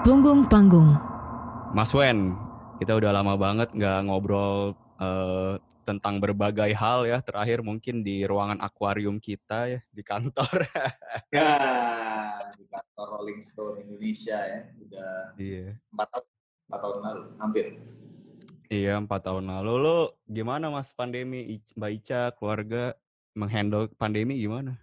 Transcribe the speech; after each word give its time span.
Punggung 0.00 0.42
Panggung. 0.48 0.96
Mas 1.70 1.94
Wen, 1.94 2.34
kita 2.82 2.98
udah 2.98 3.14
lama 3.14 3.38
banget 3.38 3.70
nggak 3.70 4.10
ngobrol 4.10 4.74
uh, 4.98 5.54
tentang 5.86 6.18
berbagai 6.18 6.72
hal 6.74 7.06
ya. 7.06 7.22
Terakhir 7.22 7.62
mungkin 7.62 8.02
di 8.02 8.26
ruangan 8.26 8.58
akuarium 8.58 9.22
kita 9.22 9.70
ya 9.70 9.80
di 9.92 10.02
kantor. 10.02 10.66
ya, 11.36 11.54
di 12.58 12.64
kantor 12.66 13.06
Rolling 13.06 13.38
Stone 13.38 13.86
Indonesia 13.86 14.34
ya. 14.34 14.60
Udah 14.82 15.12
iya. 15.38 15.78
empat 15.94 16.08
tahun, 16.10 16.26
empat 16.66 16.80
tahun 16.82 16.98
lalu, 17.06 17.22
hampir. 17.38 17.66
Iya, 18.70 19.02
empat 19.02 19.26
tahun. 19.26 19.50
Lalu. 19.50 19.74
Lo 19.82 19.96
gimana 20.30 20.70
mas 20.70 20.94
pandemi, 20.94 21.58
Mbak 21.74 21.90
Ica, 21.90 22.30
keluarga, 22.38 22.94
menghandle 23.34 23.90
pandemi 23.98 24.38
gimana? 24.38 24.78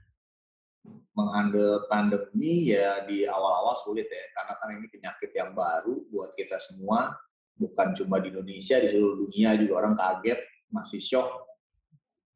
menghandle 1.17 1.89
pandemi 1.89 2.70
ya 2.71 3.03
di 3.03 3.25
awal-awal 3.25 3.73
sulit 3.75 4.08
ya 4.08 4.23
karena 4.38 4.53
kan 4.55 4.70
ini 4.77 4.88
penyakit 4.88 5.31
yang 5.34 5.52
baru 5.52 6.05
buat 6.13 6.31
kita 6.38 6.61
semua. 6.61 7.17
Bukan 7.58 7.97
cuma 7.97 8.21
di 8.21 8.30
Indonesia 8.30 8.77
di 8.77 8.88
seluruh 8.94 9.25
dunia 9.25 9.58
juga 9.58 9.73
orang 9.81 9.97
kaget 9.97 10.39
masih 10.69 11.02
shock. 11.02 11.30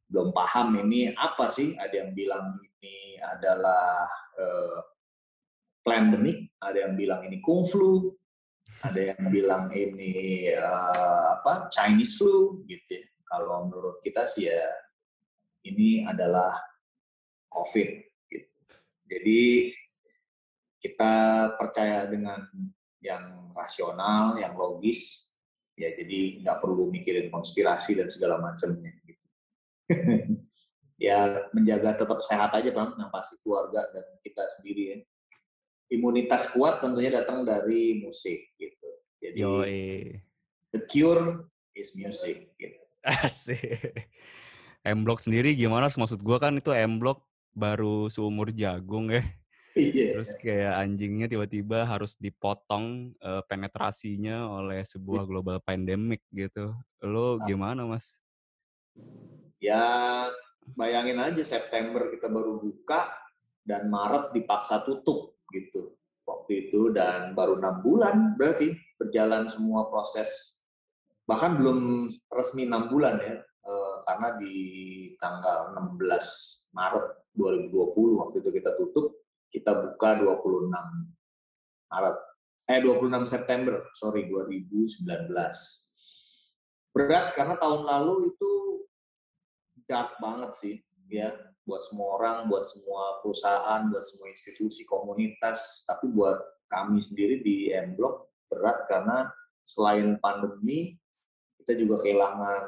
Belum 0.09 0.33
paham 0.33 0.81
ini 0.81 1.13
apa 1.13 1.45
sih? 1.47 1.77
Ada 1.77 2.03
yang 2.03 2.11
bilang 2.17 2.58
ini 2.58 3.22
adalah 3.22 4.09
uh, 4.41 4.77
pandemic 5.86 6.49
ada 6.58 6.89
yang 6.89 6.94
bilang 6.97 7.22
ini 7.25 7.38
kung 7.41 7.66
flu 7.70 8.17
ada 8.81 9.01
yang 9.13 9.23
bilang 9.29 9.70
ini 9.73 10.49
uh, 10.57 11.38
apa 11.38 11.69
Chinese 11.69 12.17
flu 12.17 12.65
gitu 12.65 12.97
ya. 12.97 13.05
kalau 13.29 13.69
menurut 13.69 14.02
kita 14.02 14.25
sih 14.25 14.49
ya 14.49 14.63
ini 15.65 16.05
adalah 16.05 16.58
COVID 17.52 18.11
jadi 19.11 19.41
kita 20.80 21.13
percaya 21.59 22.08
dengan 22.08 22.47
yang 23.03 23.52
rasional, 23.52 24.39
yang 24.39 24.55
logis, 24.55 25.36
ya 25.75 25.91
jadi 25.91 26.39
nggak 26.41 26.58
perlu 26.64 26.88
mikirin 26.88 27.27
konspirasi 27.27 27.99
dan 27.99 28.08
segala 28.08 28.39
macamnya. 28.39 28.95
Gitu. 29.03 29.25
ya 31.11 31.49
menjaga 31.52 31.99
tetap 31.99 32.23
sehat 32.23 32.55
aja 32.55 32.71
bang, 32.71 32.95
yang 32.95 33.11
pasti 33.11 33.36
keluarga 33.43 33.83
dan 33.91 34.05
kita 34.23 34.43
sendiri 34.58 34.83
ya. 34.95 34.97
Imunitas 35.92 36.47
kuat 36.56 36.80
tentunya 36.80 37.11
datang 37.11 37.44
dari 37.44 38.00
musik 38.00 38.56
gitu. 38.56 38.88
Jadi 39.20 39.38
Yoi. 39.44 39.84
the 40.72 40.80
cure 40.88 41.52
is 41.75 41.92
music 42.00 42.56
gitu. 42.56 42.80
Asik. 43.28 44.08
M 44.88 45.03
Block 45.03 45.20
sendiri 45.22 45.53
gimana? 45.53 45.92
Maksud 45.92 46.23
gua 46.23 46.39
kan 46.39 46.56
itu 46.56 46.72
M 46.72 46.98
Block 46.98 47.28
baru 47.52 48.08
seumur 48.08 48.50
jagung 48.56 49.11
ya. 49.11 49.22
Iya. 49.75 50.20
Terus 50.20 50.31
kayak 50.36 50.83
anjingnya 50.83 51.28
tiba-tiba 51.31 51.88
harus 51.88 52.20
dipotong 52.20 53.16
uh, 53.23 53.39
penetrasinya 53.48 54.48
oleh 54.48 54.83
sebuah 54.83 55.23
global 55.23 55.64
pandemic 55.64 56.23
gitu. 56.31 56.76
Lo 57.03 57.39
Ah. 57.39 57.48
gimana, 57.48 57.88
Mas? 57.88 58.20
Ya, 59.64 60.28
bayangin 60.76 61.22
aja 61.23 61.44
September 61.45 62.11
kita 62.11 62.28
baru 62.28 62.59
buka 62.59 63.11
dan 63.64 63.88
Maret 63.88 64.36
dipaksa 64.36 64.83
tutup 64.83 65.39
gitu. 65.52 65.95
Waktu 66.25 66.67
itu 66.67 66.95
dan 66.95 67.35
baru 67.35 67.59
enam 67.59 67.83
bulan 67.83 68.39
berarti 68.39 68.73
berjalan 68.95 69.52
semua 69.52 69.89
proses 69.91 70.61
bahkan 71.31 71.55
belum 71.55 72.11
resmi 72.27 72.67
enam 72.67 72.91
bulan 72.91 73.16
ya 73.21 73.39
eh, 73.39 73.95
karena 74.03 74.35
di 74.35 74.55
tanggal 75.16 75.71
16 75.80 76.75
Maret 76.75 77.05
2020 77.39 78.19
waktu 78.19 78.35
itu 78.43 78.49
kita 78.52 78.71
tutup 78.75 79.16
kita 79.47 79.71
buka 79.71 80.20
26 80.20 80.67
Maret 81.87 82.17
eh 82.67 82.80
26 82.83 83.31
September 83.31 83.80
sorry 83.95 84.27
2019 84.27 85.08
berat 86.92 87.31
karena 87.31 87.55
tahun 87.55 87.87
lalu 87.87 88.36
itu 88.36 88.52
dark 89.87 90.20
banget 90.20 90.52
sih 90.55 90.76
ya 91.08 91.31
buat 91.66 91.82
semua 91.86 92.17
orang 92.17 92.38
buat 92.49 92.66
semua 92.66 93.22
perusahaan 93.22 93.82
buat 93.89 94.04
semua 94.05 94.27
institusi 94.33 94.82
komunitas 94.83 95.86
tapi 95.86 96.10
buat 96.10 96.42
kami 96.72 96.98
sendiri 97.04 97.44
di 97.45 97.70
M 97.70 97.94
Block 97.94 98.33
berat 98.49 98.89
karena 98.89 99.30
selain 99.61 100.17
pandemi 100.17 100.98
kita 101.61 101.77
juga 101.77 102.02
kehilangan 102.02 102.64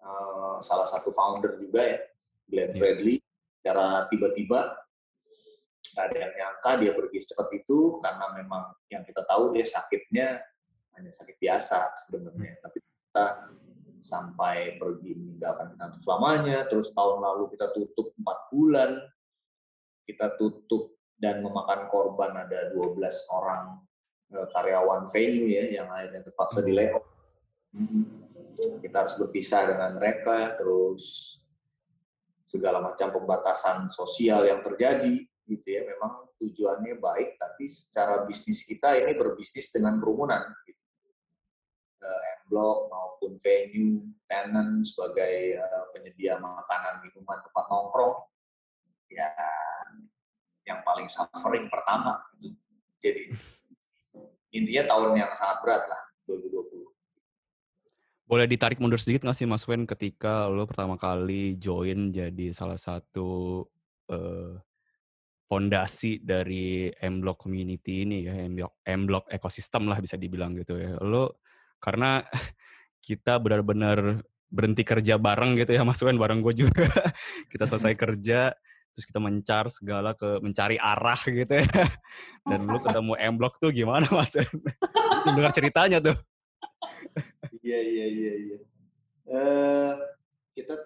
uh, 0.00 0.56
salah 0.62 0.86
satu 0.86 1.10
founder 1.10 1.58
juga 1.58 1.82
ya 1.82 1.98
Glenn 2.46 2.70
Iya. 2.72 2.78
Fredly 2.78 3.14
secara 3.58 4.06
tiba-tiba 4.06 4.60
nggak 5.96 6.04
ada 6.12 6.16
yang 6.22 6.32
nyangka 6.38 6.70
dia 6.78 6.92
pergi 6.94 7.18
seperti 7.18 7.66
itu 7.66 7.98
karena 8.04 8.30
memang 8.36 8.68
yang 8.92 9.02
kita 9.02 9.24
tahu 9.26 9.56
dia 9.56 9.66
sakitnya 9.66 10.38
hanya 10.94 11.10
sakit 11.10 11.36
biasa 11.40 11.90
sebenarnya 12.06 12.62
tapi 12.62 12.78
kita 12.84 13.24
sampai 14.00 14.76
pergi 14.76 15.16
meninggalkan 15.16 15.72
kita 15.74 15.84
untuk 15.92 16.02
selamanya 16.04 16.58
terus 16.68 16.92
tahun 16.92 17.18
lalu 17.22 17.52
kita 17.56 17.72
tutup 17.72 18.12
empat 18.16 18.38
bulan 18.52 18.90
kita 20.06 20.38
tutup 20.38 20.96
dan 21.18 21.42
memakan 21.42 21.90
korban 21.90 22.46
ada 22.46 22.70
12 22.72 23.00
orang 23.34 23.82
eh, 24.30 24.46
karyawan 24.54 25.10
venue 25.10 25.50
ya 25.50 25.82
yang 25.82 25.88
akhirnya 25.90 26.22
terpaksa 26.22 26.62
di 26.62 26.72
layoff. 26.72 27.04
Kita 28.56 29.04
harus 29.04 29.20
berpisah 29.20 29.68
dengan 29.68 30.00
mereka 30.00 30.56
terus 30.56 31.36
segala 32.46 32.80
macam 32.80 33.12
pembatasan 33.12 33.90
sosial 33.92 34.48
yang 34.48 34.64
terjadi 34.64 35.26
gitu 35.50 35.66
ya. 35.66 35.84
Memang 35.84 36.30
tujuannya 36.36 37.00
baik 37.00 37.36
tapi 37.36 37.68
secara 37.68 38.24
bisnis 38.24 38.64
kita 38.64 38.96
ini 38.96 39.16
berbisnis 39.16 39.72
dengan 39.72 39.96
kerumunan 40.00 40.44
gitu. 41.96 42.06
M 42.06 42.40
Block 42.52 42.92
maupun 42.92 43.32
venue 43.40 44.04
tenant 44.28 44.84
sebagai 44.86 45.58
uh, 45.58 45.84
penyedia 45.90 46.38
makanan 46.38 47.02
minuman 47.02 47.40
tempat 47.42 47.64
nongkrong 47.66 48.16
ya 49.10 49.30
yang 50.66 50.82
paling 50.82 51.06
suffering 51.06 51.70
pertama 51.70 52.18
gitu. 52.42 52.58
jadi 52.98 53.22
intinya 54.50 54.84
tahun 54.90 55.14
yang 55.14 55.30
sangat 55.34 55.58
berat 55.62 55.84
lah 55.86 56.02
2020 56.26 56.86
Boleh 58.26 58.50
ditarik 58.50 58.82
mundur 58.82 58.98
sedikit 58.98 59.22
nggak 59.22 59.38
sih 59.38 59.46
Mas 59.46 59.62
Wen 59.70 59.86
ketika 59.86 60.50
lo 60.50 60.66
pertama 60.66 60.98
kali 60.98 61.54
join 61.62 62.10
jadi 62.10 62.50
salah 62.50 62.74
satu 62.74 63.62
eh, 64.10 64.58
fondasi 65.46 66.18
dari 66.26 66.90
M 66.98 67.22
Block 67.22 67.46
community 67.46 68.02
ini 68.02 68.26
ya, 68.26 68.34
M 68.34 68.58
Block, 68.58 68.82
M 68.82 69.06
Block 69.06 69.24
ekosistem 69.30 69.86
lah 69.86 70.02
bisa 70.02 70.18
dibilang 70.18 70.58
gitu 70.58 70.74
ya. 70.74 70.98
Lo 70.98 71.38
karena 71.82 72.24
kita 73.06 73.38
benar-benar 73.38 74.24
berhenti 74.46 74.86
kerja 74.86 75.18
bareng 75.18 75.58
gitu 75.58 75.74
ya 75.74 75.82
Mas 75.82 76.00
Wen, 76.02 76.18
bareng 76.18 76.40
gue 76.42 76.54
juga. 76.54 76.86
kita 77.52 77.66
selesai 77.66 77.94
kerja, 78.02 78.54
terus 78.94 79.04
kita 79.04 79.20
mencar 79.20 79.68
segala 79.68 80.14
ke 80.14 80.40
mencari 80.40 80.78
arah 80.78 81.20
gitu 81.26 81.60
ya. 81.60 81.66
Dan 82.46 82.66
lu 82.66 82.78
ketemu 82.78 83.12
M 83.18 83.34
Block 83.36 83.58
tuh 83.58 83.74
gimana 83.74 84.06
Mas 84.10 84.34
Wen? 84.38 84.48
Dengar 85.26 85.52
ceritanya 85.52 85.98
tuh. 85.98 86.16
Iya 87.62 87.80
iya 87.82 88.06
iya 88.06 88.32
iya. 88.38 88.58
Eh 89.26 89.94
kita 90.54 90.78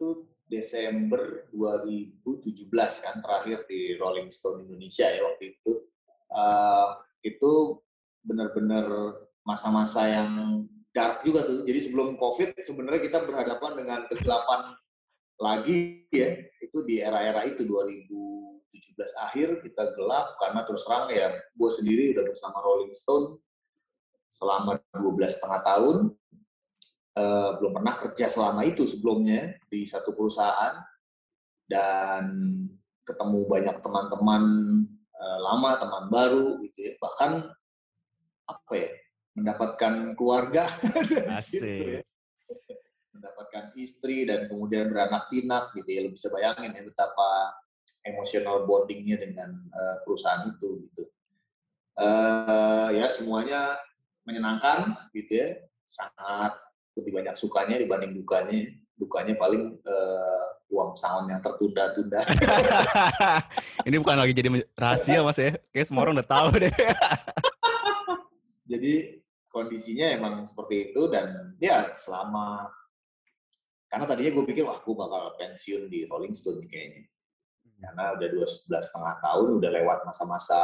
tuh 0.00 0.26
Desember 0.48 1.48
2017 1.52 2.68
kan 3.00 3.24
terakhir 3.24 3.64
di 3.68 3.96
Rolling 3.96 4.28
Stone 4.32 4.64
Indonesia 4.64 5.08
ya 5.08 5.20
waktu 5.24 5.56
itu. 5.56 5.72
Eh 6.32 6.88
itu 7.22 7.52
benar-benar 8.24 8.86
masa-masa 9.42 10.06
yang 10.06 10.64
dark 10.94 11.24
juga 11.26 11.46
tuh. 11.46 11.64
Jadi 11.66 11.78
sebelum 11.88 12.14
COVID 12.20 12.58
sebenarnya 12.60 13.02
kita 13.02 13.18
berhadapan 13.24 13.72
dengan 13.78 14.00
kegelapan 14.06 14.76
lagi 15.40 16.06
ya. 16.12 16.36
Itu 16.62 16.86
di 16.86 17.02
era-era 17.02 17.42
itu 17.48 17.66
2017 17.66 18.72
akhir 19.18 19.48
kita 19.64 19.96
gelap 19.98 20.38
karena 20.38 20.60
terus 20.68 20.84
terang 20.86 21.10
ya 21.10 21.32
gue 21.32 21.70
sendiri 21.70 22.14
udah 22.16 22.24
bersama 22.28 22.58
Rolling 22.62 22.94
Stone 22.94 23.40
selama 24.32 24.80
12 24.96 25.28
setengah 25.28 25.60
tahun 25.60 25.96
uh, 27.16 27.50
belum 27.60 27.72
pernah 27.76 27.94
kerja 27.96 28.26
selama 28.32 28.64
itu 28.64 28.88
sebelumnya 28.88 29.56
di 29.68 29.84
satu 29.84 30.16
perusahaan 30.16 30.80
dan 31.68 32.24
ketemu 33.04 33.38
banyak 33.48 33.76
teman-teman 33.82 34.42
uh, 35.16 35.38
lama 35.42 35.70
teman 35.76 36.04
baru 36.08 36.60
gitu 36.64 36.78
ya 36.80 36.92
bahkan 37.02 37.50
apa 38.48 38.72
ya 38.72 38.90
mendapatkan 39.32 40.12
keluarga 40.18 40.68
dari 41.08 41.36
situ 41.40 41.84
ya. 41.98 42.00
Mendapatkan 43.16 43.72
istri 43.78 44.28
dan 44.28 44.50
kemudian 44.50 44.92
beranak 44.92 45.30
pinak 45.32 45.72
gitu 45.76 45.88
ya 45.88 46.00
lo 46.04 46.10
bisa 46.12 46.28
bayangin 46.28 46.74
ya 46.74 46.82
betapa 46.84 47.54
emosional 48.02 48.66
bondingnya 48.66 49.22
dengan 49.22 49.62
uh, 49.72 50.02
perusahaan 50.02 50.50
itu 50.50 50.90
gitu 50.90 51.06
uh, 51.98 52.88
ya 52.90 53.06
semuanya 53.08 53.78
menyenangkan 54.26 55.10
gitu 55.14 55.38
ya 55.38 55.48
sangat 55.82 56.54
lebih 56.96 57.20
banyak 57.20 57.34
sukanya 57.36 57.76
dibanding 57.80 58.16
dukanya. 58.16 58.70
Dukanya 58.92 59.34
paling 59.34 59.82
uh, 59.82 60.44
uang 60.70 60.94
sound 60.94 61.26
yang 61.26 61.42
tertunda-tunda. 61.42 62.22
Ini 63.88 63.96
bukan 63.98 64.20
lagi 64.20 64.36
jadi 64.36 64.62
rahasia 64.78 65.26
mas 65.26 65.40
ya, 65.40 65.58
kayak 65.74 65.86
semua 65.88 66.06
orang 66.06 66.20
udah 66.20 66.28
tahu 66.28 66.48
deh. 66.60 66.70
jadi 68.70 69.21
kondisinya 69.52 70.08
emang 70.10 70.42
seperti 70.48 70.90
itu 70.90 71.06
dan 71.12 71.54
ya 71.60 71.92
selama 71.94 72.72
karena 73.92 74.08
tadinya 74.08 74.32
gue 74.32 74.44
pikir 74.48 74.64
wah 74.64 74.80
gue 74.80 74.94
bakal 74.96 75.36
pensiun 75.36 75.92
di 75.92 76.08
Rolling 76.08 76.32
Stone 76.32 76.64
kayaknya. 76.64 77.04
Karena 77.82 78.16
udah 78.16 78.28
dua 78.32 78.46
setengah 78.80 79.20
tahun 79.20 79.60
udah 79.60 79.70
lewat 79.74 79.98
masa-masa 80.08 80.56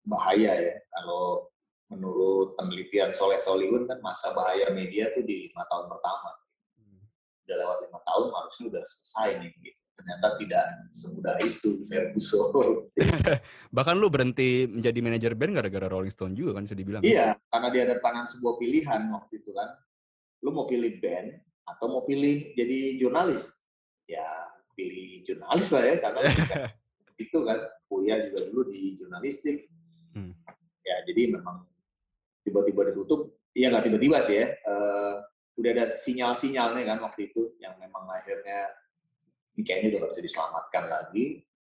bahaya 0.00 0.56
ya. 0.56 0.76
Kalau 0.88 1.52
menurut 1.92 2.56
penelitian 2.56 3.12
Soleh 3.12 3.36
Solihun 3.36 3.84
kan 3.84 4.00
masa 4.00 4.32
bahaya 4.32 4.72
media 4.72 5.12
tuh 5.12 5.20
di 5.28 5.52
lima 5.52 5.68
tahun 5.68 5.92
pertama. 5.92 6.40
Udah 7.44 7.56
lewat 7.60 7.78
lima 7.84 8.00
tahun 8.00 8.26
harusnya 8.32 8.64
udah 8.72 8.82
selesai 8.88 9.28
nih 9.44 9.52
gitu. 9.60 9.83
Ternyata 9.94 10.34
tidak 10.42 10.64
semudah 10.90 11.38
itu 11.42 11.80
Ferguson 11.86 12.90
bahkan 13.76 13.94
lu 13.94 14.10
berhenti 14.10 14.66
menjadi 14.66 14.98
manajer 14.98 15.32
band 15.38 15.54
gara-gara 15.54 15.86
Rolling 15.86 16.10
Stone 16.10 16.34
juga 16.34 16.58
kan 16.58 16.66
bisa 16.66 16.76
dibilang. 16.76 17.02
Iya 17.06 17.38
karena 17.48 17.68
dia 17.70 17.82
ada 17.86 17.96
panan 18.02 18.26
sebuah 18.26 18.58
pilihan 18.58 19.10
waktu 19.14 19.42
itu 19.42 19.50
kan. 19.54 19.70
Lu 20.44 20.52
mau 20.52 20.68
pilih 20.68 21.00
band 21.00 21.40
atau 21.64 21.86
mau 21.88 22.02
pilih 22.04 22.52
jadi 22.58 23.00
jurnalis? 23.00 23.54
Ya 24.10 24.26
pilih 24.74 25.22
jurnalis 25.22 25.70
lah 25.70 25.82
ya 25.86 25.96
karena 26.02 26.20
itu 27.24 27.38
kan 27.46 27.58
kuliah 27.86 28.18
juga 28.28 28.40
dulu 28.50 28.62
di 28.70 28.98
jurnalistik. 28.98 29.70
Hmm. 30.14 30.30
ya 30.86 31.02
jadi 31.10 31.34
memang 31.34 31.66
tiba-tiba 32.46 32.86
ditutup 32.86 33.34
iya 33.50 33.66
nggak 33.66 33.90
tiba-tiba 33.90 34.22
sih 34.22 34.38
ya 34.38 34.46
uh, 34.62 35.26
udah 35.58 35.70
ada 35.74 35.86
sinyal-sinyalnya 35.90 36.82
kan 36.86 36.98
waktu 37.02 37.34
itu 37.34 37.54
yang 37.58 37.74
memang 37.82 38.06
akhirnya 38.10 38.70
ini 39.54 39.62
kayaknya 39.62 39.88
udah 39.94 39.98
gak 40.06 40.12
bisa 40.14 40.24
diselamatkan 40.26 40.84
lagi. 40.90 41.24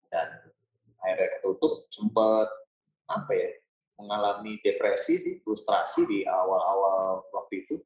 Dan 0.08 0.28
akhirnya 1.00 1.28
ketutup 1.36 1.84
sempat 1.92 2.48
apa 3.04 3.32
ya 3.36 3.50
mengalami 4.00 4.58
depresi 4.64 5.20
sih 5.20 5.34
frustrasi 5.44 6.08
di 6.08 6.18
awal-awal 6.24 7.28
waktu 7.30 7.68
itu. 7.68 7.76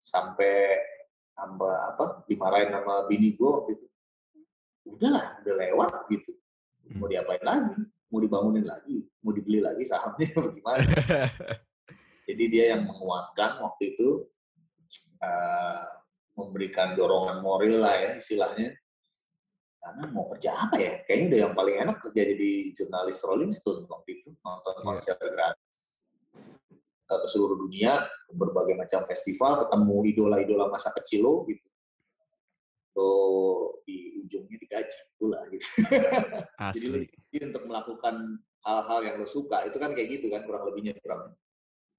Sampai 0.00 0.80
tambah 1.36 1.70
apa 1.94 2.24
dimarahin 2.26 2.72
sama 2.72 3.04
bini 3.04 3.36
gue 3.36 3.48
waktu 3.48 3.70
itu. 3.76 3.86
Udahlah 4.88 5.44
udah 5.44 5.54
lewat 5.54 5.92
gitu. 6.08 6.32
Mau 6.96 7.04
hmm. 7.06 7.12
diapain 7.12 7.44
lagi? 7.44 7.76
Mau 8.08 8.18
dibangunin 8.24 8.64
lagi? 8.64 9.04
Mau 9.20 9.36
dibeli 9.36 9.60
lagi 9.60 9.84
sahamnya 9.84 10.32
gimana? 10.56 10.88
Jadi 12.24 12.44
dia 12.48 12.76
yang 12.76 12.88
menguatkan 12.88 13.60
waktu 13.60 13.96
itu 13.96 14.24
uh, 15.20 15.84
memberikan 16.38 16.96
dorongan 16.96 17.44
moral 17.44 17.84
lah 17.84 17.94
ya 17.98 18.10
istilahnya 18.16 18.72
karena 19.78 20.04
mau 20.10 20.26
kerja 20.34 20.50
apa 20.54 20.76
ya 20.76 20.92
kayaknya 21.06 21.26
udah 21.30 21.40
yang 21.46 21.54
paling 21.54 21.76
enak 21.80 21.96
kerja 22.02 22.22
jadi 22.34 22.50
jurnalis 22.74 23.18
Rolling 23.24 23.54
Stone 23.54 23.86
waktu 23.86 24.10
itu 24.20 24.28
nonton 24.42 24.74
iya. 24.74 24.84
konser 24.84 25.16
gratis 25.16 25.66
ke 27.08 27.16
seluruh 27.24 27.56
dunia 27.56 28.04
ke 28.04 28.32
berbagai 28.36 28.76
macam 28.76 29.00
festival 29.08 29.64
ketemu 29.64 29.96
idola-idola 30.12 30.66
masa 30.68 30.92
kecil 30.92 31.24
lo 31.24 31.34
gitu 31.48 31.68
lo 32.98 33.12
di 33.86 34.20
ujungnya 34.26 34.58
digaji 34.60 34.98
pula 35.16 35.40
gitu 35.48 35.66
Asli. 36.68 37.08
jadi 37.32 37.48
untuk 37.48 37.64
melakukan 37.64 38.44
hal-hal 38.66 39.00
yang 39.06 39.16
lo 39.16 39.24
suka 39.24 39.64
itu 39.64 39.80
kan 39.80 39.96
kayak 39.96 40.20
gitu 40.20 40.28
kan 40.28 40.44
kurang 40.44 40.68
lebihnya 40.68 40.92
kurang 41.00 41.32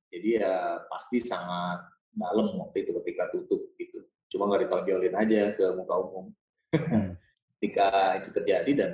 jadi 0.10 0.42
ya 0.42 0.54
pasti 0.90 1.22
sangat 1.22 1.86
dalam 2.14 2.58
waktu 2.58 2.86
itu 2.86 2.92
ketika 3.02 3.30
tutup 3.30 3.62
gitu. 3.78 4.02
Cuma 4.30 4.50
nggak 4.50 4.70
ditonjolin 4.70 5.16
aja 5.16 5.54
ke 5.54 5.66
muka 5.78 5.96
umum. 6.02 6.26
Hmm. 6.74 7.18
Ketika 7.60 8.16
itu 8.16 8.32
terjadi 8.32 8.72
dan 8.72 8.92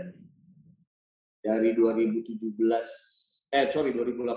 dari 1.46 1.78
2017 1.78 2.58
eh 3.54 3.70
sorry 3.70 3.94
2018 3.94 4.34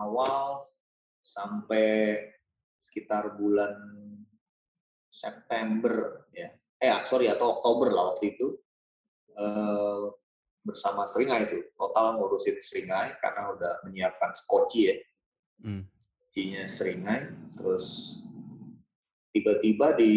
awal 0.00 0.64
sampai 1.20 2.16
sekitar 2.80 3.36
bulan 3.36 3.76
September 5.12 6.24
ya. 6.32 6.48
Eh 6.80 6.88
ah, 6.88 7.04
sorry 7.04 7.28
atau 7.28 7.60
Oktober 7.60 7.92
lah 7.92 8.16
waktu 8.16 8.32
itu 8.32 8.56
eh, 9.36 10.04
bersama 10.64 11.04
Seringai 11.04 11.44
itu. 11.44 11.68
Total 11.76 12.16
ngurusin 12.16 12.56
Seringai 12.64 13.20
karena 13.20 13.52
udah 13.52 13.72
menyiapkan 13.84 14.32
skoci 14.32 14.80
ya. 14.88 14.96
Hmm. 15.60 15.84
Seringai 16.64 17.30
terus 17.54 18.18
tiba-tiba 19.34 19.98
di 19.98 20.14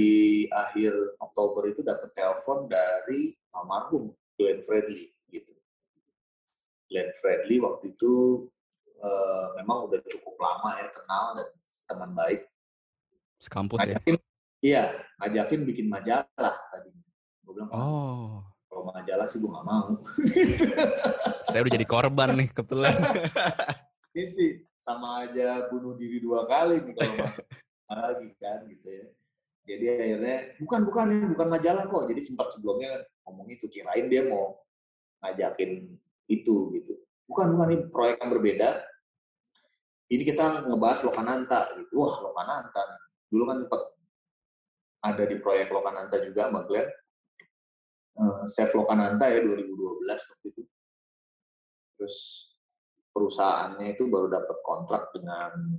akhir 0.53 0.93
Oktober 1.17 1.65
itu 1.65 1.81
dapat 1.81 2.13
telepon 2.13 2.69
dari 2.69 3.33
almarhum 3.49 4.13
Glenn 4.37 4.61
Fredly 4.61 5.09
gitu. 5.33 5.57
Glenn 6.85 7.09
Fredly 7.17 7.57
waktu 7.57 7.97
itu 7.97 8.45
uh, 9.01 9.57
memang 9.57 9.89
udah 9.89 9.97
cukup 10.05 10.37
lama 10.37 10.77
ya 10.77 10.87
kenal 10.93 11.25
dan 11.33 11.49
teman 11.89 12.11
baik. 12.13 12.45
Sekampus 13.41 13.81
ya? 13.89 13.97
Iya, 14.61 14.83
ngajakin 15.21 15.65
bikin 15.65 15.89
majalah 15.89 16.55
tadi. 16.69 16.93
Gue 17.41 17.53
bilang, 17.57 17.69
oh. 17.73 18.41
kalau 18.69 18.89
majalah 18.93 19.25
sih 19.25 19.41
gue 19.41 19.49
gak 19.49 19.65
mau. 19.65 19.97
Saya 21.49 21.59
udah 21.65 21.73
jadi 21.73 21.87
korban 21.89 22.37
nih 22.37 22.49
kebetulan. 22.53 22.93
Ini 24.17 24.25
sih 24.29 24.49
sama 24.81 25.25
aja 25.25 25.69
bunuh 25.69 25.93
diri 25.93 26.17
dua 26.17 26.49
kali 26.49 26.81
nih 26.81 26.93
kalau 26.97 27.13
masuk 27.21 27.45
lagi 27.87 28.29
kan 28.39 28.67
gitu 28.67 28.87
ya. 28.87 29.05
Jadi 29.67 29.85
akhirnya 29.91 30.37
bukan 30.63 30.81
bukan 30.87 31.07
bukan 31.35 31.47
majalah 31.51 31.83
kok. 31.87 32.07
Jadi 32.07 32.21
sempat 32.23 32.47
sebelumnya 32.55 33.03
ngomong 33.27 33.47
itu 33.51 33.67
kirain 33.67 34.07
dia 34.07 34.23
mau 34.23 34.55
ngajakin 35.23 35.91
itu 36.31 36.55
gitu. 36.79 36.93
Bukan 37.27 37.55
bukan 37.55 37.67
ini 37.75 37.83
proyek 37.91 38.17
yang 38.23 38.31
berbeda. 38.31 38.69
Ini 40.07 40.23
kita 40.23 40.63
ngebahas 40.63 41.03
Lokananta 41.03 41.59
gitu. 41.75 41.91
Wah 41.99 42.15
Lokananta. 42.23 42.83
Dulu 43.27 43.43
kan 43.43 43.57
sempat 43.59 43.81
ada 45.03 45.23
di 45.27 45.35
proyek 45.35 45.67
Lokananta 45.67 46.15
juga 46.23 46.47
sama 46.47 46.63
Glenn. 46.63 46.87
Uh, 48.17 48.41
Chef 48.47 48.71
Lokananta 48.71 49.27
ya 49.27 49.43
2012 49.43 49.67
waktu 50.07 50.47
itu. 50.47 50.63
Terus 51.99 52.15
perusahaannya 53.11 53.99
itu 53.99 54.07
baru 54.07 54.31
dapat 54.31 54.57
kontrak 54.63 55.11
dengan 55.11 55.75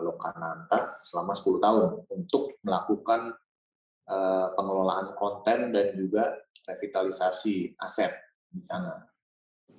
Lokananta 0.00 1.02
selama 1.04 1.36
10 1.36 1.58
tahun 1.60 1.82
untuk 2.08 2.56
melakukan 2.64 3.34
uh, 4.08 4.46
pengelolaan 4.56 5.12
konten 5.18 5.74
dan 5.74 5.92
juga 5.98 6.38
revitalisasi 6.64 7.76
aset 7.76 8.14
di 8.48 8.62
sana. 8.62 8.94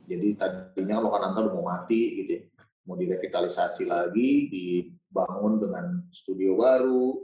Jadi 0.04 0.36
tadinya 0.36 1.00
Lokananta 1.00 1.48
udah 1.48 1.54
mau 1.56 1.68
mati 1.72 2.22
gitu 2.22 2.32
ya. 2.38 2.44
Mau 2.84 3.00
direvitalisasi 3.00 3.88
lagi, 3.88 4.52
dibangun 4.52 5.56
dengan 5.56 6.04
studio 6.12 6.60
baru, 6.60 7.16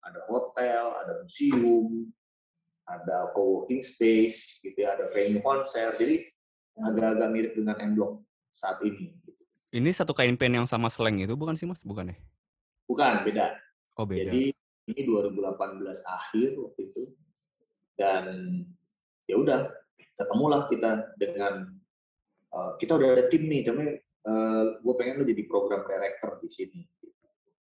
ada 0.00 0.24
hotel, 0.24 0.96
ada 1.04 1.20
museum, 1.20 2.08
ada 2.88 3.28
co-working 3.36 3.84
space, 3.84 4.64
gitu 4.64 4.88
ya, 4.88 4.96
ada 4.96 5.12
venue 5.12 5.44
konser. 5.44 5.92
Jadi 6.00 6.24
agak-agak 6.80 7.28
mirip 7.28 7.52
dengan 7.52 7.76
M 7.84 7.92
saat 8.48 8.80
ini. 8.84 9.12
Ini 9.72 9.88
satu 9.88 10.12
kain 10.12 10.36
pen 10.36 10.52
yang 10.52 10.68
sama 10.68 10.92
seleng 10.92 11.24
itu 11.24 11.32
bukan 11.32 11.56
sih 11.56 11.64
mas? 11.64 11.80
Bukan 11.80 12.12
ya? 12.12 12.16
Bukan, 12.84 13.24
beda. 13.24 13.56
Oh 13.96 14.04
beda. 14.04 14.28
Jadi 14.28 14.52
ini 14.92 15.00
2018 15.08 15.80
akhir 16.04 16.48
waktu 16.60 16.80
itu. 16.92 17.02
Dan 17.96 18.24
ya 19.24 19.40
udah, 19.40 19.72
ketemulah 20.12 20.68
kita 20.68 21.16
dengan 21.16 21.72
uh, 22.52 22.76
kita 22.76 23.00
udah 23.00 23.16
ada 23.16 23.24
tim 23.32 23.48
nih, 23.48 23.64
tapi 23.64 23.96
uh, 24.28 24.76
gue 24.76 24.94
pengen 25.00 25.20
lo 25.20 25.24
jadi 25.24 25.42
program 25.48 25.88
director 25.88 26.36
di 26.44 26.48
sini. 26.52 26.80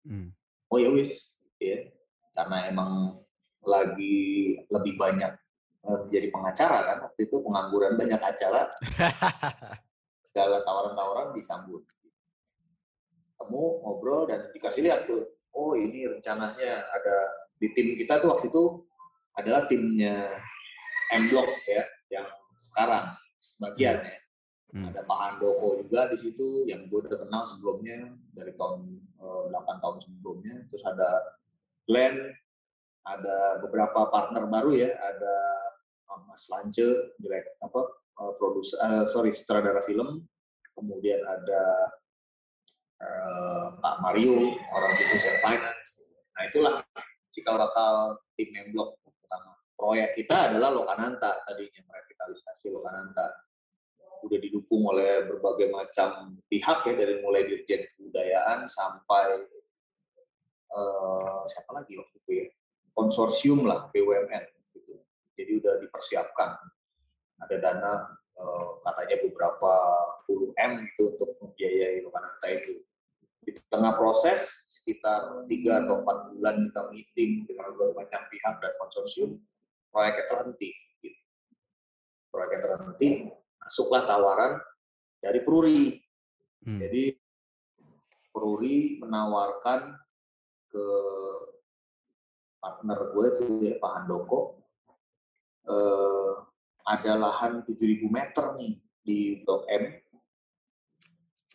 Hmm. 0.02 0.34
Oh 0.66 0.82
ya 0.82 0.90
wis, 0.90 1.38
ya 1.62 1.94
karena 2.34 2.74
emang 2.74 3.22
lagi 3.62 4.58
lebih 4.66 4.98
banyak 4.98 5.30
uh, 5.86 6.10
jadi 6.10 6.26
pengacara 6.34 6.78
kan 6.90 6.98
waktu 7.06 7.28
itu 7.28 7.36
pengangguran 7.38 7.94
banyak 7.94 8.18
acara 8.18 8.66
segala 10.30 10.64
tawaran-tawaran 10.64 11.36
disambut 11.36 11.84
ketemu 13.40 13.64
ngobrol 13.80 14.28
dan 14.28 14.52
dikasih 14.52 14.84
lihat 14.84 15.08
tuh 15.08 15.24
oh 15.56 15.72
ini 15.72 16.04
rencananya 16.04 16.84
ada 16.92 17.16
di 17.56 17.72
tim 17.72 17.96
kita 17.96 18.20
tuh 18.20 18.36
waktu 18.36 18.52
itu 18.52 18.84
adalah 19.40 19.64
timnya 19.64 20.28
M 21.16 21.32
Block 21.32 21.48
ya 21.64 21.88
yang 22.12 22.28
sekarang 22.60 23.16
sebagian 23.40 24.04
ya. 24.04 24.18
Hmm. 24.70 24.86
ada 24.86 25.02
Pak 25.02 25.18
Handoko 25.18 25.82
juga 25.82 26.06
di 26.06 26.14
situ 26.14 26.62
yang 26.70 26.86
gue 26.86 27.02
udah 27.02 27.18
kenal 27.18 27.42
sebelumnya 27.42 28.06
dari 28.30 28.54
tahun 28.54 29.02
eh, 29.18 29.42
8 29.50 29.82
tahun 29.82 29.96
sebelumnya. 29.98 30.62
Terus 30.70 30.86
ada 30.86 31.10
Glenn 31.90 32.30
ada 33.02 33.58
beberapa 33.58 34.06
partner 34.12 34.46
baru 34.46 34.76
ya 34.76 34.92
ada 34.94 35.36
uh, 36.12 36.20
Mas 36.28 36.46
Lance 36.52 37.16
direct 37.18 37.56
apa 37.64 37.80
uh, 38.20 38.32
produser 38.38 38.78
uh, 38.78 39.04
sorry 39.10 39.34
sutradara 39.34 39.82
film. 39.82 40.22
Kemudian 40.78 41.18
ada 41.26 41.90
uh, 43.00 43.76
Pak 43.80 43.96
Mario, 44.04 44.56
orang 44.56 44.92
business 45.00 45.26
and 45.28 45.40
finance. 45.40 46.12
Nah 46.36 46.42
itulah 46.48 46.74
cikal 47.32 47.56
bakal 47.56 48.20
tim 48.36 48.52
Memblok 48.52 49.00
pertama. 49.04 49.56
Proyek 49.76 50.16
kita 50.16 50.52
adalah 50.52 50.68
Lokananta 50.72 51.40
tadinya 51.44 51.80
merevitalisasi 51.88 52.72
Lokananta. 52.72 53.48
Udah 54.20 54.36
didukung 54.36 54.84
oleh 54.84 55.24
berbagai 55.24 55.72
macam 55.72 56.36
pihak 56.52 56.84
ya 56.84 56.92
dari 56.92 57.24
mulai 57.24 57.48
dirjen 57.48 57.88
kebudayaan 57.96 58.68
sampai 58.68 59.48
uh, 60.76 61.40
siapa 61.48 61.72
lagi 61.72 61.96
waktu 61.96 62.16
itu 62.20 62.30
ya 62.44 62.46
konsorsium 62.92 63.64
lah 63.64 63.88
BUMN 63.88 64.44
gitu. 64.76 65.00
Jadi 65.40 65.50
udah 65.56 65.80
dipersiapkan 65.80 66.52
ada 67.40 67.56
dana 67.56 67.92
uh, 68.36 68.76
katanya 68.84 69.24
beberapa 69.24 69.72
puluh 70.28 70.52
m 70.60 70.84
itu 70.84 71.16
untuk 71.16 71.40
membiayai 71.40 72.04
Lokananta 72.04 72.46
itu 72.52 72.84
di 73.40 73.56
tengah 73.72 73.96
proses 73.96 74.68
sekitar 74.80 75.48
tiga 75.48 75.84
atau 75.84 76.04
empat 76.04 76.18
bulan 76.32 76.56
kita 76.68 76.82
meeting 76.92 77.30
dengan 77.48 77.72
berbagai 77.72 77.96
macam 77.96 78.20
pihak 78.28 78.54
dan 78.60 78.72
konsorsium 78.76 79.30
proyeknya 79.88 80.24
terhenti 80.28 80.70
gitu. 81.00 81.20
proyeknya 82.28 82.58
terhenti 82.64 83.08
masuklah 83.60 84.02
tawaran 84.04 84.52
dari 85.20 85.40
Pruri 85.44 85.96
hmm. 86.64 86.78
jadi 86.80 87.04
Pruri 88.30 89.00
menawarkan 89.02 89.96
ke 90.70 90.86
partner 92.60 92.98
gue 93.10 93.24
itu 93.34 93.44
ya 93.66 93.74
Pak 93.80 93.92
Handoko 94.00 94.60
eh, 95.66 96.32
ada 96.86 97.12
lahan 97.16 97.64
7.000 97.64 98.04
meter 98.08 98.44
nih 98.56 98.74
di 99.00 99.18
Blok 99.42 99.64
M 99.68 99.84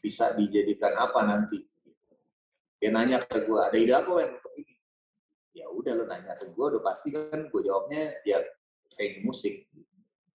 bisa 0.02 0.38
dijadikan 0.38 0.94
apa 0.98 1.26
nanti 1.26 1.66
dia 2.86 2.94
nanya 2.94 3.18
ke 3.18 3.42
gue 3.42 3.58
ada 3.58 3.74
ide 3.74 3.98
apa 3.98 4.14
yang 4.22 4.38
untuk 4.38 4.54
ini 4.62 4.78
ya 5.58 5.66
udah 5.74 5.94
lo 5.98 6.06
nanya 6.06 6.38
ke 6.38 6.54
gue 6.54 6.66
udah 6.78 6.82
pasti 6.86 7.10
kan 7.10 7.50
gue 7.50 7.62
jawabnya 7.66 8.14
ya 8.22 8.46
venue 8.94 9.26
musik 9.26 9.66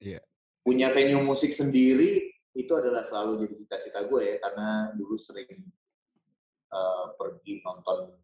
yeah. 0.03 0.19
punya 0.67 0.91
venue 0.91 1.23
musik 1.23 1.55
sendiri 1.55 2.27
itu 2.59 2.73
adalah 2.75 3.07
selalu 3.07 3.47
jadi 3.47 3.55
cita-cita 3.55 4.03
gue 4.03 4.35
ya 4.35 4.35
karena 4.43 4.91
dulu 4.99 5.15
sering 5.15 5.63
uh, 6.75 7.15
pergi 7.15 7.63
nonton 7.63 8.19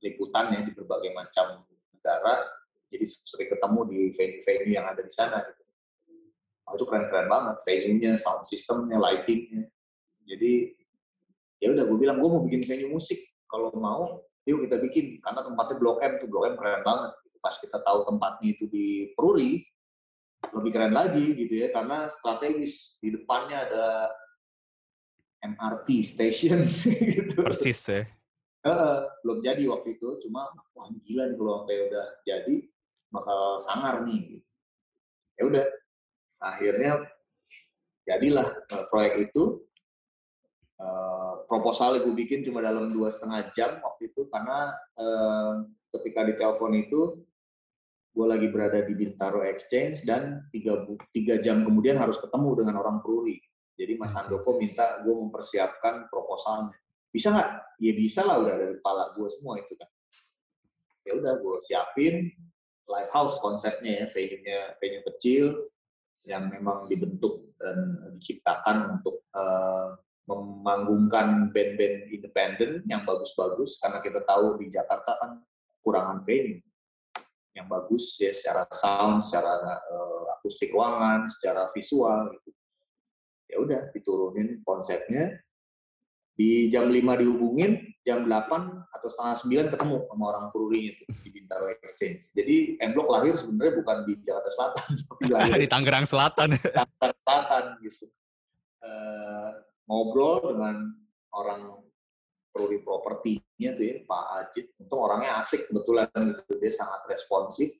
liputan 0.00 0.56
ya 0.56 0.64
di 0.64 0.72
berbagai 0.72 1.12
macam 1.12 1.68
negara 1.92 2.48
jadi 2.88 3.04
sering 3.04 3.52
ketemu 3.52 3.80
di 3.92 4.00
venue-venue 4.16 4.72
yang 4.72 4.84
ada 4.88 5.00
di 5.00 5.12
sana 5.12 5.40
gitu. 5.44 5.64
Oh, 6.68 6.76
itu 6.76 6.84
keren-keren 6.84 7.24
banget 7.24 7.56
venue-nya, 7.64 8.12
sound 8.20 8.44
system-nya, 8.44 9.00
lighting-nya. 9.00 9.64
Jadi 10.28 10.76
ya 11.56 11.72
udah 11.72 11.84
gue 11.88 11.98
bilang 12.00 12.20
gue 12.20 12.28
mau 12.28 12.44
bikin 12.44 12.68
venue 12.68 12.92
musik 12.92 13.31
kalau 13.52 13.68
mau 13.76 14.24
yuk 14.48 14.64
kita 14.64 14.80
bikin 14.80 15.20
karena 15.20 15.44
tempatnya 15.44 15.76
Blok 15.76 16.00
M 16.00 16.12
tuh 16.16 16.28
Blok 16.32 16.44
M 16.48 16.54
keren 16.56 16.80
banget 16.80 17.12
pas 17.42 17.54
kita 17.60 17.78
tahu 17.84 18.08
tempatnya 18.08 18.48
itu 18.56 18.64
di 18.72 19.12
Peruri 19.12 19.60
lebih 20.56 20.70
keren 20.72 20.94
lagi 20.96 21.36
gitu 21.36 21.54
ya 21.60 21.68
karena 21.70 22.08
strategis 22.08 22.96
di 22.98 23.12
depannya 23.12 23.68
ada 23.68 23.86
MRT 25.42 25.88
station 26.06 26.64
gitu. 27.14 27.44
Persis 27.44 27.82
ya. 27.86 28.02
Uh, 28.62 29.10
belum 29.26 29.42
jadi 29.42 29.62
waktu 29.66 29.98
itu 29.98 30.22
cuma 30.26 30.46
wah 30.78 30.86
gila 31.02 31.26
nih 31.26 31.34
kalau 31.34 31.66
sampai 31.66 31.76
udah 31.90 32.06
jadi 32.22 32.56
bakal 33.10 33.40
sangar 33.58 34.06
nih 34.06 34.38
ya 35.34 35.42
udah 35.50 35.66
akhirnya 36.38 36.92
jadilah 38.06 38.54
uh, 38.70 38.86
proyek 38.86 39.30
itu 39.30 39.66
Eh, 40.82 41.21
proposal 41.52 42.00
gue 42.00 42.16
bikin 42.16 42.40
cuma 42.40 42.64
dalam 42.64 42.88
dua 42.88 43.12
setengah 43.12 43.52
jam 43.52 43.76
waktu 43.84 44.08
itu 44.08 44.24
karena 44.32 44.72
uh, 44.96 45.60
ketika 45.92 46.24
di 46.24 46.32
telepon 46.32 46.72
itu 46.72 47.20
gue 48.12 48.26
lagi 48.28 48.48
berada 48.48 48.80
di 48.80 48.96
Bintaro 48.96 49.44
Exchange 49.44 50.00
dan 50.08 50.48
tiga, 50.48 50.80
tiga 51.12 51.36
jam 51.44 51.60
kemudian 51.60 52.00
harus 52.00 52.16
ketemu 52.16 52.64
dengan 52.64 52.80
orang 52.80 53.04
Pruri. 53.04 53.36
Jadi 53.76 53.96
Mas 54.00 54.16
Handoko 54.16 54.56
minta 54.56 55.00
gue 55.04 55.12
mempersiapkan 55.12 56.08
proposalnya. 56.08 56.76
Bisa 57.12 57.32
nggak? 57.32 57.50
Ya 57.80 57.92
bisa 57.96 58.20
lah 58.24 58.40
udah 58.40 58.54
dari 58.56 58.74
kepala 58.80 59.12
gue 59.16 59.28
semua 59.32 59.60
itu 59.60 59.76
kan. 59.76 59.88
Ya 61.04 61.12
udah 61.20 61.40
gue 61.40 61.56
siapin 61.64 62.32
live 62.88 63.10
house 63.12 63.40
konsepnya 63.40 64.04
ya, 64.04 64.06
venue-nya 64.12 64.76
venue 64.76 65.04
kecil 65.12 65.72
yang 66.28 66.52
memang 66.52 66.88
dibentuk 66.88 67.56
dan 67.56 68.12
diciptakan 68.16 69.00
untuk 69.00 69.24
uh, 69.36 69.96
memanggungkan 70.26 71.50
band-band 71.50 71.96
independen 72.14 72.86
yang 72.86 73.02
bagus-bagus 73.02 73.82
karena 73.82 73.98
kita 73.98 74.22
tahu 74.22 74.54
di 74.62 74.70
Jakarta 74.70 75.18
kan 75.18 75.42
kurangan 75.82 76.22
venue 76.22 76.62
yang 77.52 77.68
bagus 77.68 78.16
ya 78.16 78.32
secara 78.32 78.64
sound, 78.72 79.20
secara 79.20 79.52
uh, 79.92 80.24
akustik 80.38 80.72
ruangan, 80.72 81.28
secara 81.28 81.68
visual 81.76 82.32
gitu. 82.32 82.50
Ya 83.52 83.56
udah 83.60 83.80
diturunin 83.92 84.64
konsepnya. 84.64 85.36
Di 86.32 86.72
jam 86.72 86.88
5 86.88 86.96
dihubungin, 87.20 87.92
jam 88.00 88.24
8 88.24 88.48
atau 88.88 89.08
setengah 89.12 89.68
9 89.68 89.72
ketemu 89.76 89.96
sama 90.08 90.24
orang 90.32 90.44
Pururi 90.48 90.96
itu 90.96 91.04
di 91.20 91.28
Bintaro 91.28 91.68
Exchange. 91.76 92.32
Jadi 92.32 92.80
M 92.80 92.96
Block 92.96 93.12
lahir 93.12 93.36
sebenarnya 93.36 93.84
bukan 93.84 93.96
di 94.08 94.16
Jakarta 94.24 94.50
Selatan, 94.56 94.88
tapi 95.12 95.22
lahir 95.28 95.54
di 95.68 95.68
Tangerang 95.68 96.08
Selatan. 96.08 96.56
Tangerang 96.56 97.18
Selatan 97.20 97.64
gitu. 97.84 98.04
Uh, 98.80 99.60
ngobrol 99.86 100.54
dengan 100.54 100.76
orang 101.32 101.82
prodi 102.52 102.84
propertinya 102.84 103.70
tuh 103.72 103.84
ya 103.84 103.96
Pak 104.04 104.24
Ajit. 104.38 104.66
Untuk 104.76 104.98
orangnya 105.00 105.40
asik 105.40 105.70
kebetulan 105.70 106.08
gitu. 106.12 106.52
Dia 106.60 106.72
sangat 106.72 107.02
responsif. 107.08 107.72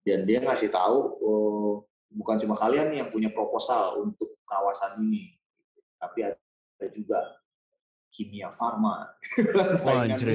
Dan 0.00 0.24
dia 0.24 0.40
ngasih 0.40 0.72
tahu 0.72 0.98
oh, 1.20 1.72
bukan 2.08 2.40
cuma 2.40 2.56
kalian 2.56 2.88
nih 2.88 2.98
yang 3.04 3.10
punya 3.12 3.28
proposal 3.28 4.00
untuk 4.00 4.40
kawasan 4.48 4.96
ini. 5.04 5.36
Tapi 6.00 6.24
ada 6.24 6.86
juga 6.88 7.40
kimia 8.10 8.50
farma 8.50 9.06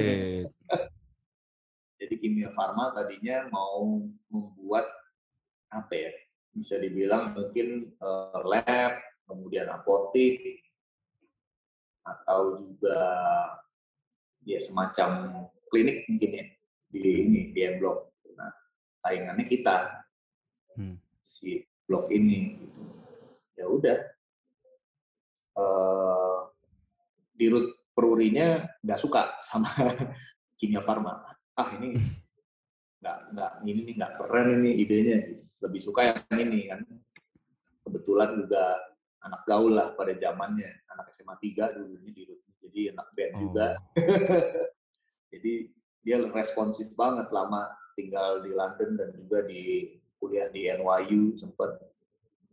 jadi 2.00 2.14
kimia 2.16 2.48
farma 2.52 2.92
tadinya 2.96 3.48
mau 3.52 4.00
membuat 4.32 4.88
apa 5.68 5.92
ya 5.92 6.10
bisa 6.56 6.80
dibilang 6.80 7.36
mungkin 7.36 7.92
uh, 8.00 8.40
lab 8.48 8.96
kemudian 9.28 9.68
apotik 9.68 10.64
atau 12.06 12.54
juga 12.62 12.98
ya 14.46 14.62
semacam 14.62 15.42
klinik 15.66 16.06
mungkin 16.06 16.30
ya 16.38 16.44
di 16.86 17.00
ini 17.26 17.40
di 17.50 17.60
M 17.66 17.82
Block. 17.82 18.14
Nah, 18.38 18.52
saingannya 19.02 19.44
kita 19.50 20.06
hmm. 20.78 20.96
si 21.18 21.66
blok 21.86 22.06
ini 22.14 22.62
gitu. 22.62 22.80
Ya 23.58 23.66
udah. 23.66 23.98
Uh, 25.56 26.52
di 27.32 27.48
root 27.48 27.88
perurinya 27.96 28.64
nggak 28.84 29.00
suka 29.00 29.40
sama 29.42 29.68
kimia 30.60 30.84
farma. 30.84 31.26
Ah 31.56 31.68
ini 31.80 31.96
nggak 33.02 33.18
nggak 33.34 33.52
ini 33.66 33.80
nih 33.82 33.94
nggak 33.98 34.12
keren 34.20 34.48
ini 34.62 34.70
idenya. 34.78 35.18
Lebih 35.58 35.80
suka 35.82 36.00
yang 36.06 36.38
ini 36.38 36.70
kan. 36.70 36.80
Kebetulan 37.82 38.34
juga 38.38 38.78
anak 39.24 39.42
gaul 39.48 39.72
lah 39.72 39.96
pada 39.96 40.12
zamannya. 40.16 40.70
Anak 40.92 41.12
SMA 41.14 41.36
3 41.40 41.76
dulunya 41.76 42.10
di 42.12 42.24
jadi 42.66 42.92
anak 42.92 43.08
band 43.14 43.32
oh. 43.32 43.38
juga 43.48 43.68
jadi 45.32 45.52
dia 46.02 46.16
responsif 46.30 46.92
banget 46.98 47.30
lama 47.30 47.70
tinggal 47.94 48.42
di 48.42 48.52
London 48.52 48.98
dan 48.98 49.08
juga 49.16 49.46
di 49.46 49.96
kuliah 50.20 50.50
di 50.50 50.68
NYU 50.68 51.38
sempat 51.38 51.78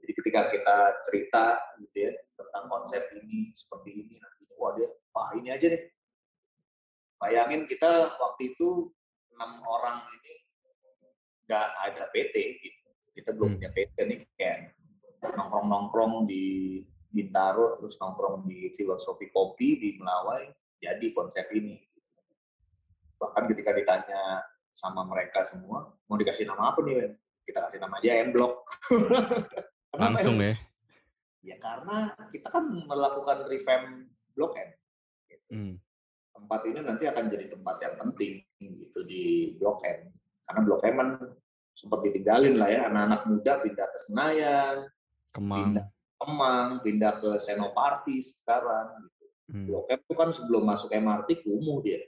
jadi 0.03 0.11
ketika 0.19 0.41
kita 0.51 0.77
cerita 1.07 1.45
gitu 1.79 1.97
ya 2.07 2.11
tentang 2.35 2.65
konsep 2.67 3.03
ini 3.15 3.55
seperti 3.55 4.03
ini 4.03 4.15
nanti 4.19 4.51
wah 4.59 4.75
dia 4.75 4.91
wah 5.15 5.31
ini 5.31 5.47
aja 5.47 5.71
deh. 5.71 5.83
Bayangin 7.23 7.63
kita 7.71 8.19
waktu 8.19 8.51
itu 8.51 8.91
enam 9.31 9.63
orang 9.63 10.03
ini 10.11 10.33
nggak 11.47 11.67
ada 11.87 12.03
PT 12.11 12.35
gitu. 12.59 12.87
Kita 13.15 13.31
belum 13.31 13.55
hmm. 13.55 13.57
punya 13.63 13.71
PT 13.71 13.95
nih 14.11 14.19
kayak 14.35 14.75
nongkrong-nongkrong 15.31 16.27
di 16.27 16.79
Bintaro, 17.13 17.77
terus 17.77 17.95
nongkrong 18.01 18.43
di 18.49 18.73
Filosofi 18.73 19.29
Kopi 19.29 19.77
di 19.77 19.89
Melawai, 19.95 20.49
jadi 20.81 21.07
konsep 21.13 21.47
ini. 21.53 21.77
Bahkan 23.15 23.43
ketika 23.53 23.71
ditanya 23.71 24.43
sama 24.73 25.05
mereka 25.05 25.45
semua, 25.45 25.93
mau 26.09 26.17
dikasih 26.17 26.49
nama 26.49 26.73
apa 26.73 26.81
nih, 26.83 27.13
Kita 27.43 27.59
kasih 27.59 27.79
nama 27.83 27.99
aja 27.99 28.23
M-Block. 28.23 28.55
Langsung 29.99 30.39
ya? 30.39 30.55
Ya 31.43 31.59
karena 31.59 32.15
kita 32.31 32.47
kan 32.47 32.71
melakukan 32.71 33.43
revamp 33.51 34.07
Blok 34.31 34.55
M. 34.55 34.69
Gitu. 35.27 35.51
Hmm. 35.51 35.75
Tempat 36.31 36.61
ini 36.71 36.79
nanti 36.81 37.03
akan 37.03 37.27
jadi 37.27 37.51
tempat 37.51 37.83
yang 37.83 37.95
penting 37.99 38.41
gitu 38.63 39.03
di 39.03 39.53
Blok 39.59 39.83
M. 39.83 40.07
Karena 40.47 40.59
Blok 40.63 40.81
M 40.87 40.95
kan 40.95 41.09
sempat 41.75 41.99
ditinggalin 42.07 42.55
lah 42.55 42.69
ya, 42.71 42.87
anak-anak 42.87 43.21
muda 43.27 43.53
pindah 43.59 43.87
ke 43.91 43.99
Senayan, 43.99 44.87
Kemang. 45.33 45.73
Pindah 45.73 45.85
Kemang, 46.23 46.69
pindah 46.79 47.13
ke 47.19 47.29
Senoparty 47.41 48.21
sekarang. 48.21 49.03
Gitu. 49.03 49.25
Hmm. 49.51 49.65
Blok 49.67 49.85
M 49.91 49.99
itu 49.99 50.13
kan 50.15 50.29
sebelum 50.31 50.63
masuk 50.63 50.89
MRT 50.93 51.43
kumuh 51.43 51.83
dia. 51.83 51.99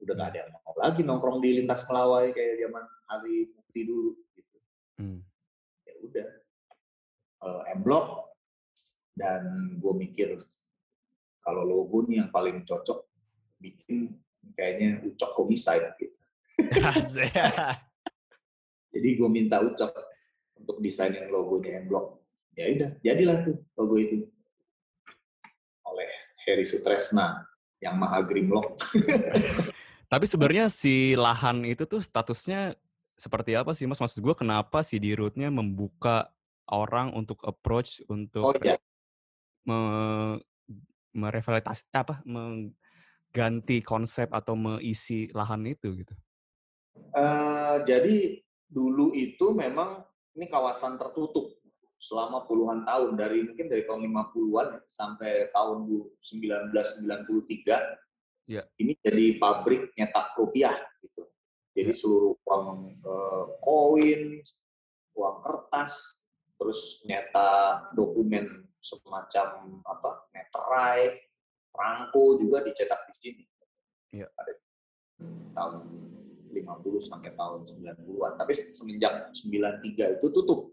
Udah 0.00 0.14
nggak 0.14 0.28
ada 0.32 0.38
yang 0.46 0.50
mau 0.54 0.72
lagi 0.78 1.02
nongkrong 1.02 1.42
di 1.42 1.58
lintas 1.58 1.84
Melawai 1.84 2.30
kayak 2.32 2.54
zaman 2.64 2.84
hari 3.10 3.50
Mukti 3.52 3.80
dulu 3.84 4.14
gitu. 4.32 4.56
Hmm. 4.96 5.20
Ya 5.84 5.94
udah. 6.00 6.28
Uh, 7.38 7.62
M 7.76 7.80
Block 7.84 8.34
dan 9.14 9.74
gue 9.78 9.94
mikir 9.94 10.38
kalau 11.42 11.62
logo 11.62 12.06
nih 12.06 12.22
yang 12.24 12.30
paling 12.34 12.66
cocok 12.66 13.06
bikin 13.58 14.14
kayaknya 14.54 15.02
Ucok 15.02 15.30
Homicide 15.38 15.92
gitu. 15.98 16.18
Jadi 18.94 19.08
gue 19.14 19.28
minta 19.30 19.62
Ucok 19.62 19.92
untuk 20.60 20.82
desainin 20.82 21.30
logonya 21.30 21.82
M 21.82 21.86
Block. 21.88 22.18
Ya 22.58 22.66
udah, 22.74 22.90
jadilah 23.06 23.36
tuh 23.46 23.56
logo 23.78 23.94
itu 23.96 24.26
oleh 25.86 26.10
Heri 26.42 26.66
Sutresna 26.66 27.46
yang 27.78 27.94
Maha 27.94 28.18
Grimlock. 28.26 28.82
Tapi 30.12 30.24
sebenarnya 30.26 30.66
si 30.72 31.14
lahan 31.14 31.62
itu 31.62 31.86
tuh 31.86 32.02
statusnya 32.02 32.74
seperti 33.14 33.54
apa 33.54 33.76
sih 33.76 33.86
Mas? 33.86 34.02
Maksud 34.02 34.24
gue 34.24 34.34
kenapa 34.34 34.82
si 34.82 34.98
di 34.98 35.14
rootnya 35.14 35.52
membuka 35.54 36.32
orang 36.66 37.14
untuk 37.14 37.38
approach 37.44 38.02
untuk 38.10 38.42
Oh 38.42 38.56
iya, 38.58 38.80
me, 39.68 39.78
merevitalisasi 41.12 41.92
apa 41.92 42.24
mengganti 42.24 43.84
konsep 43.84 44.32
atau 44.32 44.56
meisi 44.56 45.28
lahan 45.36 45.62
itu 45.68 45.92
gitu. 45.94 46.14
Eh, 47.12 47.76
jadi 47.84 48.40
dulu 48.68 49.12
itu 49.12 49.52
memang 49.52 50.07
ini 50.38 50.46
kawasan 50.46 50.94
tertutup 50.94 51.50
selama 51.98 52.46
puluhan 52.46 52.86
tahun 52.86 53.18
dari 53.18 53.42
mungkin 53.42 53.66
dari 53.66 53.82
tahun 53.82 54.06
50-an 54.06 54.86
sampai 54.86 55.50
tahun 55.50 55.82
1993. 56.22 58.46
Ya. 58.46 58.62
Ini 58.78 58.94
jadi 59.02 59.34
pabrik 59.42 59.90
nyetak 59.98 60.38
rupiah 60.38 60.78
gitu. 61.02 61.26
Jadi 61.74 61.90
Ya. 61.90 61.98
seluruh 61.98 62.38
uang 62.46 63.02
eh, 63.02 63.44
koin, 63.58 64.38
uang 65.18 65.36
kertas, 65.42 66.22
terus 66.54 67.02
nyetak 67.02 67.90
dokumen 67.98 68.70
semacam 68.78 69.82
apa 69.82 70.22
meterai, 70.30 71.18
perangko 71.74 72.38
juga 72.38 72.62
dicetak 72.62 73.10
di 73.10 73.14
sini. 73.18 73.42
Iya. 74.14 74.30
Ada 74.38 74.54
tahun 75.58 75.82
50 76.50 77.08
sampai 77.08 77.32
tahun 77.36 77.64
90-an. 77.68 78.32
Tapi 78.40 78.52
semenjak 78.72 79.32
93 79.32 80.16
itu 80.18 80.26
tutup. 80.32 80.72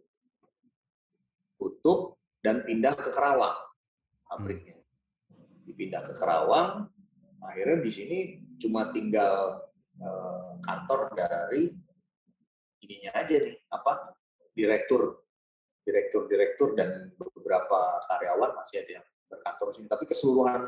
Tutup 1.56 2.20
dan 2.40 2.64
pindah 2.64 2.94
ke 2.96 3.10
Kerawang 3.12 3.66
pabriknya. 4.36 4.78
Dipindah 5.66 6.02
ke 6.06 6.14
Kerawang, 6.14 6.90
akhirnya 7.42 7.78
di 7.82 7.92
sini 7.94 8.18
cuma 8.60 8.90
tinggal 8.94 9.66
eh, 9.98 10.52
kantor 10.62 11.14
dari 11.16 11.74
ininya 12.86 13.12
aja 13.18 13.36
nih, 13.42 13.56
apa 13.72 14.14
direktur, 14.54 15.26
direktur-direktur 15.88 16.78
dan 16.78 17.10
beberapa 17.18 18.02
karyawan 18.12 18.52
masih 18.62 18.86
ada 18.86 18.92
yang 19.02 19.06
berkantor 19.30 19.74
di 19.74 19.76
sini. 19.82 19.88
Tapi 19.90 20.04
keseluruhan 20.06 20.62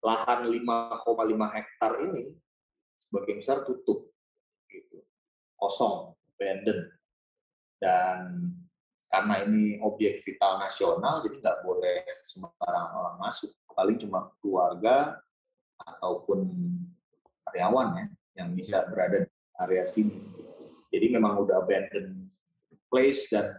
lahan 0.00 0.40
5,5 0.48 1.56
hektar 1.56 1.92
ini 2.00 2.32
sebagian 2.96 3.44
besar 3.44 3.68
tutup 3.68 4.08
kosong 5.60 6.16
abandoned 6.34 6.88
dan 7.76 8.48
karena 9.10 9.34
ini 9.44 9.76
objek 9.84 10.24
vital 10.24 10.56
nasional 10.56 11.20
jadi 11.20 11.36
nggak 11.36 11.60
boleh 11.60 12.00
sembarang 12.24 12.88
orang 12.96 13.16
masuk 13.20 13.52
paling 13.76 14.00
cuma 14.00 14.32
keluarga 14.40 15.20
ataupun 15.84 16.48
karyawan 17.44 17.88
ya 18.00 18.06
yang 18.40 18.48
bisa 18.56 18.88
berada 18.88 19.28
di 19.28 19.30
area 19.60 19.84
sini 19.84 20.16
jadi 20.88 21.20
memang 21.20 21.44
udah 21.44 21.60
abandoned 21.60 22.32
place 22.88 23.28
dan 23.28 23.52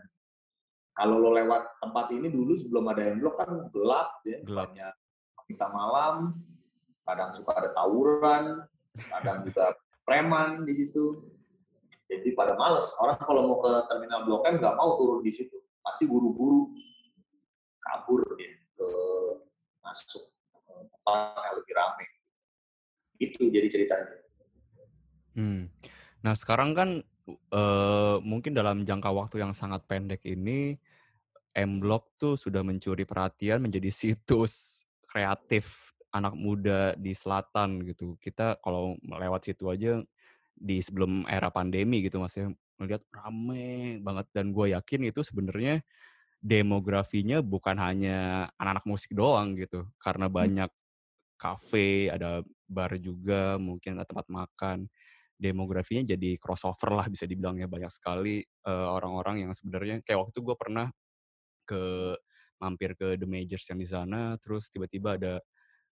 kalau 0.98 1.22
lo 1.22 1.32
lewat 1.32 1.80
tempat 1.80 2.12
ini 2.18 2.28
dulu 2.28 2.58
sebelum 2.58 2.90
ada 2.92 3.14
M 3.14 3.22
Block 3.22 3.40
kan 3.40 3.52
gelap 3.72 4.10
ya 4.26 4.38
Gelap. 4.44 4.74
banyak 4.74 4.94
kita 5.48 5.68
malam 5.70 6.36
kadang 7.06 7.32
suka 7.36 7.52
ada 7.58 7.70
tawuran 7.74 8.64
kadang 8.98 9.48
juga 9.48 9.76
preman 10.04 10.68
di 10.68 10.74
situ. 10.76 11.24
Jadi 12.12 12.36
pada 12.36 12.60
males. 12.60 12.92
Orang 13.00 13.16
kalau 13.24 13.42
mau 13.48 13.58
ke 13.64 13.72
terminal 13.88 14.28
Blok 14.28 14.44
M 14.44 14.60
nggak 14.60 14.76
mau 14.76 15.00
turun 15.00 15.24
di 15.24 15.32
situ. 15.32 15.56
Pasti 15.80 16.04
buru-buru 16.04 16.68
kabur 17.80 18.36
dia 18.36 18.52
ke 18.52 18.90
masuk 19.80 20.28
tempat 20.68 21.40
yang 21.40 21.56
lebih 21.56 21.74
rame. 21.80 22.06
Itu 23.16 23.42
jadi 23.48 23.68
ceritanya. 23.72 24.16
Hmm. 25.40 25.72
Nah 26.20 26.36
sekarang 26.36 26.76
kan 26.76 26.90
eh, 27.32 28.18
mungkin 28.20 28.52
dalam 28.52 28.84
jangka 28.84 29.10
waktu 29.16 29.40
yang 29.40 29.56
sangat 29.56 29.88
pendek 29.88 30.28
ini 30.28 30.76
M 31.56 31.80
Block 31.80 32.20
tuh 32.20 32.36
sudah 32.36 32.60
mencuri 32.60 33.08
perhatian 33.08 33.64
menjadi 33.64 33.88
situs 34.04 34.84
kreatif 35.08 35.96
anak 36.12 36.36
muda 36.36 36.92
di 37.00 37.16
selatan 37.16 37.88
gitu. 37.88 38.20
Kita 38.20 38.60
kalau 38.60 39.00
lewat 39.00 39.48
situ 39.48 39.72
aja 39.72 40.04
di 40.56 40.80
sebelum 40.84 41.26
era 41.30 41.50
pandemi 41.50 42.06
gitu 42.06 42.22
Mas 42.22 42.36
ya 42.38 42.50
melihat 42.78 43.04
rame 43.14 44.02
banget 44.02 44.28
dan 44.34 44.54
gue 44.54 44.74
yakin 44.74 45.10
itu 45.10 45.22
sebenarnya 45.22 45.82
demografinya 46.42 47.46
bukan 47.46 47.78
hanya 47.78 48.50
anak-anak 48.58 48.86
musik 48.90 49.12
doang 49.14 49.54
gitu 49.58 49.86
karena 50.02 50.26
banyak 50.26 50.70
kafe, 51.42 52.14
ada 52.14 52.46
bar 52.70 52.94
juga, 53.02 53.58
mungkin 53.58 53.98
ada 53.98 54.06
tempat 54.06 54.30
makan. 54.30 54.86
Demografinya 55.42 56.14
jadi 56.14 56.38
crossover 56.38 56.94
lah 56.94 57.10
bisa 57.10 57.26
dibilang 57.26 57.58
ya 57.58 57.66
banyak 57.66 57.90
sekali 57.90 58.46
eh, 58.46 58.88
orang-orang 58.94 59.50
yang 59.50 59.52
sebenarnya 59.58 60.06
kayak 60.06 60.30
waktu 60.30 60.38
gue 60.38 60.54
pernah 60.54 60.88
ke 61.66 62.14
mampir 62.62 62.94
ke 62.94 63.18
The 63.18 63.26
Majors 63.26 63.66
yang 63.74 63.82
di 63.82 63.90
sana, 63.90 64.38
terus 64.38 64.70
tiba-tiba 64.70 65.18
ada 65.18 65.42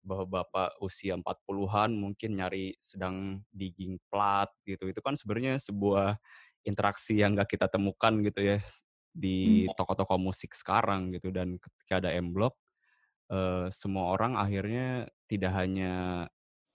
bapak-bapak 0.03 0.77
usia 0.83 1.15
40-an 1.15 1.91
mungkin 1.95 2.35
nyari 2.37 2.75
sedang 2.83 3.41
digging 3.49 3.97
plat 4.11 4.51
gitu. 4.67 4.91
Itu 4.91 4.99
kan 4.99 5.15
sebenarnya 5.15 5.57
sebuah 5.63 6.19
interaksi 6.67 7.19
yang 7.19 7.35
gak 7.39 7.55
kita 7.55 7.67
temukan 7.71 8.13
gitu 8.23 8.41
ya 8.43 8.57
di 9.15 9.67
toko-toko 9.79 10.19
musik 10.19 10.51
sekarang 10.53 11.15
gitu. 11.15 11.31
Dan 11.31 11.57
ketika 11.57 12.03
ada 12.03 12.11
M 12.13 12.35
Block 12.35 12.59
eh, 13.31 13.67
semua 13.73 14.13
orang 14.13 14.35
akhirnya 14.39 15.07
tidak 15.31 15.53
hanya 15.55 15.93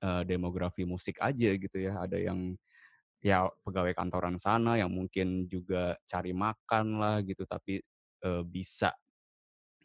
eh, 0.02 0.22
demografi 0.26 0.84
musik 0.88 1.20
aja 1.22 1.50
gitu 1.56 1.78
ya, 1.78 2.00
ada 2.04 2.16
yang 2.18 2.56
ya 3.22 3.50
pegawai 3.66 3.94
kantoran 3.98 4.38
sana 4.38 4.78
yang 4.78 4.90
mungkin 4.94 5.50
juga 5.50 5.98
cari 6.08 6.32
makan 6.36 6.86
lah 7.02 7.16
gitu. 7.26 7.44
Tapi 7.48 7.80
eh, 8.24 8.42
bisa 8.46 8.92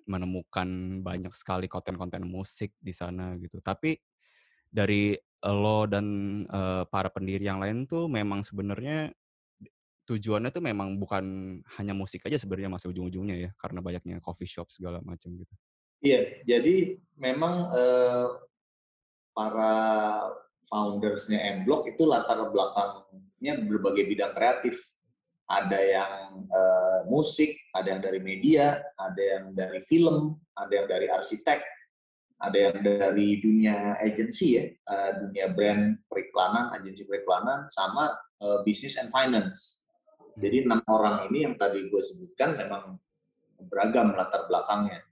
menemukan 0.06 1.00
banyak 1.04 1.34
sekali 1.36 1.72
konten-konten 1.72 2.24
musik 2.28 2.76
di 2.80 2.92
sana 2.92 3.36
gitu. 3.40 3.60
Tapi 3.64 3.96
dari 4.68 5.14
lo 5.44 5.86
dan 5.86 6.08
eh, 6.48 6.84
para 6.88 7.10
pendiri 7.12 7.44
yang 7.44 7.60
lain 7.60 7.84
tuh 7.86 8.08
memang 8.08 8.42
sebenarnya 8.42 9.12
tujuannya 10.04 10.52
tuh 10.52 10.64
memang 10.64 11.00
bukan 11.00 11.24
hanya 11.80 11.96
musik 11.96 12.28
aja 12.28 12.36
sebenarnya 12.36 12.68
masih 12.68 12.92
ujung-ujungnya 12.92 13.36
ya 13.40 13.50
karena 13.56 13.80
banyaknya 13.80 14.20
coffee 14.20 14.48
shop 14.50 14.68
segala 14.68 15.00
macam 15.00 15.32
gitu. 15.36 15.56
Iya, 16.04 16.44
jadi 16.44 17.00
memang 17.16 17.72
eh, 17.72 18.28
para 19.32 19.74
foundersnya 20.68 21.40
M 21.60 21.64
Block 21.64 21.88
itu 21.88 22.04
latar 22.04 22.40
belakangnya 22.52 23.54
berbagai 23.64 24.04
bidang 24.12 24.36
kreatif. 24.36 24.92
Ada 25.44 25.80
yang 25.80 26.48
eh, 26.48 27.00
musik, 27.08 27.60
ada 27.76 27.88
yang 27.94 28.02
dari 28.02 28.20
media, 28.24 28.80
ada 28.96 29.22
yang 29.22 29.52
dari 29.52 29.84
film, 29.84 30.40
ada 30.56 30.72
yang 30.72 30.88
dari 30.88 31.08
arsitek, 31.12 31.60
ada 32.44 32.58
yang 32.58 32.78
dari 32.80 33.40
dunia 33.40 34.00
agensi 34.00 34.48
ya, 34.60 34.66
eh, 34.68 35.12
dunia 35.20 35.52
brand 35.52 36.00
periklanan, 36.08 36.76
agensi 36.76 37.04
periklanan, 37.04 37.68
sama 37.72 38.12
eh, 38.40 38.60
business 38.64 39.00
and 39.00 39.12
finance. 39.12 39.84
Jadi 40.34 40.66
enam 40.66 40.82
orang 40.90 41.30
ini 41.30 41.46
yang 41.46 41.56
tadi 41.60 41.86
gue 41.86 42.02
sebutkan 42.02 42.58
memang 42.58 42.98
beragam 43.70 44.18
latar 44.18 44.50
belakangnya. 44.50 45.06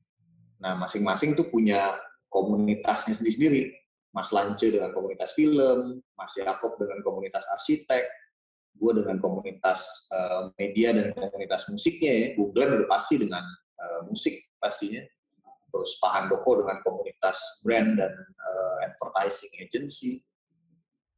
Nah, 0.61 0.77
masing-masing 0.77 1.37
tuh 1.37 1.49
punya 1.49 1.97
komunitasnya 2.29 3.13
sendiri-sendiri. 3.17 3.73
Mas 4.11 4.29
Lance 4.35 4.67
dengan 4.67 4.91
komunitas 4.91 5.31
film, 5.31 6.03
Mas 6.19 6.35
Yakob 6.35 6.75
dengan 6.75 6.99
komunitas 6.99 7.47
arsitek, 7.47 8.03
gue 8.75 8.91
dengan 8.97 9.17
komunitas 9.21 10.09
eh, 10.09 10.41
media 10.57 10.95
dan 10.95 11.13
komunitas 11.13 11.67
musiknya 11.69 12.11
ya. 12.11 12.27
Glenn 12.37 12.81
udah 12.81 12.89
pasti 12.89 13.15
dengan 13.21 13.43
eh, 13.77 14.01
musik 14.07 14.39
pastinya. 14.57 15.03
Terus 15.71 15.95
Pak 16.03 16.11
Handoko 16.11 16.59
dengan 16.59 16.83
komunitas 16.83 17.63
brand 17.63 17.95
dan 17.95 18.11
eh, 18.11 18.75
advertising 18.91 19.53
agency. 19.61 20.19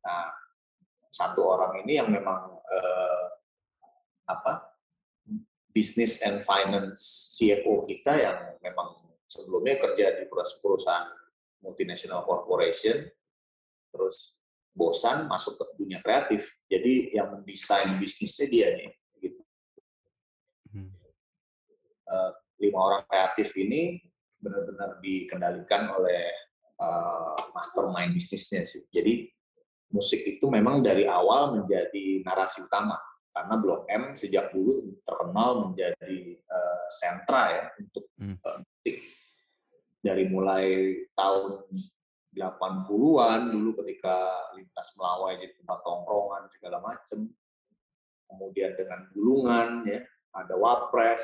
Nah, 0.03 0.29
satu 1.13 1.45
orang 1.45 1.85
ini 1.85 2.01
yang 2.01 2.09
memang 2.09 2.57
eh, 2.57 3.25
apa 4.29 4.73
business 5.73 6.21
and 6.21 6.45
finance 6.45 7.33
CFO 7.33 7.89
kita 7.89 8.13
yang 8.13 8.37
memang 8.61 8.93
sebelumnya 9.25 9.81
kerja 9.81 10.21
di 10.21 10.29
perusahaan 10.61 11.09
multinational 11.65 12.21
corporation, 12.27 13.09
terus 13.89 14.42
bosan 14.73 15.29
masuk 15.29 15.55
ke 15.55 15.65
dunia 15.77 16.01
kreatif. 16.01 16.57
Jadi 16.65 17.13
yang 17.13 17.29
mendesain 17.37 17.93
bisnisnya 18.01 18.47
dia 18.49 18.67
nih. 18.73 18.91
Gitu. 19.21 19.41
Hmm. 20.73 20.91
Uh, 22.09 22.31
lima 22.59 22.79
orang 22.81 23.03
kreatif 23.05 23.53
ini 23.55 24.01
benar-benar 24.41 24.99
dikendalikan 24.99 25.93
oleh 25.93 26.27
uh, 26.81 27.37
mastermind 27.53 28.17
bisnisnya 28.17 28.65
sih. 28.65 28.83
Jadi 28.89 29.29
musik 29.93 30.25
itu 30.25 30.45
memang 30.49 30.81
dari 30.81 31.05
awal 31.05 31.53
menjadi 31.61 32.25
narasi 32.25 32.65
utama 32.65 32.97
karena 33.33 33.55
Blok 33.57 33.85
M 33.89 34.03
sejak 34.13 34.53
dulu 34.53 34.93
terkenal 35.05 35.69
menjadi 35.69 36.17
uh, 36.49 36.85
sentra 36.89 37.43
ya 37.49 37.63
untuk 37.81 38.05
hmm. 38.17 38.37
uh, 38.41 38.57
musik 38.61 38.95
dari 40.03 40.23
mulai 40.27 40.65
tahun 41.15 41.65
80-an 42.33 43.53
dulu 43.53 43.77
ketika 43.81 44.49
lintas 44.57 44.93
Melawai 44.97 45.37
jadi 45.37 45.53
tempat 45.53 45.79
tongkrongan 45.85 46.49
segala 46.49 46.77
macam. 46.81 47.29
Kemudian 48.25 48.73
dengan 48.73 49.05
Bulungan 49.13 49.85
ya, 49.85 50.01
ada 50.33 50.57
Wapres, 50.57 51.23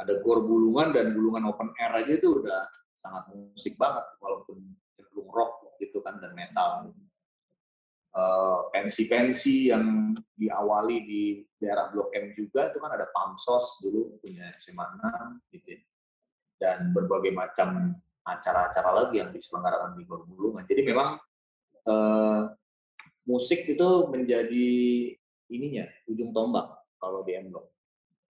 ada 0.00 0.16
Gor 0.24 0.40
Bulungan 0.48 0.96
dan 0.96 1.12
Bulungan 1.12 1.44
Open 1.52 1.68
Air 1.76 2.00
aja 2.00 2.12
itu 2.16 2.40
udah 2.40 2.64
sangat 2.96 3.28
musik 3.30 3.76
banget 3.76 4.06
walaupun 4.18 4.58
cenderung 4.96 5.28
rock 5.28 5.76
gitu 5.76 6.00
kan 6.00 6.16
dan 6.18 6.32
metal. 6.32 6.90
Uh, 8.08 8.72
pensi-pensi 8.72 9.68
yang 9.68 10.16
diawali 10.32 11.04
di 11.04 11.22
daerah 11.60 11.92
Blok 11.92 12.08
M 12.16 12.32
juga 12.32 12.72
itu 12.72 12.80
kan 12.80 12.96
ada 12.96 13.06
Pamsos 13.12 13.84
dulu 13.84 14.16
punya 14.18 14.48
SMA 14.56 14.80
6 14.80 15.54
gitu 15.54 15.76
ya. 15.76 15.80
dan 16.58 16.90
berbagai 16.90 17.30
macam 17.30 17.94
acara-acara 18.28 18.90
lagi 18.92 19.24
yang 19.24 19.32
diselenggarakan 19.32 19.96
di 19.96 20.04
Bulungan. 20.04 20.68
Jadi 20.68 20.82
memang 20.84 21.16
uh, 21.88 22.40
musik 23.24 23.64
itu 23.64 23.88
menjadi 24.12 24.68
ininya 25.48 25.88
ujung 26.08 26.32
tombak 26.32 26.68
kalau 27.00 27.24
di 27.24 27.36
M 27.36 27.52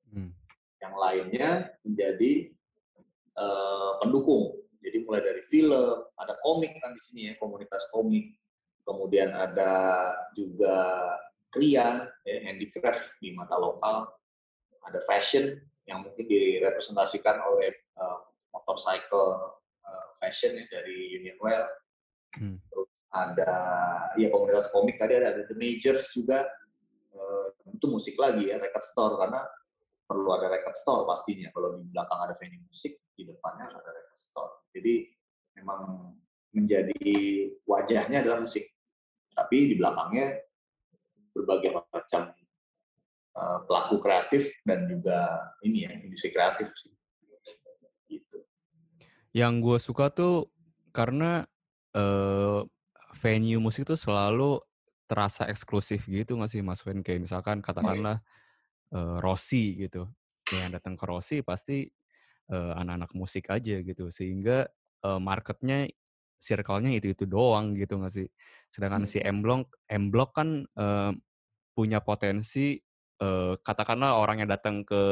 Hmm. 0.08 0.32
Yang 0.80 0.94
lainnya 0.96 1.48
menjadi 1.84 2.48
uh, 3.36 4.00
pendukung. 4.00 4.56
Jadi 4.80 5.04
mulai 5.04 5.20
dari 5.20 5.44
film, 5.44 6.00
ada 6.16 6.32
komik 6.40 6.80
kan 6.80 6.96
di 6.96 7.02
sini 7.02 7.20
ya, 7.28 7.36
komunitas 7.36 7.92
komik. 7.92 8.32
Kemudian 8.88 9.36
ada 9.36 10.08
juga 10.32 11.12
kria, 11.52 12.08
ya, 12.24 12.36
handicraft 12.48 13.20
di 13.20 13.36
mata 13.36 13.60
lokal. 13.60 14.08
Ada 14.88 15.04
fashion 15.04 15.60
yang 15.84 16.00
mungkin 16.00 16.24
direpresentasikan 16.24 17.36
oleh 17.36 17.68
uh, 18.00 18.24
motorcycle 18.48 19.57
fashion 20.18 20.58
ya 20.58 20.66
dari 20.68 21.16
Union 21.16 21.38
Well. 21.38 21.64
Hmm. 22.36 22.58
Terus 22.68 22.90
ada 23.08 23.54
ya 24.20 24.28
komunitas 24.28 24.68
komik 24.68 25.00
tadi 25.00 25.16
ada, 25.16 25.32
ada 25.32 25.42
The 25.46 25.56
Majors 25.56 26.12
juga. 26.12 26.44
Uh, 27.14 27.50
itu 27.72 27.86
musik 27.90 28.14
lagi 28.20 28.50
ya 28.50 28.60
record 28.60 28.84
store 28.84 29.14
karena 29.18 29.42
perlu 30.04 30.28
ada 30.34 30.52
record 30.52 30.76
store 30.76 31.02
pastinya. 31.08 31.48
Kalau 31.54 31.80
di 31.80 31.88
belakang 31.88 32.20
ada 32.28 32.34
venue 32.36 32.62
musik, 32.66 32.98
di 33.14 33.22
depannya 33.24 33.70
harus 33.70 33.78
ada 33.80 33.90
record 33.94 34.20
store. 34.20 34.52
Jadi 34.74 34.94
memang 35.58 36.12
menjadi 36.52 37.06
wajahnya 37.64 38.26
adalah 38.26 38.42
musik. 38.42 38.66
Tapi 39.32 39.70
di 39.70 39.74
belakangnya 39.78 40.42
berbagai 41.30 41.70
macam 41.70 42.34
uh, 43.38 43.58
pelaku 43.64 43.96
kreatif 44.02 44.50
dan 44.66 44.90
juga 44.90 45.38
ini 45.62 45.86
ya 45.86 45.90
industri 46.02 46.34
kreatif 46.34 46.74
sih 46.74 46.97
yang 49.38 49.62
gue 49.62 49.78
suka 49.78 50.10
tuh 50.10 50.50
karena 50.90 51.46
uh, 51.94 52.66
venue 53.14 53.62
musik 53.62 53.86
tuh 53.86 53.94
selalu 53.94 54.58
terasa 55.06 55.46
eksklusif 55.46 56.10
gitu 56.10 56.34
nggak 56.34 56.50
sih 56.50 56.60
Mas 56.66 56.82
Wen? 56.82 57.06
Kayak 57.06 57.30
misalkan 57.30 57.62
katakanlah 57.62 58.18
uh, 58.92 59.22
Rossi 59.22 59.78
gitu. 59.78 60.10
Yang 60.50 60.82
datang 60.82 60.98
ke 60.98 61.04
Rossi 61.06 61.46
pasti 61.46 61.86
uh, 62.50 62.74
anak-anak 62.74 63.14
musik 63.14 63.46
aja 63.54 63.78
gitu. 63.78 64.10
Sehingga 64.10 64.66
uh, 65.06 65.22
marketnya 65.22 65.86
circle-nya 66.42 66.98
itu-itu 66.98 67.24
doang 67.30 67.78
gitu 67.78 68.02
nggak 68.02 68.14
sih? 68.14 68.28
Sedangkan 68.74 69.06
hmm. 69.06 69.10
si 69.10 69.18
M 69.22 69.38
Block, 69.38 69.70
M 69.86 70.10
Block 70.10 70.34
kan 70.34 70.66
uh, 70.74 71.14
punya 71.78 72.02
potensi 72.02 72.74
uh, 73.22 73.54
katakanlah 73.62 74.18
orang 74.18 74.42
yang 74.42 74.50
datang 74.50 74.82
ke 74.82 75.02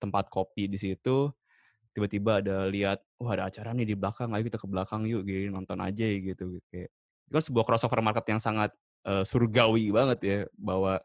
tempat 0.00 0.32
kopi 0.32 0.64
di 0.64 0.80
situ 0.80 1.28
tiba-tiba 1.96 2.44
ada 2.44 2.68
lihat 2.68 3.00
wah 3.16 3.32
ada 3.32 3.48
acara 3.48 3.72
nih 3.72 3.88
di 3.88 3.94
belakang 3.96 4.28
ayo 4.36 4.44
kita 4.44 4.60
ke 4.60 4.68
belakang 4.68 5.08
yuk 5.08 5.24
gini 5.24 5.48
nonton 5.48 5.80
aja 5.80 6.04
gitu 6.04 6.60
kayak 6.68 6.92
itu 7.26 7.32
kan 7.32 7.42
sebuah 7.42 7.64
crossover 7.64 8.04
market 8.04 8.28
yang 8.28 8.38
sangat 8.38 8.70
uh, 9.08 9.24
surgawi 9.24 9.88
banget 9.90 10.18
ya 10.20 10.38
bahwa 10.54 11.00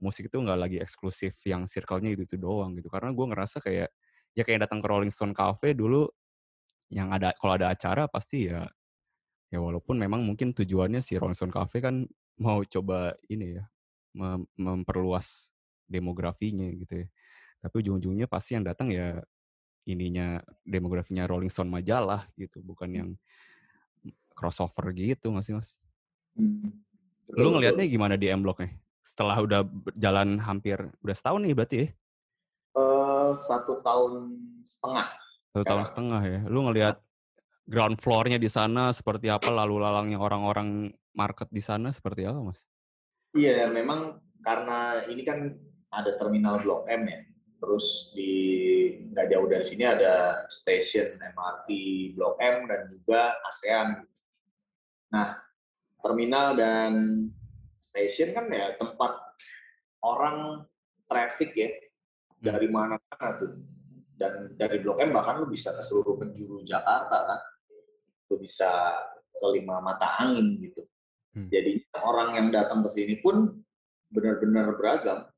musik 0.00 0.28
itu 0.28 0.36
nggak 0.40 0.58
lagi 0.60 0.78
eksklusif 0.80 1.36
yang 1.48 1.64
circle-nya 1.64 2.12
itu 2.12 2.28
itu 2.28 2.36
doang 2.36 2.76
gitu. 2.76 2.88
Karena 2.92 3.12
gue 3.12 3.26
ngerasa 3.32 3.58
kayak 3.64 3.88
ya 4.36 4.42
kayak 4.44 4.68
datang 4.68 4.84
ke 4.84 4.86
Rolling 4.88 5.12
Stone 5.12 5.32
Cafe 5.32 5.72
dulu 5.72 6.04
yang 6.92 7.10
ada 7.10 7.32
kalau 7.34 7.56
ada 7.58 7.72
acara 7.72 8.06
pasti 8.06 8.46
ya 8.52 8.62
ya 9.50 9.58
walaupun 9.58 9.98
memang 9.98 10.22
mungkin 10.22 10.52
tujuannya 10.52 11.00
si 11.00 11.16
Rolling 11.16 11.36
Stone 11.36 11.54
Cafe 11.54 11.80
kan 11.80 12.04
mau 12.40 12.60
coba 12.64 13.16
ini 13.32 13.56
ya 13.56 13.64
mem 14.16 14.44
memperluas 14.56 15.50
demografinya 15.88 16.68
gitu 16.76 17.04
ya. 17.04 17.08
Tapi 17.64 17.74
ujung-ujungnya 17.82 18.28
pasti 18.28 18.54
yang 18.58 18.64
datang 18.68 18.92
ya 18.92 19.20
ininya 19.86 20.42
demografinya 20.66 21.24
Rolling 21.30 21.48
Stone 21.48 21.70
majalah 21.70 22.26
gitu, 22.34 22.58
bukan 22.60 22.88
hmm. 22.90 22.98
yang 22.98 23.10
crossover 24.34 24.90
gitu 24.92 25.30
nggak 25.32 25.46
sih 25.46 25.54
mas? 25.54 25.78
Hmm. 26.34 26.82
Lu 27.32 27.54
ngelihatnya 27.54 27.86
gimana 27.86 28.14
di 28.18 28.28
M 28.28 28.42
Block 28.42 28.60
nih? 28.60 28.74
Setelah 29.06 29.38
udah 29.40 29.60
jalan 29.94 30.42
hampir 30.42 30.76
udah 31.00 31.16
setahun 31.16 31.40
nih 31.46 31.54
berarti 31.54 31.76
ya? 31.78 31.88
Uh, 32.76 33.32
satu 33.32 33.80
tahun 33.80 34.36
setengah. 34.66 35.06
Satu 35.54 35.64
tahun 35.64 35.84
setengah 35.88 36.22
ya. 36.26 36.40
Lu 36.50 36.66
ngelihat 36.68 37.00
ground 37.64 37.96
floor-nya 38.02 38.36
di 38.36 38.50
sana 38.50 38.92
seperti 38.92 39.32
apa, 39.32 39.48
lalu 39.48 39.80
lalangnya 39.80 40.20
orang-orang 40.20 40.92
market 41.16 41.48
di 41.48 41.62
sana 41.64 41.94
seperti 41.94 42.28
apa 42.28 42.42
mas? 42.42 42.68
Iya, 43.32 43.70
memang 43.72 44.20
karena 44.44 45.06
ini 45.08 45.22
kan 45.24 45.54
ada 45.90 46.14
terminal 46.20 46.60
Blok 46.60 46.84
M 46.90 47.08
ya 47.08 47.20
Terus 47.56 48.12
di 48.12 48.32
nggak 49.12 49.26
jauh 49.32 49.48
dari 49.48 49.64
sini 49.64 49.84
ada 49.88 50.44
stasiun 50.44 51.16
MRT 51.16 51.68
Blok 52.12 52.36
M 52.36 52.56
dan 52.68 52.80
juga 52.92 53.40
ASEAN. 53.48 53.88
Nah, 55.12 55.40
terminal 56.04 56.52
dan 56.52 56.92
stasiun 57.80 58.36
kan 58.36 58.46
ya 58.52 58.76
tempat 58.76 59.12
orang 60.04 60.68
traffic 61.08 61.50
ya 61.56 61.70
dari 62.36 62.68
mana-mana 62.68 63.28
tuh. 63.40 63.56
Dan 64.16 64.56
dari 64.56 64.80
Blok 64.80 65.00
M 65.00 65.12
bahkan 65.12 65.40
lu 65.40 65.48
bisa 65.48 65.72
ke 65.72 65.80
seluruh 65.84 66.16
penjuru 66.20 66.60
Jakarta 66.64 67.16
kan. 67.24 67.40
Lu 68.32 68.36
bisa 68.40 68.68
ke 69.36 69.46
lima 69.52 69.80
mata 69.80 70.16
angin 70.20 70.56
gitu. 70.60 70.84
Hmm. 71.36 71.48
Jadi 71.52 71.84
orang 72.00 72.32
yang 72.36 72.48
datang 72.48 72.80
ke 72.80 72.88
sini 72.88 73.20
pun 73.20 73.60
benar-benar 74.08 74.72
beragam. 74.76 75.28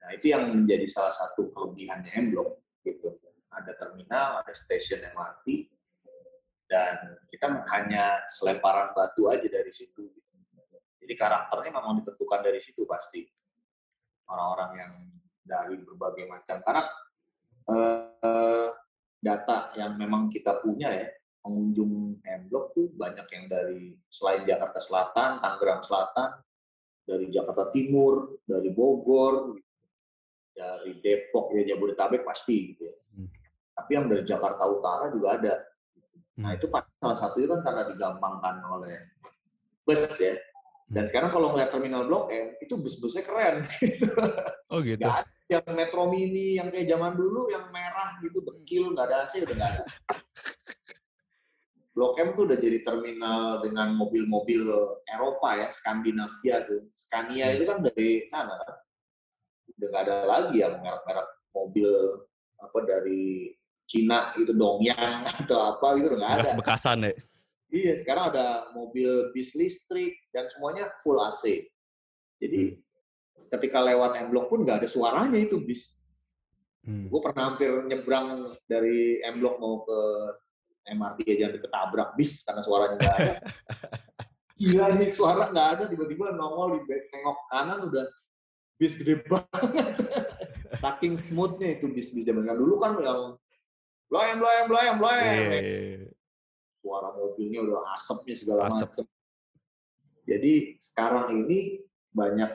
Nah, 0.00 0.08
itu 0.16 0.32
yang 0.32 0.48
menjadi 0.48 0.86
salah 0.88 1.12
satu 1.12 1.52
kelebihannya 1.52 2.10
M 2.16 2.26
Block 2.32 2.60
gitu. 2.80 3.20
Ada 3.50 3.76
terminal, 3.76 4.40
ada 4.40 4.52
stasiun 4.54 5.04
MRT, 5.12 5.68
dan 6.70 7.18
kita 7.28 7.66
hanya 7.76 8.22
selemparan 8.30 8.94
batu 8.94 9.26
aja 9.26 9.44
dari 9.44 9.74
situ. 9.74 10.06
Gitu. 10.06 10.34
Jadi 11.02 11.14
karakternya 11.18 11.74
memang 11.74 12.00
ditentukan 12.00 12.40
dari 12.46 12.62
situ 12.62 12.86
pasti. 12.86 13.26
Orang-orang 14.30 14.70
yang 14.78 14.92
dari 15.42 15.74
berbagai 15.82 16.30
macam. 16.30 16.62
Karena 16.62 16.82
eh, 17.74 18.68
data 19.18 19.74
yang 19.74 19.98
memang 19.98 20.30
kita 20.30 20.62
punya 20.62 20.94
ya, 20.94 21.10
pengunjung 21.42 22.22
M 22.22 22.42
Block 22.46 22.72
tuh 22.78 22.88
banyak 22.94 23.26
yang 23.34 23.44
dari 23.50 23.98
selain 24.06 24.46
Jakarta 24.46 24.78
Selatan, 24.78 25.42
Tangerang 25.42 25.82
Selatan, 25.82 26.30
dari 27.02 27.26
Jakarta 27.34 27.74
Timur, 27.74 28.38
dari 28.46 28.70
Bogor, 28.70 29.58
dari 30.60 30.92
Depok 31.00 31.56
ya 31.56 31.72
Jabodetabek 31.72 32.22
pasti 32.22 32.74
gitu 32.74 32.82
ya. 32.84 32.94
Hmm. 33.16 33.28
Tapi 33.72 33.90
yang 33.96 34.06
dari 34.12 34.24
Jakarta 34.28 34.68
Utara 34.68 35.08
juga 35.08 35.28
ada. 35.40 35.54
Nah 36.36 36.52
hmm. 36.52 36.58
itu 36.60 36.66
pasti 36.68 36.92
salah 37.00 37.16
satu 37.16 37.36
itu 37.40 37.48
kan 37.48 37.60
karena 37.64 37.82
digampangkan 37.88 38.56
oleh 38.68 38.96
bus 39.88 40.04
ya. 40.20 40.36
Dan 40.90 41.06
hmm. 41.06 41.10
sekarang 41.10 41.30
kalau 41.32 41.54
ngeliat 41.54 41.70
terminal 41.72 42.04
Blok 42.04 42.28
M, 42.28 42.58
itu 42.60 42.74
bus-busnya 42.76 43.24
keren. 43.24 43.64
Oh 44.70 44.78
gitu. 44.86 45.02
Gak 45.02 45.26
ada 45.26 45.34
yang 45.50 45.66
Metro 45.74 46.06
Mini 46.06 46.54
yang 46.54 46.70
kayak 46.70 46.86
zaman 46.86 47.18
dulu 47.18 47.50
yang 47.50 47.74
merah 47.74 48.14
gitu 48.22 48.38
bekil 48.38 48.94
nggak 48.94 49.10
ada 49.10 49.26
AC 49.26 49.42
udah 49.42 49.54
nggak 49.58 49.70
ada. 49.74 49.84
Blok 51.98 52.14
M 52.22 52.38
tuh 52.38 52.46
udah 52.46 52.54
jadi 52.54 52.86
terminal 52.86 53.58
dengan 53.58 53.98
mobil-mobil 53.98 54.62
Eropa 55.10 55.58
ya, 55.58 55.66
Skandinavia 55.66 56.62
tuh. 56.70 56.86
Scania 56.94 57.50
itu 57.50 57.66
kan 57.66 57.82
dari 57.82 58.30
sana 58.30 58.62
kan 58.62 58.78
udah 59.80 59.88
nggak 59.88 60.04
ada 60.04 60.16
lagi 60.28 60.56
yang 60.60 60.76
merek-merek 60.76 61.28
mobil 61.56 61.88
apa 62.60 62.78
dari 62.84 63.56
Cina 63.88 64.36
itu 64.36 64.52
Dongyang 64.52 65.24
atau 65.40 65.72
apa 65.72 65.96
gitu 65.96 66.12
udah 66.12 66.18
nggak 66.20 66.32
ada. 66.36 66.42
Bekas-bekasan 66.44 67.08
ya. 67.08 67.12
Iya, 67.70 67.94
sekarang 67.96 68.34
ada 68.34 68.68
mobil 68.74 69.30
bis 69.32 69.56
listrik 69.56 70.20
dan 70.34 70.50
semuanya 70.52 70.92
full 71.00 71.16
AC. 71.22 71.64
Jadi 72.42 72.76
hmm. 72.76 73.48
ketika 73.56 73.80
lewat 73.80 74.20
M 74.20 74.28
Block 74.28 74.52
pun 74.52 74.66
nggak 74.66 74.84
ada 74.84 74.88
suaranya 74.90 75.38
itu 75.40 75.56
bis. 75.64 75.96
Hmm. 76.84 77.08
Gue 77.08 77.20
pernah 77.24 77.54
hampir 77.54 77.70
nyebrang 77.88 78.52
dari 78.68 79.22
M 79.24 79.40
Block 79.40 79.56
mau 79.62 79.86
ke 79.86 80.00
MRT 80.90 81.18
aja 81.38 81.46
ketabrak 81.56 82.18
bis 82.18 82.42
karena 82.42 82.60
suaranya 82.60 82.96
nggak 82.98 83.16
ada. 83.16 83.34
Gila 84.60 84.92
nih 84.92 85.08
suara 85.08 85.48
nggak 85.48 85.68
ada, 85.78 85.84
tiba-tiba 85.88 86.36
nongol 86.36 86.84
di 86.84 86.94
tengok 87.08 87.38
kanan 87.48 87.88
udah 87.88 88.04
bis 88.80 88.96
gede 88.96 89.20
banget. 89.28 89.86
Saking 90.80 91.20
smoothnya 91.20 91.76
itu 91.76 91.92
bis-bis 91.92 92.24
zaman 92.24 92.48
dulu 92.56 92.80
kan 92.80 92.96
yang 93.04 93.36
bloem 94.08 94.40
bloem 94.40 94.64
bloem 94.64 94.94
bloem. 94.96 95.20
Yeah, 95.20 95.60
yeah, 95.60 95.92
yeah 96.08 96.10
suara 96.80 97.12
mobilnya 97.12 97.60
udah 97.62 97.80
asapnya 97.94 98.34
segala 98.34 98.66
macam. 98.66 99.04
Jadi 100.24 100.74
sekarang 100.80 101.44
ini 101.44 101.84
banyak 102.10 102.50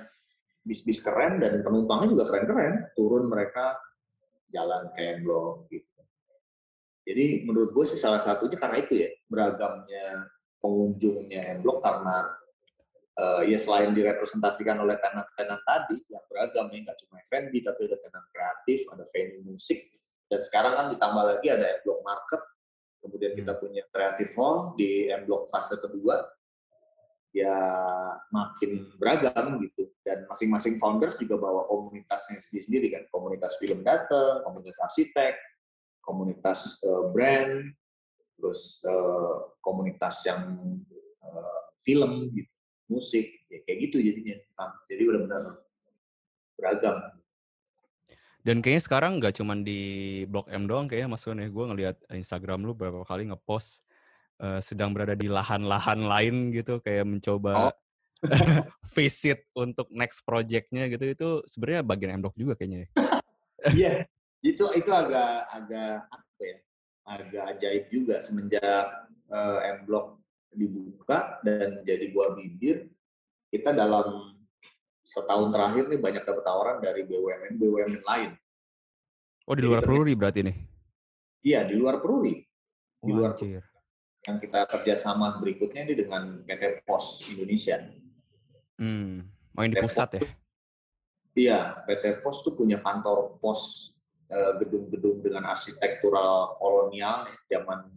bis-bis 0.66 1.00
keren 1.06 1.38
dan 1.38 1.62
penumpangnya 1.62 2.12
juga 2.12 2.26
keren-keren. 2.28 2.92
Turun 2.98 3.30
mereka 3.30 3.78
jalan 4.50 4.90
kayak 4.98 5.22
blok 5.22 5.70
gitu. 5.70 6.02
Jadi 7.06 7.46
menurut 7.46 7.70
gue 7.70 7.86
sih 7.86 8.02
salah 8.02 8.18
satunya 8.18 8.58
karena 8.58 8.82
itu 8.82 8.94
ya 8.98 9.10
beragamnya 9.30 10.26
pengunjungnya 10.58 11.62
blok 11.62 11.86
karena 11.86 12.26
uh, 13.20 13.42
ya 13.44 13.58
selain 13.60 13.92
direpresentasikan 13.92 14.80
oleh 14.80 14.96
tenan-tenan 15.00 15.60
tadi 15.64 15.98
yang 16.12 16.24
beragam 16.28 16.68
ya 16.72 16.80
nggak 16.86 16.98
cuma 17.06 17.22
F&B 17.24 17.54
tapi 17.64 17.82
ada 17.88 17.98
tenan 18.00 18.26
kreatif, 18.32 18.80
ada 18.92 19.06
venue 19.12 19.44
musik 19.56 19.80
dan 20.26 20.42
sekarang 20.42 20.74
kan 20.74 20.86
ditambah 20.92 21.24
lagi 21.24 21.48
ada 21.54 21.80
blok 21.86 22.02
market 22.02 22.42
Kemudian 23.06 23.38
kita 23.38 23.54
hmm. 23.54 23.62
punya 23.62 23.84
Creative 23.94 24.34
Hall 24.42 24.74
di 24.74 25.06
M 25.14 25.30
Block 25.30 25.46
fase 25.54 25.78
kedua, 25.78 26.26
ya 27.30 27.54
makin 28.34 28.98
beragam 28.98 29.62
gitu. 29.62 29.94
Dan 30.02 30.26
masing-masing 30.26 30.82
founders 30.82 31.14
juga 31.22 31.38
bawa 31.38 31.70
komunitasnya 31.70 32.42
sendiri-sendiri 32.42 32.88
kan. 32.90 33.04
Komunitas 33.14 33.62
film 33.62 33.86
datang, 33.86 34.42
komunitas 34.42 34.82
arsitek, 34.82 35.38
komunitas 36.02 36.82
uh, 36.82 37.14
brand, 37.14 37.70
terus 38.42 38.82
uh, 38.90 39.54
komunitas 39.62 40.26
yang 40.26 40.42
uh, 41.22 41.62
film 41.86 42.34
gitu, 42.34 42.55
musik, 42.88 43.46
ya 43.50 43.60
kayak 43.66 43.78
gitu 43.90 43.98
jadinya. 44.02 44.38
Jadi 44.90 45.02
benar-benar 45.06 45.66
beragam. 46.56 46.98
Dan 48.46 48.62
kayaknya 48.62 48.84
sekarang 48.86 49.18
nggak 49.18 49.42
cuma 49.42 49.58
di 49.58 49.82
Blok 50.30 50.46
M 50.54 50.70
doang 50.70 50.86
kayaknya 50.86 51.10
Mas 51.10 51.26
Wan 51.26 51.42
ya. 51.42 51.50
Gue 51.50 51.66
ngeliat 51.66 51.98
Instagram 52.14 52.62
lu 52.62 52.78
beberapa 52.78 53.02
kali 53.02 53.26
ngepost 53.26 53.82
uh, 54.38 54.62
sedang 54.62 54.94
berada 54.94 55.18
di 55.18 55.26
lahan-lahan 55.26 56.06
lain 56.06 56.54
gitu 56.54 56.78
kayak 56.78 57.10
mencoba 57.10 57.74
oh. 57.74 57.76
visit 58.96 59.50
untuk 59.58 59.90
next 59.90 60.22
projectnya 60.22 60.86
gitu 60.94 61.06
itu 61.10 61.30
sebenarnya 61.50 61.82
bagian 61.82 62.14
M 62.18 62.22
Block 62.22 62.38
juga 62.38 62.54
kayaknya. 62.54 62.86
Ya. 62.86 62.90
Iya, 63.66 63.94
itu 64.46 64.66
itu 64.78 64.92
agak 64.94 65.50
agak 65.50 66.06
apa 66.06 66.42
ya? 66.46 66.58
Agak 67.06 67.44
ajaib 67.58 67.86
juga 67.90 68.22
semenjak 68.22 68.86
uh, 69.34 69.58
M 69.66 69.90
Block 69.90 70.22
dibuka 70.56 71.44
dan 71.44 71.84
jadi 71.84 72.10
buah 72.16 72.34
bibir 72.34 72.90
kita 73.52 73.76
dalam 73.76 74.36
setahun 75.06 75.54
terakhir 75.54 75.86
nih 75.88 76.02
banyak 76.02 76.24
dapat 76.26 76.44
tawaran 76.44 76.78
dari 76.82 77.06
BUMN 77.06 77.54
BUMN 77.62 78.02
lain. 78.02 78.32
Oh 79.46 79.54
di 79.54 79.62
luar 79.62 79.86
Peruri 79.86 80.18
berarti 80.18 80.42
nih? 80.42 80.58
Iya 81.46 81.62
di 81.70 81.78
luar 81.78 82.02
Peruri. 82.02 82.42
Di 83.00 83.12
oh, 83.14 83.16
luar 83.22 83.38
Peruri. 83.38 83.62
Yang 84.26 84.38
kita 84.50 84.60
kerjasama 84.66 85.38
berikutnya 85.38 85.86
ini 85.86 85.94
dengan 85.94 86.42
PT 86.42 86.82
Pos 86.82 87.30
Indonesia. 87.30 87.78
Hmm, 88.82 89.30
main 89.54 89.70
di 89.70 89.78
pusat 89.78 90.18
ya? 90.18 90.22
Iya, 91.36 91.60
PT 91.86 92.26
Pos 92.26 92.42
tuh 92.42 92.58
punya 92.58 92.82
kantor 92.82 93.38
pos 93.38 93.94
eh, 94.32 94.52
gedung-gedung 94.64 95.22
dengan 95.22 95.52
arsitektural 95.54 96.58
kolonial 96.58 97.30
zaman 97.46 97.92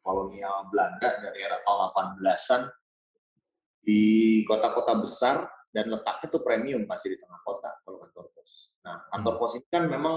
kolonial 0.00 0.72
Belanda 0.72 1.08
dari 1.20 1.38
era 1.44 1.60
tahun 1.60 1.92
18-an 2.22 2.62
di 3.82 4.00
kota-kota 4.46 4.94
besar 4.96 5.44
dan 5.72 5.88
letaknya 5.88 6.28
tuh 6.30 6.42
premium 6.44 6.86
pasti 6.86 7.12
di 7.12 7.18
tengah 7.18 7.40
kota 7.42 7.82
kalau 7.82 7.98
kantor 8.06 8.26
pos. 8.36 8.76
Nah, 8.84 9.08
kantor 9.10 9.34
hmm. 9.34 9.40
pos 9.40 9.52
ini 9.58 9.68
kan 9.72 9.84
memang 9.88 10.16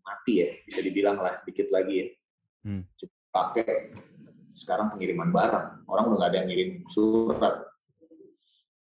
mati 0.00 0.32
ya, 0.40 0.50
bisa 0.64 0.80
dibilang 0.80 1.18
lah 1.20 1.42
dikit 1.44 1.68
lagi 1.70 1.94
ya. 2.00 2.06
Hmm. 2.60 2.84
pakai 3.32 3.94
sekarang 4.54 4.92
pengiriman 4.94 5.30
barang. 5.30 5.66
Orang 5.88 6.12
udah 6.12 6.16
nggak 6.18 6.30
ada 6.34 6.38
yang 6.42 6.48
ngirim 6.50 6.70
surat. 6.90 7.56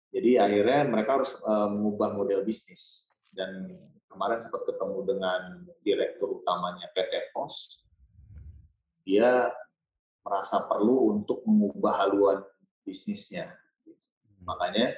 Jadi 0.08 0.40
akhirnya 0.40 0.88
mereka 0.88 1.20
harus 1.20 1.36
uh, 1.44 1.68
mengubah 1.68 2.16
model 2.16 2.42
bisnis. 2.42 3.12
Dan 3.28 3.76
kemarin 4.10 4.42
sempat 4.42 4.66
ketemu 4.66 4.98
dengan 5.04 5.40
direktur 5.84 6.42
utamanya 6.42 6.90
PT 6.96 7.30
Pos. 7.30 7.86
Dia 9.08 9.48
merasa 10.20 10.68
perlu 10.68 11.16
untuk 11.16 11.40
mengubah 11.48 12.04
haluan 12.04 12.44
bisnisnya 12.84 13.56
Makanya 14.48 14.96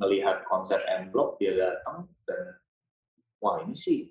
melihat 0.00 0.40
konsep 0.48 0.80
M 0.88 1.12
Block 1.12 1.36
dia 1.36 1.52
datang 1.52 2.08
dan 2.24 2.56
wah 3.44 3.60
ini 3.60 3.76
sih 3.76 4.08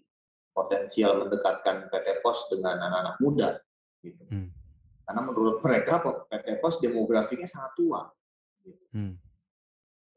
potensial 0.54 1.26
mendekatkan 1.26 1.90
PT 1.90 2.22
Pos 2.22 2.46
dengan 2.54 2.78
anak-anak 2.78 3.16
muda 3.18 3.50
gitu. 4.06 4.22
Hmm. 4.30 4.54
Karena 5.02 5.22
menurut 5.26 5.58
mereka 5.66 5.98
PT 6.30 6.62
Pos 6.62 6.78
demografinya 6.78 7.50
sangat 7.50 7.74
tua. 7.74 8.06
Gitu. 8.62 8.86
Hmm. 8.94 9.18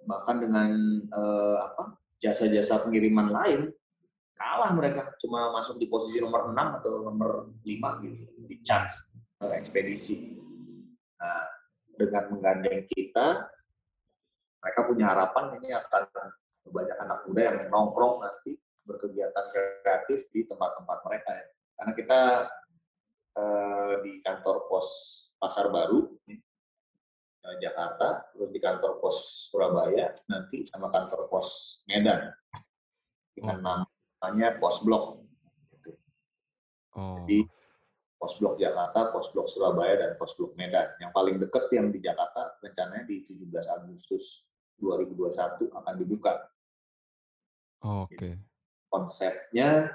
Bahkan 0.04 0.36
dengan 0.36 0.70
eh, 1.08 1.56
apa 1.64 1.96
jasa-jasa 2.20 2.84
pengiriman 2.84 3.32
lain 3.32 3.72
kalah 4.32 4.70
mereka 4.72 5.12
cuma 5.20 5.52
masuk 5.52 5.76
di 5.76 5.86
posisi 5.86 6.18
nomor 6.18 6.50
6 6.50 6.78
atau 6.80 6.92
nomor 7.04 7.52
5 7.62 8.04
gitu 8.04 8.24
di 8.48 8.56
chance 8.64 9.12
ekspedisi. 9.42 10.38
Nah, 11.18 11.46
dengan 11.98 12.30
menggandeng 12.30 12.86
kita 12.86 13.50
mereka 14.62 14.80
punya 14.86 15.10
harapan 15.10 15.58
ini 15.58 15.74
akan 15.74 16.04
banyak 16.70 16.96
anak 17.02 17.18
muda 17.26 17.40
yang 17.42 17.58
nongkrong 17.66 18.22
nanti 18.22 18.54
berkegiatan 18.86 19.46
kreatif 19.50 20.30
di 20.30 20.46
tempat-tempat 20.46 20.98
mereka 21.02 21.30
ya. 21.34 21.46
Karena 21.74 21.92
kita 21.98 22.20
eh, 23.34 23.92
di 24.06 24.12
kantor 24.22 24.70
pos 24.70 24.86
Pasar 25.34 25.74
Baru 25.74 26.14
eh, 26.30 26.38
Jakarta, 27.58 28.30
terus 28.30 28.50
di 28.54 28.62
kantor 28.62 29.02
pos 29.02 29.50
Surabaya, 29.50 30.14
nanti 30.30 30.62
sama 30.62 30.86
kantor 30.94 31.26
pos 31.26 31.82
Medan 31.90 32.30
dengan 33.34 33.58
oh. 33.58 33.91
Namanya 34.22 34.56
pos 34.62 34.86
blok. 34.86 35.18
Gitu. 35.74 35.90
Oh. 36.94 37.18
Jadi 37.22 37.42
pos 38.14 38.38
blok 38.38 38.54
Jakarta, 38.54 39.10
pos 39.10 39.34
blok 39.34 39.50
Surabaya, 39.50 39.98
dan 39.98 40.14
pos 40.14 40.38
blok 40.38 40.54
Medan. 40.54 40.94
Yang 41.02 41.10
paling 41.10 41.36
dekat 41.42 41.66
yang 41.74 41.90
di 41.90 41.98
Jakarta 41.98 42.54
rencananya 42.62 43.02
di 43.02 43.26
17 43.26 43.50
Agustus 43.82 44.46
2021 44.78 45.74
akan 45.74 45.94
dibuka. 45.98 46.38
Oh, 47.82 48.06
Oke. 48.06 48.14
Okay. 48.14 48.34
Konsepnya 48.86 49.90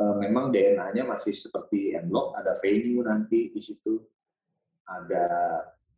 uh, 0.00 0.14
memang 0.16 0.48
DNA-nya 0.48 1.04
masih 1.04 1.36
seperti 1.36 1.92
M-Block, 2.00 2.32
ada 2.38 2.56
venue 2.56 3.04
nanti 3.04 3.52
di 3.52 3.60
situ, 3.60 4.00
ada 4.88 5.26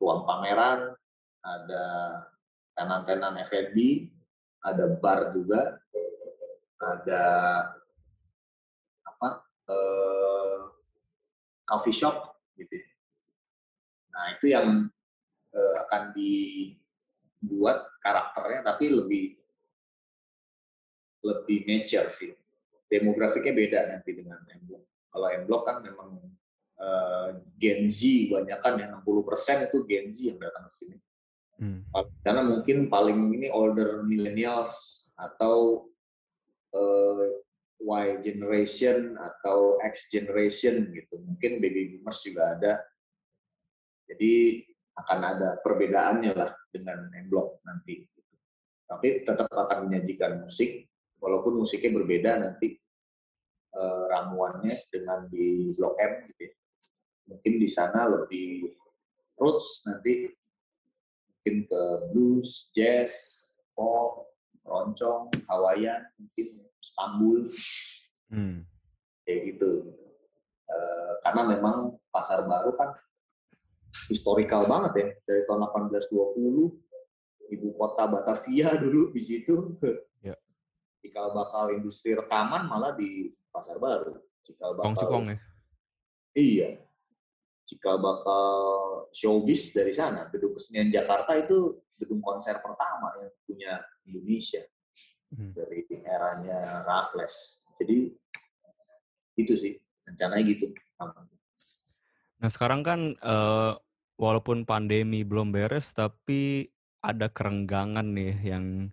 ruang 0.00 0.26
pameran, 0.26 0.96
ada 1.44 1.84
tenan-tenan 2.74 3.38
F&B, 3.46 4.08
ada 4.64 4.96
bar 4.98 5.30
juga, 5.36 5.78
ada 6.82 7.24
apa 9.06 9.28
uh, 9.70 10.58
coffee 11.62 11.94
shop 11.94 12.42
gitu. 12.58 12.76
Nah 14.12 14.34
itu 14.36 14.50
yang 14.50 14.90
uh, 15.54 15.74
akan 15.86 16.12
di 16.12 16.32
buat 17.42 17.98
karakternya 18.02 18.62
tapi 18.66 18.90
lebih 18.90 19.24
lebih 21.22 21.58
nature 21.66 22.10
sih. 22.14 22.34
Demografiknya 22.90 23.54
beda 23.56 23.78
nanti 23.94 24.10
dengan 24.12 24.42
M 24.52 24.62
Block. 24.68 24.84
Kalau 25.08 25.26
M 25.32 25.44
Block 25.48 25.62
kan 25.64 25.76
memang 25.80 26.10
uh, 26.82 27.28
Gen 27.56 27.88
Z 27.88 28.04
banyak 28.28 28.58
kan 28.60 28.74
yang 28.76 29.00
60% 29.00 29.70
itu 29.70 29.78
Gen 29.88 30.06
Z 30.12 30.18
yang 30.34 30.38
datang 30.42 30.66
ke 30.68 30.72
sini. 30.74 30.96
Hmm. 31.62 31.86
Karena 32.26 32.42
mungkin 32.42 32.90
paling 32.90 33.38
ini 33.38 33.48
older 33.48 34.02
millennials 34.02 35.06
atau 35.14 35.86
uh, 36.72 37.28
Y 37.82 38.06
generation 38.22 39.18
atau 39.18 39.80
X 39.82 40.08
generation 40.12 40.92
gitu. 40.94 41.18
Mungkin 41.22 41.58
baby 41.58 41.98
boomers 41.98 42.22
juga 42.22 42.54
ada. 42.54 42.72
Jadi 44.06 44.62
akan 44.92 45.20
ada 45.24 45.48
perbedaannya 45.64 46.32
lah 46.36 46.52
dengan 46.68 47.08
M 47.10 47.26
Block 47.32 47.64
nanti. 47.64 48.04
Tapi 48.86 49.24
tetap 49.24 49.48
akan 49.48 49.88
menyajikan 49.88 50.44
musik, 50.44 50.84
walaupun 51.16 51.64
musiknya 51.64 51.96
berbeda 51.96 52.30
nanti 52.44 52.76
uh, 53.72 54.04
ramuannya 54.04 54.76
dengan 54.92 55.24
di 55.32 55.72
Blok 55.72 55.96
M 55.96 56.12
gitu 56.28 56.40
ya. 56.44 56.54
Mungkin 57.32 57.52
di 57.56 57.68
sana 57.72 58.04
lebih 58.04 58.68
roots 59.40 59.88
nanti 59.88 60.28
mungkin 61.30 61.56
ke 61.66 61.82
blues, 62.12 62.68
jazz, 62.76 63.14
pop, 63.72 64.31
roncong, 64.62 65.30
Hawaiian, 65.46 66.02
mungkin 66.18 66.48
Istanbul, 66.78 67.46
Hmm. 68.32 68.64
kayak 69.22 69.40
gitu. 69.54 69.92
Eh, 70.66 71.12
karena 71.20 71.42
memang 71.52 72.00
pasar 72.08 72.48
baru 72.48 72.72
kan 72.74 72.96
historikal 74.08 74.64
banget 74.64 74.92
ya 74.96 75.08
dari 75.28 75.42
tahun 75.44 75.68
1820 75.68 76.80
ibu 77.52 77.68
kota 77.76 78.08
Batavia 78.08 78.72
dulu 78.82 79.12
di 79.12 79.20
situ. 79.20 79.76
Ya. 80.24 80.32
Cikal 81.04 81.36
bakal 81.36 81.76
industri 81.76 82.16
rekaman 82.16 82.64
malah 82.66 82.96
di 82.96 83.28
pasar 83.52 83.76
baru. 83.76 84.16
Cikal 84.40 84.80
Kong 84.80 84.96
bakal 84.96 85.02
Cukong 85.04 85.24
ya. 85.28 85.36
Iya. 86.32 86.70
Cikal 87.68 88.00
bakal 88.00 88.48
showbiz 89.12 89.76
dari 89.76 89.92
sana. 89.92 90.32
Gedung 90.32 90.56
Kesenian 90.56 90.88
Jakarta 90.88 91.36
itu 91.36 91.84
gedung 92.02 92.18
konser 92.18 92.58
pertama 92.58 93.14
yang 93.22 93.30
punya 93.46 93.72
Indonesia 94.02 94.62
Hmm. 95.32 95.56
dari 95.56 95.88
eranya 96.04 96.84
Raffles. 96.84 97.64
Jadi 97.80 98.12
itu 99.40 99.54
sih 99.56 99.80
rencananya 100.04 100.44
gitu. 100.44 100.68
Nah 102.36 102.50
sekarang 102.52 102.84
kan 102.84 103.16
eh, 103.16 103.72
walaupun 104.20 104.68
pandemi 104.68 105.24
belum 105.24 105.48
beres, 105.48 105.96
tapi 105.96 106.68
ada 107.00 107.32
kerenggangan 107.32 108.12
nih 108.12 108.34
yang 108.44 108.92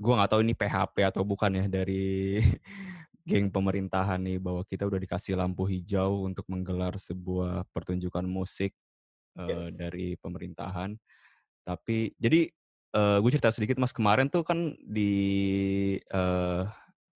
gue 0.00 0.12
nggak 0.14 0.30
tahu 0.32 0.40
ini 0.40 0.54
PHP 0.56 0.96
atau 1.04 1.22
bukan 1.28 1.60
ya 1.60 1.66
dari 1.68 2.40
geng 3.28 3.52
pemerintahan 3.52 4.24
nih 4.24 4.40
bahwa 4.40 4.64
kita 4.64 4.88
udah 4.88 4.96
dikasih 4.96 5.36
lampu 5.36 5.68
hijau 5.68 6.24
untuk 6.24 6.48
menggelar 6.48 6.96
sebuah 6.96 7.68
pertunjukan 7.76 8.24
musik 8.24 8.72
eh, 9.36 9.68
dari 9.68 10.16
pemerintahan. 10.16 10.96
Tapi 11.68 12.16
jadi 12.16 12.48
eh, 12.96 13.18
gue 13.20 13.30
cerita 13.36 13.52
sedikit 13.52 13.76
mas 13.76 13.92
kemarin 13.92 14.32
tuh 14.32 14.40
kan 14.40 14.72
di 14.80 15.12
eh, 16.00 16.62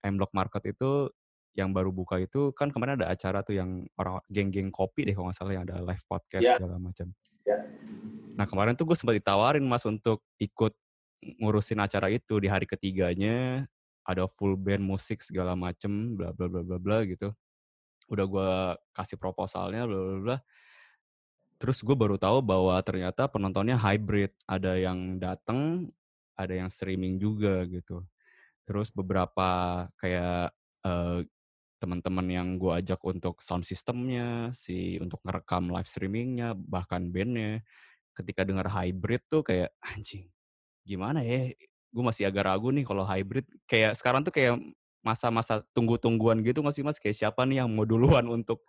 M 0.05 0.15
Block 0.21 0.37
Market 0.37 0.61
itu 0.77 1.09
yang 1.57 1.73
baru 1.73 1.93
buka 1.93 2.17
itu 2.21 2.53
kan 2.57 2.73
kemarin 2.73 3.01
ada 3.01 3.13
acara 3.13 3.45
tuh 3.45 3.57
yang 3.57 3.85
orang 4.01 4.21
geng-geng 4.29 4.73
kopi 4.73 5.05
deh 5.09 5.13
kalau 5.13 5.29
nggak 5.29 5.37
salah 5.37 5.53
yang 5.57 5.65
ada 5.69 5.85
live 5.85 6.05
podcast 6.09 6.45
Ya. 6.45 6.57
segala 6.57 6.77
macam. 6.81 7.13
Ya. 7.45 7.61
Nah 8.37 8.45
kemarin 8.49 8.73
tuh 8.77 8.89
gue 8.89 8.97
sempat 8.97 9.17
ditawarin 9.21 9.65
mas 9.65 9.85
untuk 9.85 10.25
ikut 10.41 10.73
ngurusin 11.41 11.79
acara 11.81 12.09
itu 12.09 12.41
di 12.41 12.49
hari 12.49 12.65
ketiganya 12.65 13.69
ada 14.03 14.27
full 14.27 14.59
band 14.59 14.83
musik 14.83 15.23
segala 15.23 15.55
macem 15.55 16.17
bla 16.19 16.33
bla 16.35 16.49
bla 16.49 16.65
bla 16.65 16.79
bla 16.81 16.99
gitu. 17.05 17.31
Udah 18.09 18.25
gue 18.27 18.51
kasih 18.97 19.21
proposalnya 19.21 19.85
bla 19.85 19.99
bla 20.01 20.19
bla. 20.19 20.37
Terus 21.63 21.79
gue 21.87 21.95
baru 21.95 22.19
tahu 22.19 22.43
bahwa 22.43 22.75
ternyata 22.83 23.31
penontonnya 23.31 23.79
hybrid, 23.79 24.35
ada 24.51 24.75
yang 24.75 25.23
datang, 25.23 25.87
ada 26.35 26.51
yang 26.59 26.67
streaming 26.67 27.23
juga 27.23 27.63
gitu. 27.71 28.03
Terus 28.67 28.91
beberapa 28.91 29.87
kayak 30.03 30.51
eh, 30.83 31.21
teman-teman 31.79 32.27
yang 32.31 32.49
gue 32.59 32.73
ajak 32.83 32.99
untuk 33.07 33.39
sound 33.43 33.63
systemnya, 33.67 34.51
si 34.55 34.99
untuk 34.99 35.23
ngerekam 35.23 35.71
live 35.71 35.87
streamingnya, 35.87 36.59
bahkan 36.59 37.11
bandnya, 37.15 37.63
ketika 38.19 38.43
dengar 38.43 38.67
hybrid 38.71 39.23
tuh 39.31 39.43
kayak 39.47 39.71
anjing, 39.83 40.27
gimana 40.87 41.23
ya? 41.23 41.55
Gue 41.95 42.05
masih 42.07 42.27
agak 42.31 42.47
ragu 42.51 42.71
nih 42.75 42.87
kalau 42.87 43.07
hybrid. 43.07 43.47
Kayak 43.71 43.95
sekarang 43.99 44.27
tuh 44.27 44.35
kayak 44.35 44.59
masa-masa 45.07 45.63
tunggu-tungguan 45.75 46.43
gitu 46.47 46.63
nggak 46.63 46.75
sih 46.75 46.85
mas? 46.87 46.99
Kayak 47.03 47.19
siapa 47.23 47.47
nih 47.47 47.63
yang 47.67 47.71
mau 47.75 47.87
duluan 47.87 48.27
untuk 48.31 48.67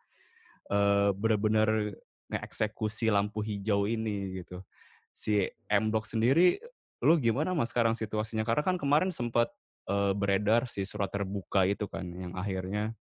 eh 0.71 1.12
benar-benar 1.15 1.93
ngeeksekusi 2.33 3.13
lampu 3.13 3.45
hijau 3.45 3.85
ini 3.85 4.41
gitu. 4.43 4.65
Si 5.13 5.45
M 5.69 5.93
Block 5.93 6.09
sendiri, 6.09 6.57
lu 7.05 7.17
gimana 7.21 7.53
mas 7.53 7.69
sekarang 7.71 7.93
situasinya? 7.97 8.41
Karena 8.47 8.63
kan 8.65 8.77
kemarin 8.81 9.13
sempat 9.13 9.53
eh, 9.89 10.13
beredar 10.17 10.65
si 10.71 10.83
surat 10.87 11.09
terbuka 11.13 11.65
itu 11.69 11.85
kan, 11.89 12.05
yang 12.09 12.33
akhirnya 12.37 12.97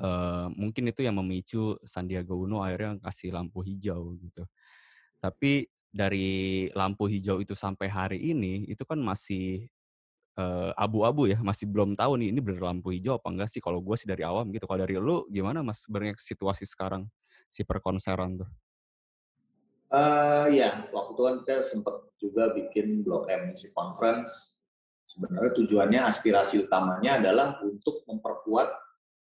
eh, 0.00 0.46
mungkin 0.54 0.90
itu 0.90 1.02
yang 1.06 1.16
memicu 1.18 1.78
Sandiaga 1.86 2.34
Uno 2.36 2.62
akhirnya 2.62 2.98
kasih 3.02 3.34
lampu 3.34 3.62
hijau 3.66 4.14
gitu. 4.22 4.46
Tapi 5.22 5.66
dari 5.94 6.68
lampu 6.74 7.06
hijau 7.10 7.38
itu 7.42 7.54
sampai 7.56 7.88
hari 7.90 8.18
ini 8.22 8.66
itu 8.70 8.82
kan 8.86 8.98
masih 9.00 9.68
abu-abu 10.74 11.30
ya, 11.30 11.38
masih 11.38 11.70
belum 11.70 11.94
tahu 11.94 12.18
nih 12.18 12.34
ini 12.34 12.40
bener 12.42 12.58
lampu 12.66 12.90
hijau 12.90 13.18
apa 13.22 13.28
enggak 13.30 13.48
sih. 13.54 13.62
Kalau 13.62 13.78
gue 13.78 13.94
sih 13.94 14.10
dari 14.10 14.26
awam 14.26 14.50
gitu. 14.50 14.66
Kalau 14.66 14.82
dari 14.82 14.98
lu 14.98 15.22
gimana 15.30 15.62
mas 15.62 15.86
sebenarnya 15.86 16.18
situasi 16.18 16.66
sekarang 16.66 17.06
si 17.48 17.62
perkonseran 17.62 18.40
tuh? 18.40 18.50
Eh 19.94 20.46
ya, 20.58 20.90
waktu 20.90 21.10
itu 21.14 21.22
kan 21.22 21.34
kita 21.44 21.54
sempat 21.62 21.96
juga 22.18 22.50
bikin 22.50 23.06
Blok 23.06 23.30
M 23.30 23.54
Music 23.54 23.70
Conference. 23.70 24.58
Sebenarnya 25.04 25.52
tujuannya, 25.52 26.00
aspirasi 26.08 26.64
utamanya 26.64 27.20
adalah 27.20 27.60
untuk 27.60 28.02
memperkuat 28.08 28.68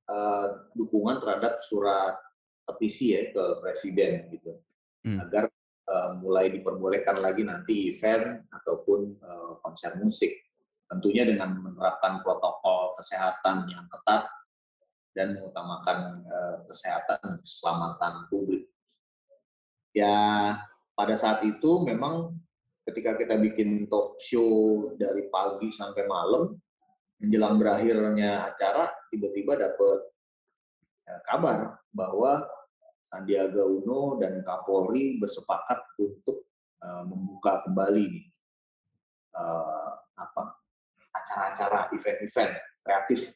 eh, 0.09 0.47
dukungan 0.73 1.19
terhadap 1.19 1.59
surat 1.59 2.15
petisi 2.63 3.12
ya 3.13 3.27
ke 3.31 3.43
presiden 3.59 4.31
gitu, 4.31 4.55
Hmm. 5.03 5.19
agar 5.19 5.51
eh, 5.83 6.09
mulai 6.23 6.47
diperbolehkan 6.47 7.19
lagi 7.19 7.43
nanti 7.43 7.91
event 7.91 8.47
ataupun 8.47 9.19
eh, 9.19 9.53
konser 9.59 9.99
musik, 9.99 10.31
tentunya 10.88 11.27
dengan 11.27 11.59
menerapkan 11.59 12.23
protokol 12.23 12.95
kesehatan 12.95 13.67
yang 13.67 13.83
ketat 13.91 14.31
dan 15.13 15.38
mengutamakan 15.38 16.26
eh, 16.26 16.58
kesehatan 16.65 17.39
keselamatan 17.45 18.26
publik 18.28 18.65
ya 19.93 20.58
pada 20.97 21.15
saat 21.17 21.45
itu 21.45 21.86
memang 21.86 22.34
ketika 22.84 23.15
kita 23.15 23.38
bikin 23.39 23.88
talk 23.88 24.17
show 24.19 24.91
dari 24.97 25.30
pagi 25.30 25.69
sampai 25.69 26.04
malam 26.10 26.58
menjelang 27.21 27.56
berakhirnya 27.62 28.49
acara 28.49 28.89
tiba-tiba 29.13 29.56
dapat 29.56 29.97
eh, 31.08 31.21
kabar 31.30 31.78
bahwa 31.93 32.43
Sandiaga 33.04 33.67
Uno 33.67 34.15
dan 34.17 34.41
Kapolri 34.41 35.21
bersepakat 35.21 35.80
untuk 36.02 36.49
eh, 36.82 37.04
membuka 37.06 37.63
kembali 37.63 38.34
apa 40.13 40.62
acara-acara 41.10 41.89
event-event 41.89 42.54
kreatif. 42.86 43.34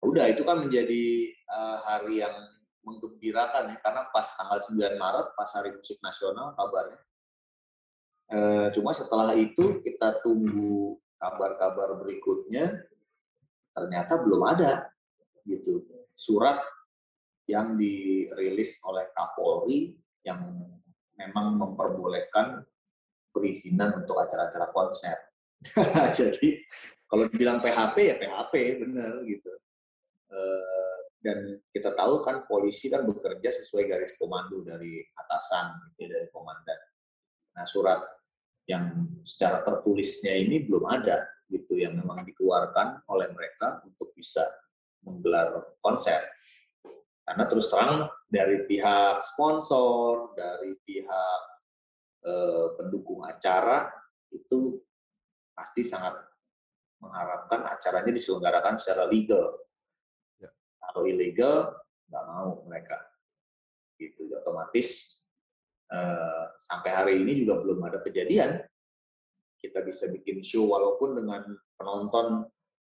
Udah 0.00 0.26
itu 0.32 0.42
kan 0.42 0.64
menjadi 0.64 1.04
eh, 1.32 1.78
hari 1.84 2.24
yang 2.24 2.34
menggembirakan 2.80 3.76
ya 3.76 3.78
karena 3.84 4.08
pas 4.08 4.24
tanggal 4.34 4.56
9 4.56 4.96
Maret 4.96 5.26
pas 5.36 5.50
Hari 5.52 5.76
Musik 5.76 6.00
Nasional 6.00 6.56
kabarnya. 6.56 7.00
Eh, 8.30 8.66
cuma 8.72 8.94
setelah 8.96 9.36
itu 9.36 9.82
kita 9.84 10.22
tunggu 10.24 10.96
kabar-kabar 11.20 12.00
berikutnya 12.00 12.72
ternyata 13.76 14.16
belum 14.22 14.42
ada 14.48 14.88
gitu 15.44 15.84
surat 16.16 16.58
yang 17.50 17.74
dirilis 17.74 18.78
oleh 18.86 19.10
Kapolri 19.12 19.98
yang 20.22 20.40
memang 21.18 21.58
memperbolehkan 21.58 22.62
perizinan 23.34 24.00
untuk 24.00 24.16
acara-acara 24.16 24.70
konser. 24.70 25.16
Jadi 26.18 26.62
kalau 27.10 27.26
dibilang 27.28 27.58
PHP 27.58 27.96
ya 27.98 28.16
PHP 28.16 28.54
bener 28.86 29.26
gitu. 29.26 29.50
Eh, 30.30 30.98
dan 31.20 31.58
kita 31.74 31.92
tahu 31.98 32.22
kan 32.22 32.46
polisi 32.46 32.86
kan 32.86 33.02
bekerja 33.02 33.50
sesuai 33.50 33.84
garis 33.90 34.14
komando 34.14 34.62
dari 34.62 35.02
atasan 35.12 35.90
gitu, 35.92 36.06
dari 36.06 36.30
komandan. 36.30 36.80
Nah 37.58 37.66
surat 37.66 37.98
yang 38.70 39.10
secara 39.26 39.66
tertulisnya 39.66 40.32
ini 40.38 40.62
belum 40.64 40.86
ada 40.86 41.26
gitu 41.50 41.74
yang 41.74 41.98
memang 41.98 42.22
dikeluarkan 42.22 43.02
oleh 43.10 43.26
mereka 43.34 43.82
untuk 43.82 44.14
bisa 44.14 44.46
menggelar 45.02 45.74
konser. 45.82 46.22
Karena 47.26 47.44
terus 47.50 47.68
terang 47.68 48.06
dari 48.30 48.62
pihak 48.70 49.26
sponsor, 49.26 50.32
dari 50.38 50.78
pihak 50.78 51.42
eh, 52.22 52.66
pendukung 52.78 53.26
acara 53.26 53.90
itu 54.30 54.78
pasti 55.50 55.82
sangat 55.82 56.14
mengharapkan 57.02 57.66
acaranya 57.66 58.14
diselenggarakan 58.14 58.78
secara 58.78 59.10
legal 59.10 59.58
kalau 60.90 61.06
ilegal 61.06 61.74
nggak 62.10 62.24
mau 62.26 62.66
mereka. 62.66 62.98
Gitu 63.94 64.30
otomatis 64.34 65.20
eh, 65.92 66.44
sampai 66.58 66.90
hari 66.90 67.14
ini 67.22 67.46
juga 67.46 67.62
belum 67.62 67.78
ada 67.86 68.02
kejadian. 68.02 68.58
Kita 69.60 69.84
bisa 69.84 70.08
bikin 70.08 70.40
show 70.40 70.66
walaupun 70.72 71.20
dengan 71.20 71.44
penonton 71.76 72.48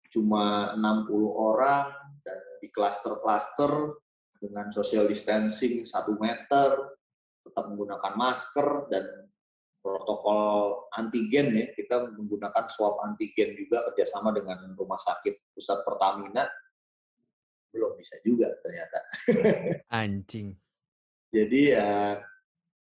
cuma 0.09 0.73
60 0.77 1.11
orang 1.29 1.93
dan 2.25 2.39
di 2.61 2.69
klaster-klaster 2.69 3.99
dengan 4.39 4.69
social 4.69 5.09
distancing 5.09 5.85
satu 5.85 6.17
meter 6.17 6.97
tetap 7.45 7.69
menggunakan 7.69 8.13
masker 8.17 8.89
dan 8.89 9.05
protokol 9.85 10.89
antigen 10.97 11.53
ya 11.53 11.67
kita 11.77 12.09
menggunakan 12.17 12.65
swab 12.65 12.97
antigen 13.05 13.53
juga 13.53 13.85
kerjasama 13.91 14.33
dengan 14.33 14.73
rumah 14.73 14.97
sakit 14.97 15.53
pusat 15.53 15.85
Pertamina 15.85 16.49
belum 17.75 17.99
bisa 17.99 18.15
juga 18.23 18.47
ternyata. 18.63 18.99
Anjing. 19.99 20.55
Jadi 21.35 21.75
ya 21.75 22.23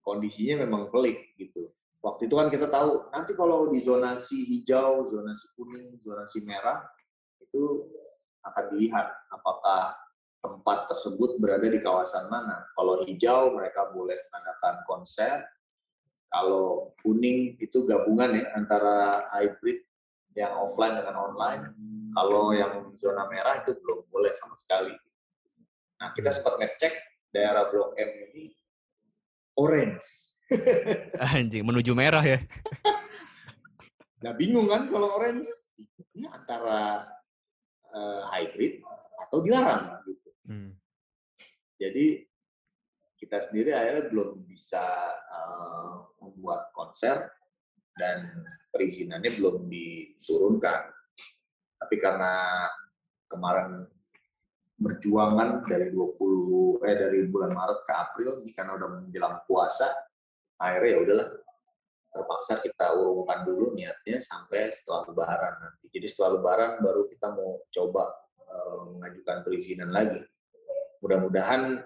kondisinya 0.06 0.62
memang 0.62 0.86
pelik 0.94 1.34
gitu. 1.34 1.74
Waktu 1.98 2.30
itu 2.30 2.38
kan 2.38 2.46
kita 2.46 2.70
tahu 2.70 3.10
nanti 3.10 3.34
kalau 3.34 3.66
di 3.66 3.82
zonasi 3.82 4.46
hijau, 4.46 5.02
zonasi 5.10 5.50
kuning, 5.58 5.98
zonasi 6.06 6.46
merah 6.46 6.86
itu 7.42 7.90
akan 8.46 8.64
dilihat 8.70 9.10
apakah 9.34 9.98
tempat 10.38 10.86
tersebut 10.86 11.42
berada 11.42 11.66
di 11.66 11.82
kawasan 11.82 12.30
mana. 12.30 12.62
Kalau 12.78 13.02
hijau 13.02 13.50
mereka 13.50 13.90
boleh 13.90 14.14
mengadakan 14.30 14.86
konser, 14.86 15.42
kalau 16.30 16.94
kuning 17.02 17.58
itu 17.58 17.82
gabungan 17.82 18.38
ya 18.38 18.54
antara 18.54 19.26
hybrid 19.34 19.82
yang 20.38 20.54
offline 20.54 20.94
dengan 20.94 21.16
online. 21.32 21.62
Kalau 22.16 22.48
yang 22.56 22.96
zona 22.96 23.28
merah 23.28 23.60
itu 23.60 23.76
belum 23.76 24.08
boleh 24.08 24.32
sama 24.32 24.56
sekali. 24.56 24.96
Nah 26.00 26.16
kita 26.16 26.32
sempat 26.32 26.56
ngecek 26.56 26.96
daerah 27.28 27.68
Blok 27.68 27.92
M 28.00 28.10
ini 28.32 28.56
orange. 29.60 30.40
Anjing, 31.36 31.60
menuju 31.60 31.92
merah 31.92 32.24
ya. 32.24 32.40
nah 34.24 34.32
bingung 34.32 34.64
kan 34.64 34.88
kalau 34.88 35.12
orange? 35.20 35.52
Ini 36.16 36.24
antara 36.32 37.04
uh, 37.92 38.22
hybrid 38.32 38.80
atau 39.28 39.44
dilarang 39.44 40.00
gitu. 40.08 40.30
Hmm. 40.48 40.72
Jadi 41.76 42.24
kita 43.20 43.44
sendiri 43.44 43.76
akhirnya 43.76 44.08
belum 44.08 44.40
bisa 44.48 44.84
uh, 45.28 46.16
membuat 46.24 46.72
konser 46.72 47.28
dan 47.96 48.44
perizinannya 48.72 49.36
belum 49.36 49.68
diturunkan. 49.68 50.95
Tapi 51.76 51.94
karena 52.00 52.66
kemarin 53.28 53.84
berjuangan 54.76 55.64
dari 55.64 55.88
20 55.88 56.84
eh 56.84 56.96
dari 56.96 57.20
bulan 57.32 57.52
Maret 57.56 57.80
ke 57.88 57.92
April 57.96 58.30
karena 58.52 58.76
udah 58.76 58.88
menjelang 59.00 59.40
puasa 59.48 59.88
akhirnya 60.60 60.90
ya 60.92 60.98
udahlah 61.00 61.28
terpaksa 62.12 62.60
kita 62.64 62.96
urungkan 62.96 63.44
dulu 63.44 63.76
niatnya 63.76 64.24
sampai 64.24 64.72
setelah 64.72 65.04
lebaran 65.12 65.54
nanti. 65.60 65.84
Jadi 65.92 66.06
setelah 66.08 66.40
lebaran 66.40 66.70
baru 66.80 67.02
kita 67.12 67.28
mau 67.28 67.60
coba 67.68 68.08
uh, 68.48 68.96
mengajukan 68.96 69.44
perizinan 69.44 69.92
lagi. 69.92 70.24
Mudah-mudahan 71.04 71.84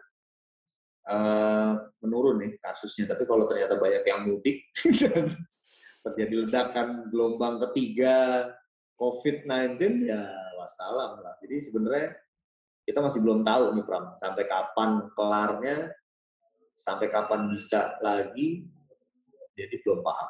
uh, 1.11 1.73
menurun 1.99 2.47
nih 2.47 2.53
kasusnya. 2.63 3.11
Tapi 3.11 3.27
kalau 3.27 3.51
ternyata 3.51 3.75
banyak 3.75 4.07
yang 4.07 4.23
mudik 4.23 4.71
terjadi 6.07 6.35
ledakan 6.47 7.11
gelombang 7.11 7.59
ketiga 7.69 8.47
COVID-19 9.01 9.81
ya 10.05 10.29
wassalam 10.61 11.25
lah. 11.25 11.33
Jadi 11.41 11.57
sebenarnya 11.57 12.13
kita 12.85 13.01
masih 13.01 13.25
belum 13.25 13.41
tahu 13.41 13.73
nih 13.73 13.85
Pram, 13.89 14.13
sampai 14.21 14.45
kapan 14.45 14.91
kelarnya, 15.17 15.77
sampai 16.77 17.09
kapan 17.09 17.49
bisa 17.49 17.97
lagi, 18.05 18.69
jadi 19.57 19.75
belum 19.81 20.05
paham. 20.05 20.29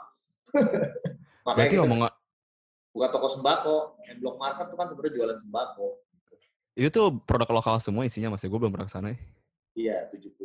Makanya 1.46 1.56
Berarti 1.58 1.74
kita 1.74 1.82
ngomong 1.82 2.00
buka 2.90 3.06
toko 3.10 3.26
sembako, 3.30 3.76
blok 4.22 4.36
market 4.38 4.66
itu 4.70 4.76
kan 4.78 4.86
sebenarnya 4.86 5.14
jualan 5.18 5.38
sembako. 5.38 5.88
Itu 6.78 6.88
tuh 6.94 7.08
produk 7.26 7.50
lokal 7.50 7.82
semua 7.82 8.06
isinya 8.06 8.34
mas, 8.34 8.46
ya? 8.46 8.50
gue 8.50 8.60
belum 8.60 8.70
pernah 8.70 8.86
ke 8.86 8.94
sana 8.94 9.08
ya. 9.10 9.18
Iya, 9.74 9.96
70% 10.10 10.38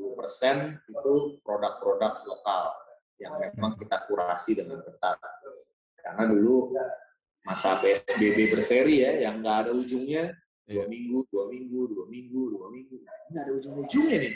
itu 0.89 1.15
produk-produk 1.41 2.13
lokal 2.29 2.63
yang 3.17 3.33
memang 3.41 3.73
hmm. 3.75 3.81
kita 3.85 3.97
kurasi 4.05 4.53
dengan 4.53 4.81
ketat. 4.85 5.17
Karena 5.97 6.23
dulu 6.29 6.77
masa 7.45 7.77
PSBB 7.77 8.49
berseri 8.49 9.05
ya, 9.05 9.29
yang 9.29 9.45
nggak 9.45 9.69
ada 9.69 9.71
ujungnya, 9.77 10.33
dua 10.65 10.83
yeah. 10.83 10.87
minggu, 10.89 11.29
dua 11.29 11.45
minggu, 11.45 11.79
dua 11.93 12.05
minggu, 12.09 12.41
dua 12.57 12.67
minggu. 12.73 12.95
Nah, 13.05 13.15
nggak 13.29 13.43
ada 13.45 13.53
ujung-ujungnya 13.61 14.17
nih. 14.17 14.33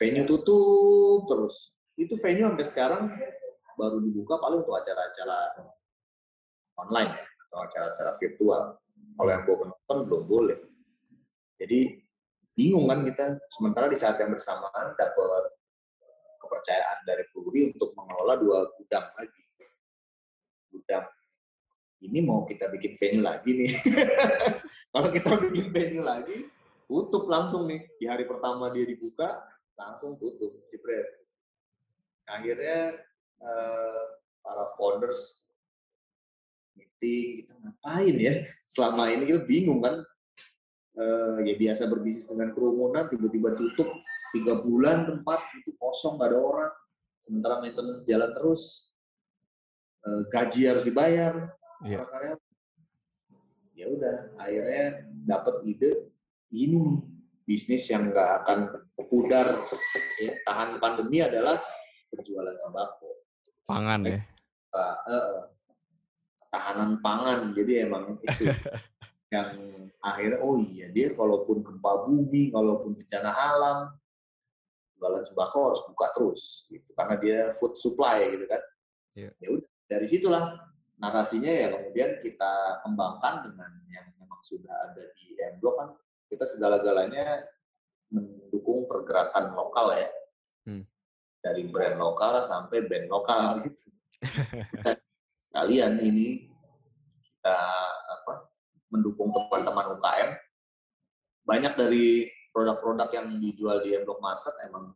Venue 0.00 0.24
tutup 0.24 1.28
terus. 1.28 1.76
Itu 2.00 2.16
venue 2.16 2.48
sampai 2.48 2.66
sekarang 2.66 3.02
baru 3.76 4.00
dibuka 4.00 4.40
paling 4.40 4.64
untuk 4.64 4.74
acara-acara 4.80 5.60
online 6.80 7.12
atau 7.46 7.58
acara-acara 7.68 8.16
virtual. 8.16 8.80
Kalau 9.18 9.30
yang 9.30 9.42
gue 9.44 9.56
penonton 9.58 9.98
belum 10.08 10.22
boleh. 10.24 10.58
Jadi 11.60 12.00
bingung 12.56 12.88
kan 12.88 13.04
kita. 13.04 13.36
Sementara 13.52 13.90
di 13.90 13.98
saat 13.98 14.16
yang 14.22 14.32
bersamaan 14.32 14.94
dapat 14.94 15.44
kepercayaan 16.38 16.98
dari 17.04 17.26
Puri 17.34 17.74
untuk 17.74 17.92
mengelola 17.98 18.38
dua 18.38 18.58
gudang 18.78 19.06
lagi. 19.18 19.42
Gudang 20.70 21.04
ini 21.98 22.22
mau 22.22 22.46
kita 22.46 22.70
bikin 22.70 22.94
venue 22.94 23.24
lagi 23.26 23.50
nih. 23.58 23.72
Kalau 24.94 25.08
kita 25.10 25.34
bikin 25.42 25.74
venue 25.74 26.04
lagi, 26.04 26.46
tutup 26.86 27.26
langsung 27.26 27.66
nih. 27.66 27.82
Di 27.98 28.06
hari 28.06 28.22
pertama 28.22 28.70
dia 28.70 28.86
dibuka, 28.86 29.42
langsung 29.74 30.14
tutup. 30.14 30.54
Jebret. 30.70 31.26
Akhirnya 32.28 33.02
uh, 33.42 34.02
para 34.44 34.64
founders 34.78 35.42
meeting, 36.78 37.44
kita 37.44 37.54
ngapain 37.58 38.14
ya? 38.14 38.34
Selama 38.62 39.10
ini 39.10 39.24
kita 39.26 39.42
bingung 39.42 39.82
kan. 39.82 40.02
Uh, 40.98 41.38
ya 41.46 41.54
biasa 41.54 41.86
berbisnis 41.86 42.26
dengan 42.26 42.50
kerumunan, 42.50 43.06
tiba-tiba 43.06 43.54
tutup 43.54 43.86
tiga 44.34 44.58
bulan 44.58 45.06
tempat 45.06 45.46
itu 45.62 45.70
kosong, 45.78 46.18
nggak 46.18 46.34
ada 46.34 46.38
orang. 46.42 46.72
Sementara 47.22 47.62
maintenance 47.62 48.02
jalan 48.02 48.34
terus, 48.34 48.90
uh, 50.02 50.26
gaji 50.26 50.66
harus 50.66 50.82
dibayar, 50.82 51.54
yeah. 51.84 52.04
karya 52.06 52.34
ya 53.78 53.86
udah 53.94 54.16
akhirnya 54.42 55.06
dapat 55.22 55.54
ide 55.62 56.10
ini 56.50 56.76
nih 56.82 56.98
bisnis 57.48 57.88
yang 57.88 58.12
nggak 58.12 58.44
akan 58.44 58.58
pudar 59.08 59.64
ya, 60.20 60.32
tahan 60.44 60.76
pandemi 60.76 61.24
adalah 61.24 61.56
penjualan 62.12 62.56
sembako. 62.60 63.08
Pangan 63.64 64.04
ya? 64.04 64.20
Uh, 64.68 64.96
uh, 65.08 65.34
tahanan 66.52 67.00
pangan 67.00 67.56
jadi 67.56 67.88
emang 67.88 68.20
itu 68.20 68.52
yang 69.34 69.56
akhirnya 70.04 70.40
oh 70.44 70.60
iya 70.60 70.92
dia 70.92 71.16
kalaupun 71.16 71.64
gempa 71.64 72.04
bumi 72.04 72.52
kalaupun 72.52 72.96
bencana 72.96 73.32
alam 73.32 73.78
jualan 75.00 75.24
sembako 75.24 75.58
harus 75.72 75.82
buka 75.88 76.06
terus 76.12 76.42
gitu. 76.68 76.90
Karena 76.92 77.14
dia 77.16 77.38
food 77.56 77.78
supply 77.80 78.28
gitu 78.28 78.44
kan. 78.44 78.60
Yeah. 79.16 79.32
ya 79.40 79.48
udah 79.56 79.70
dari 79.88 80.06
situlah 80.06 80.52
narasinya 80.98 81.50
ya 81.50 81.66
kemudian 81.70 82.18
kita 82.18 82.82
kembangkan 82.82 83.46
dengan 83.46 83.70
yang 83.86 84.06
memang 84.18 84.42
sudah 84.42 84.74
ada 84.90 85.04
di 85.14 85.38
M 85.38 85.62
kan 85.62 85.94
kita 86.28 86.44
segala-galanya 86.44 87.46
mendukung 88.12 88.84
pergerakan 88.90 89.54
lokal 89.56 89.96
ya. 89.96 90.10
Hmm. 90.68 90.84
dari 91.38 91.64
brand 91.64 91.96
lokal 91.96 92.44
sampai 92.44 92.84
band 92.84 93.08
lokal 93.08 93.62
gitu. 93.64 93.88
Sekalian 95.48 95.96
ini 96.02 96.50
kita 97.24 97.56
apa 98.04 98.52
mendukung 98.92 99.32
teman-teman 99.32 99.96
UKM 99.96 100.30
banyak 101.48 101.72
dari 101.78 102.28
produk-produk 102.52 103.08
yang 103.16 103.40
dijual 103.40 103.80
di 103.80 103.96
M 103.96 104.04
Block 104.04 104.20
Market 104.20 104.52
emang 104.68 104.92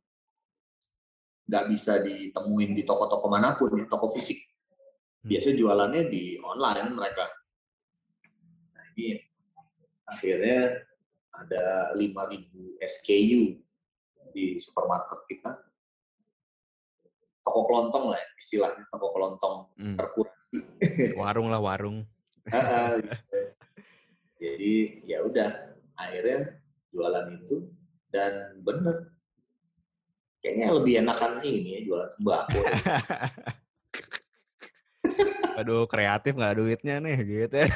nggak 1.48 1.64
bisa 1.72 2.04
ditemuin 2.04 2.76
di 2.76 2.82
toko-toko 2.84 3.32
mana 3.32 3.56
pun 3.56 3.72
di 3.72 3.88
toko 3.88 4.12
fisik 4.12 4.51
biasa 5.22 5.54
jualannya 5.54 6.10
di 6.10 6.34
online 6.42 6.90
mereka. 6.90 7.26
Nah 8.74 8.84
ini 8.94 9.22
akhirnya 10.06 10.82
ada 11.30 11.94
5.000 11.94 12.82
SKU 12.82 13.42
di 14.34 14.58
supermarket 14.58 15.20
kita. 15.30 15.52
Toko 17.42 17.66
kelontong 17.66 18.14
lah 18.14 18.22
istilahnya, 18.38 18.86
toko 18.90 19.10
kelontong 19.14 19.56
hmm. 19.78 19.96
terkurasi. 19.98 20.58
Warung 21.20 21.50
lah 21.50 21.58
warung. 21.58 22.06
Jadi 24.42 25.06
ya 25.06 25.22
udah 25.22 25.50
akhirnya 25.94 26.58
jualan 26.90 27.26
itu 27.38 27.70
dan 28.10 28.58
bener 28.66 29.14
kayaknya 30.42 30.74
lebih 30.74 30.94
enakan 31.06 31.38
ini 31.46 31.78
ya 31.78 31.80
jualan 31.86 32.10
sembako. 32.10 32.60
Aduh, 35.58 35.84
kreatif 35.84 36.32
nggak 36.36 36.56
duitnya 36.56 37.02
nih, 37.02 37.16
gitu 37.22 37.54
ya. 37.60 37.68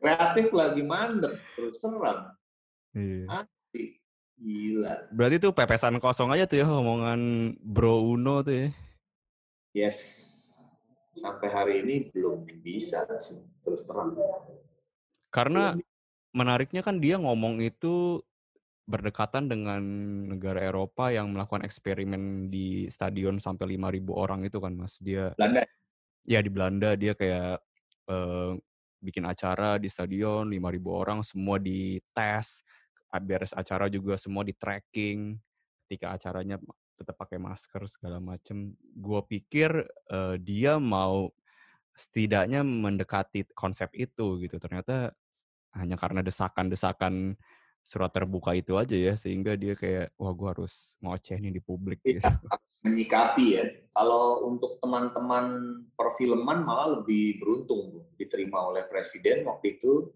kreatif 0.00 0.48
lagi 0.56 0.82
mandek, 0.82 1.36
terus 1.54 1.76
terang. 1.78 2.32
Iya. 2.96 3.44
Gila. 4.40 5.12
Berarti 5.12 5.36
tuh 5.36 5.52
pepesan 5.52 6.00
kosong 6.00 6.32
aja 6.32 6.48
tuh 6.48 6.64
ya 6.64 6.66
omongan 6.66 7.52
Bro 7.60 8.16
Uno 8.16 8.40
tuh 8.40 8.56
ya. 8.56 8.68
Yes. 9.76 9.98
Sampai 11.12 11.52
hari 11.52 11.84
ini 11.84 12.08
belum 12.08 12.48
bisa 12.64 13.04
sih, 13.20 13.36
terus 13.60 13.84
terang. 13.84 14.16
Karena 15.28 15.76
menariknya 16.32 16.80
kan 16.80 16.96
dia 17.02 17.20
ngomong 17.20 17.60
itu 17.60 18.24
berdekatan 18.90 19.46
dengan 19.46 19.82
negara 20.26 20.58
Eropa 20.66 21.14
yang 21.14 21.30
melakukan 21.30 21.62
eksperimen 21.62 22.50
di 22.50 22.90
stadion 22.90 23.38
sampai 23.38 23.78
5.000 23.78 24.10
orang 24.10 24.40
itu 24.42 24.58
kan 24.58 24.74
mas 24.74 24.98
dia 24.98 25.30
Belanda 25.38 25.62
ya 26.24 26.40
di 26.44 26.50
Belanda 26.52 26.94
dia 26.94 27.16
kayak 27.16 27.60
uh, 28.08 28.54
bikin 29.00 29.24
acara 29.24 29.80
di 29.80 29.88
stadion 29.88 30.44
5.000 30.48 30.60
orang 30.88 31.20
semua 31.24 31.56
dites 31.56 32.62
beres 33.18 33.50
acara 33.56 33.90
juga 33.90 34.14
semua 34.14 34.46
di 34.46 34.54
tracking 34.54 35.34
ketika 35.88 36.14
acaranya 36.14 36.62
tetap 36.94 37.16
pakai 37.18 37.40
masker 37.40 37.82
segala 37.90 38.22
macem. 38.22 38.76
Gue 38.94 39.18
pikir 39.26 39.72
uh, 40.12 40.36
dia 40.38 40.76
mau 40.76 41.32
setidaknya 41.96 42.62
mendekati 42.62 43.50
konsep 43.56 43.90
itu 43.96 44.38
gitu. 44.38 44.60
Ternyata 44.60 45.10
hanya 45.74 45.96
karena 45.98 46.20
desakan-desakan 46.22 47.34
surat 47.80 48.12
terbuka 48.12 48.54
itu 48.54 48.76
aja 48.78 48.94
ya 48.94 49.14
sehingga 49.18 49.56
dia 49.58 49.74
kayak 49.74 50.14
wah 50.14 50.30
gue 50.30 50.48
harus 50.48 50.94
ngoceh 51.02 51.36
nih 51.40 51.52
di 51.58 51.60
publik 51.62 51.98
iya, 52.04 52.20
gitu. 52.20 52.28
menyikapi 52.86 53.46
ya. 53.60 53.64
Kalau 53.92 54.46
untuk 54.48 54.80
teman-teman 54.80 55.76
perfilman 55.98 56.64
malah 56.64 57.00
lebih 57.00 57.42
beruntung 57.42 58.08
diterima 58.16 58.64
oleh 58.72 58.88
presiden 58.88 59.44
waktu 59.44 59.76
itu, 59.76 60.08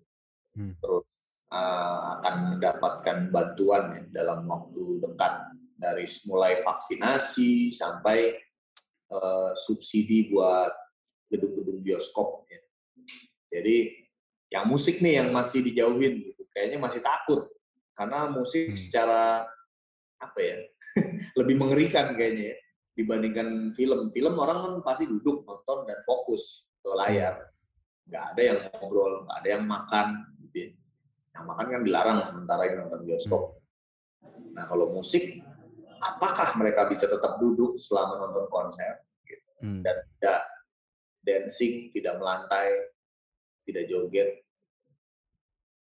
hmm. 0.57 0.81
terus 0.81 1.09
uh, 1.53 2.21
akan 2.21 2.57
mendapatkan 2.57 3.19
bantuan 3.29 3.85
ya 3.93 4.03
dalam 4.25 4.49
waktu 4.49 5.03
dekat 5.05 5.35
dari 5.77 6.07
mulai 6.31 6.63
vaksinasi 6.65 7.69
sampai 7.69 8.33
uh, 9.13 9.53
subsidi 9.53 10.33
buat 10.33 10.73
gedung-gedung 11.29 11.85
bioskop. 11.85 12.49
Ya. 12.49 12.63
Jadi 13.61 14.07
yang 14.55 14.71
musik 14.71 15.03
nih 15.03 15.21
yang 15.21 15.35
masih 15.35 15.61
dijauhin 15.67 16.33
gitu, 16.33 16.43
kayaknya 16.55 16.79
masih 16.79 17.03
takut 17.03 17.54
karena 17.95 18.27
musik 18.31 18.75
hmm. 18.75 18.79
secara 18.79 19.47
apa 20.19 20.39
ya 20.39 20.57
lebih 21.39 21.57
mengerikan 21.59 22.15
kayaknya 22.15 22.55
ya, 22.55 22.57
dibandingkan 22.95 23.75
film. 23.75 24.11
Film 24.15 24.35
orang 24.39 24.59
kan 24.63 24.75
pasti 24.87 25.11
duduk 25.11 25.43
nonton 25.47 25.87
dan 25.87 25.99
fokus 26.07 26.67
ke 26.79 26.91
layar, 26.95 27.51
nggak 28.07 28.25
ada 28.35 28.43
yang 28.43 28.59
ngobrol, 28.79 29.27
nggak 29.27 29.39
ada 29.43 29.49
yang 29.49 29.65
makan. 29.67 30.07
Gitu 30.47 30.57
ya. 30.57 30.69
Yang 31.35 31.45
makan 31.51 31.67
kan 31.67 31.81
dilarang 31.83 32.19
sementara 32.23 32.63
ini 32.71 32.77
nonton 32.79 33.01
bioskop. 33.03 33.43
Hmm. 34.23 34.55
Nah 34.55 34.65
kalau 34.71 34.95
musik 34.95 35.43
apakah 35.99 36.55
mereka 36.61 36.87
bisa 36.87 37.09
tetap 37.09 37.41
duduk 37.41 37.81
selama 37.81 38.21
nonton 38.29 38.47
konser 38.53 39.03
gitu. 39.25 39.51
hmm. 39.65 39.81
dan 39.81 39.97
tidak 40.05 40.41
dancing, 41.25 41.89
tidak 41.91 42.21
melantai, 42.21 42.93
tidak 43.65 43.85
joget. 43.89 44.44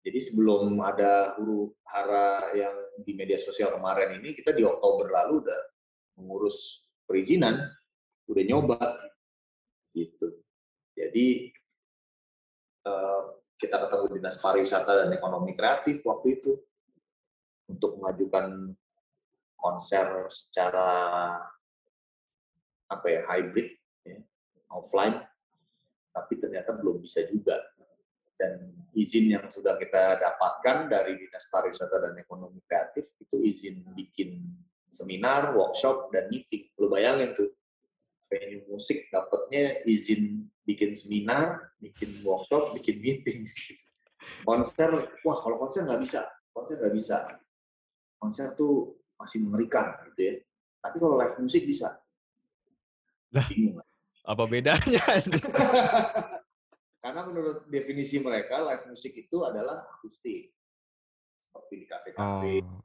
Jadi 0.07 0.23
sebelum 0.23 0.79
ada 0.79 1.35
huru 1.35 1.67
hara 1.83 2.55
yang 2.55 2.71
di 3.03 3.11
media 3.11 3.35
sosial 3.35 3.75
kemarin 3.75 4.23
ini, 4.23 4.31
kita 4.31 4.55
di 4.55 4.63
Oktober 4.63 5.11
lalu 5.11 5.43
udah 5.43 5.61
mengurus 6.15 6.87
perizinan, 7.03 7.67
udah 8.31 8.43
nyoba 8.47 8.79
gitu. 9.91 10.31
Jadi 10.95 11.51
eh, 12.87 13.23
kita 13.59 13.83
ketemu 13.83 14.05
dinas 14.15 14.39
pariwisata 14.39 14.91
dan 14.95 15.11
ekonomi 15.11 15.51
kreatif 15.59 15.99
waktu 16.07 16.39
itu 16.39 16.55
untuk 17.67 17.99
mengajukan 17.99 18.79
konser 19.59 20.31
secara 20.31 20.87
apa 22.87 23.07
ya 23.11 23.27
hybrid 23.27 23.75
ya, 24.07 24.23
offline 24.71 25.19
tapi 26.15 26.39
ternyata 26.39 26.71
belum 26.71 27.03
bisa 27.03 27.27
juga 27.27 27.59
dan 28.37 28.69
izin 28.93 29.33
yang 29.33 29.45
sudah 29.49 29.75
kita 29.81 30.21
dapatkan 30.21 30.89
dari 30.89 31.17
dinas 31.17 31.49
pariwisata 31.49 31.97
dan 32.01 32.13
ekonomi 32.21 32.61
kreatif 32.65 33.17
itu 33.17 33.37
izin 33.41 33.81
bikin 33.97 34.45
seminar, 34.89 35.53
workshop 35.57 36.13
dan 36.13 36.29
meeting. 36.29 36.69
Lu 36.77 36.87
bayangin 36.87 37.33
tuh 37.33 37.49
venue 38.29 38.63
musik 38.69 39.09
dapatnya 39.09 39.81
izin 39.85 40.45
bikin 40.63 40.93
seminar, 40.93 41.73
bikin 41.81 42.13
workshop, 42.21 42.77
bikin 42.77 43.01
meeting. 43.01 43.45
Konser, 44.45 44.91
wah 45.25 45.37
kalau 45.41 45.57
konser 45.57 45.85
nggak 45.85 46.01
bisa, 46.01 46.25
konser 46.53 46.77
nggak 46.77 46.95
bisa. 46.95 47.17
Konser 48.17 48.53
tuh 48.57 48.97
masih 49.17 49.45
mengerikan 49.45 49.93
gitu 50.13 50.21
ya. 50.21 50.33
Tapi 50.81 50.97
kalau 51.01 51.17
live 51.17 51.37
musik 51.41 51.65
bisa. 51.65 51.97
Lah, 53.33 53.45
apa 54.25 54.43
bedanya? 54.45 55.03
Karena 56.97 57.21
menurut 57.23 57.69
definisi 57.69 58.17
mereka 58.17 58.61
live 58.65 58.89
musik 58.89 59.13
itu 59.13 59.37
adalah 59.45 59.85
akustik. 59.97 60.51
Seperti 61.37 61.73
di 61.81 61.85
kafe-kafe. 61.85 62.53
Oh. 62.65 62.81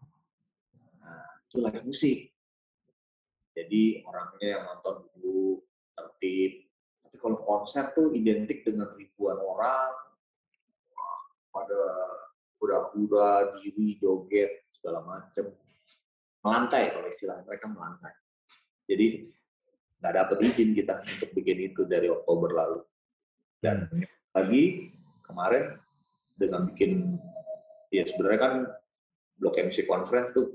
Nah, 1.00 1.26
itu 1.48 1.58
live 1.58 1.84
musik. 1.88 2.18
Jadi 3.52 3.82
orangnya 4.04 4.48
yang 4.58 4.62
nonton 4.68 5.08
dulu 5.16 5.60
tertib. 5.92 6.68
Tapi 7.04 7.16
kalau 7.20 7.38
konser 7.44 7.92
tuh 7.92 8.12
identik 8.16 8.64
dengan 8.64 8.92
ribuan 8.96 9.36
orang, 9.36 9.92
pada 11.52 11.82
hura-hura, 12.56 13.52
diri, 13.60 14.00
joget, 14.00 14.64
segala 14.72 15.04
macam 15.04 15.52
melantai 16.42 16.96
kalau 16.96 17.06
istilah 17.06 17.44
mereka 17.44 17.66
melantai. 17.68 18.14
Jadi 18.88 19.28
nggak 20.02 20.14
dapat 20.18 20.36
izin 20.42 20.74
kita 20.74 21.04
untuk 21.06 21.30
bikin 21.36 21.70
itu 21.70 21.86
dari 21.86 22.10
Oktober 22.10 22.50
lalu. 22.50 22.80
Dan 23.62 23.86
hmm. 23.86 24.04
lagi 24.34 24.90
kemarin 25.22 25.78
dengan 26.34 26.66
bikin 26.66 27.14
ya 27.94 28.02
sebenarnya 28.02 28.40
kan 28.42 28.54
Blok 29.38 29.56
MC 29.58 29.86
Conference 29.86 30.34
tuh 30.34 30.50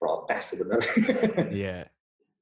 protes 0.00 0.56
sebenarnya. 0.56 0.92
Iya. 1.52 1.76
Yeah. 1.84 1.84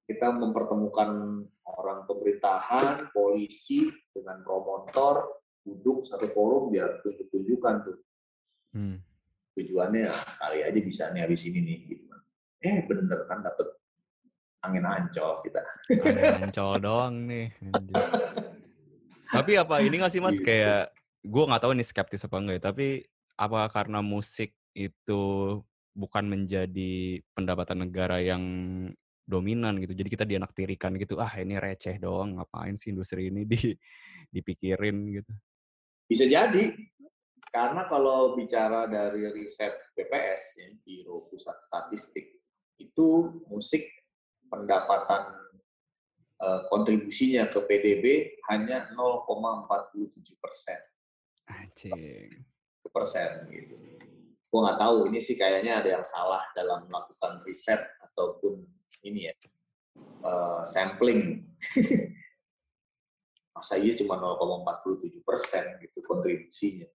kita 0.05 0.37
mempertemukan 0.37 1.41
orang 1.65 2.05
pemerintahan, 2.05 3.09
polisi 3.17 3.89
dengan 4.13 4.45
promotor 4.45 5.41
duduk 5.65 6.05
satu 6.05 6.29
forum 6.29 6.69
biar 6.69 7.01
tunjuk-tunjukkan 7.01 7.75
tuh. 7.89 7.97
Hmm. 8.77 9.01
Tujuannya 9.57 10.13
kali 10.13 10.61
aja 10.61 10.81
bisa 10.85 11.09
nih 11.09 11.25
habis 11.25 11.49
ini 11.49 11.65
nih 11.65 11.79
gitu 11.89 12.05
eh 12.65 12.81
bener 12.89 13.29
kan 13.29 13.45
dapet 13.45 13.69
angin 14.65 14.89
ancol 14.89 15.45
kita. 15.45 15.61
Angin 16.01 16.49
ancol 16.49 16.73
doang 16.81 17.15
nih. 17.29 17.53
tapi 19.35 19.59
apa 19.59 19.83
ini 19.83 19.99
gak 19.99 20.13
sih 20.15 20.23
mas 20.23 20.39
gitu. 20.39 20.47
kayak 20.47 20.95
gue 21.25 21.45
nggak 21.49 21.63
tahu 21.65 21.73
ini 21.75 21.85
skeptis 21.85 22.23
apa 22.29 22.37
enggak 22.39 22.57
ya, 22.61 22.63
tapi 22.71 22.87
apa 23.35 23.67
karena 23.73 23.99
musik 24.05 24.55
itu 24.77 25.23
bukan 25.95 26.25
menjadi 26.27 27.23
pendapatan 27.33 27.87
negara 27.87 28.19
yang 28.19 28.43
dominan 29.25 29.81
gitu. 29.81 29.97
Jadi 29.97 30.09
kita 30.11 30.25
dianaktirikan 30.29 30.93
gitu. 31.01 31.17
Ah 31.17 31.33
ini 31.41 31.57
receh 31.57 31.97
doang. 31.97 32.37
Ngapain 32.37 32.77
sih 32.77 32.93
industri 32.93 33.33
ini 33.33 33.49
di 33.49 33.73
dipikirin 34.29 34.97
gitu. 35.17 35.33
Bisa 36.05 36.29
jadi. 36.29 36.75
Karena 37.55 37.87
kalau 37.87 38.35
bicara 38.35 38.91
dari 38.91 39.31
riset 39.31 39.95
BPS, 39.95 40.59
ya, 40.59 40.69
Biro 40.83 41.31
Pusat 41.31 41.63
Statistik, 41.63 42.43
itu 42.83 43.31
musik 43.47 43.87
pendapatan 44.51 45.44
kontribusinya 46.69 47.47
ke 47.49 47.59
PDB 47.65 48.05
hanya 48.51 48.91
0,47 48.93 50.43
persen. 50.43 50.81
Persen 52.95 53.31
gitu. 53.51 53.75
Gue 54.55 54.61
nggak 54.63 54.79
tahu 54.79 55.11
ini 55.11 55.19
sih 55.19 55.35
kayaknya 55.35 55.83
ada 55.83 55.99
yang 55.99 56.07
salah 56.07 56.47
dalam 56.55 56.87
melakukan 56.87 57.43
riset 57.43 57.83
ataupun 58.07 58.63
ini 59.03 59.27
ya 59.27 59.35
uh, 60.23 60.63
sampling. 60.63 61.43
Masa 63.55 63.79
iya 63.79 63.99
cuma 63.99 64.19
0,47 64.19 65.27
persen 65.27 65.65
gitu 65.83 65.99
kontribusinya. 66.07 66.87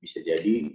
Bisa 0.00 0.24
jadi 0.24 0.72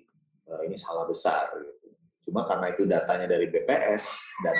uh, 0.50 0.62
ini 0.66 0.78
salah 0.78 1.10
besar. 1.10 1.50
Gitu. 1.58 1.90
Cuma 2.30 2.46
karena 2.46 2.70
itu 2.74 2.86
datanya 2.86 3.26
dari 3.26 3.50
BPS 3.50 4.06
dan 4.46 4.58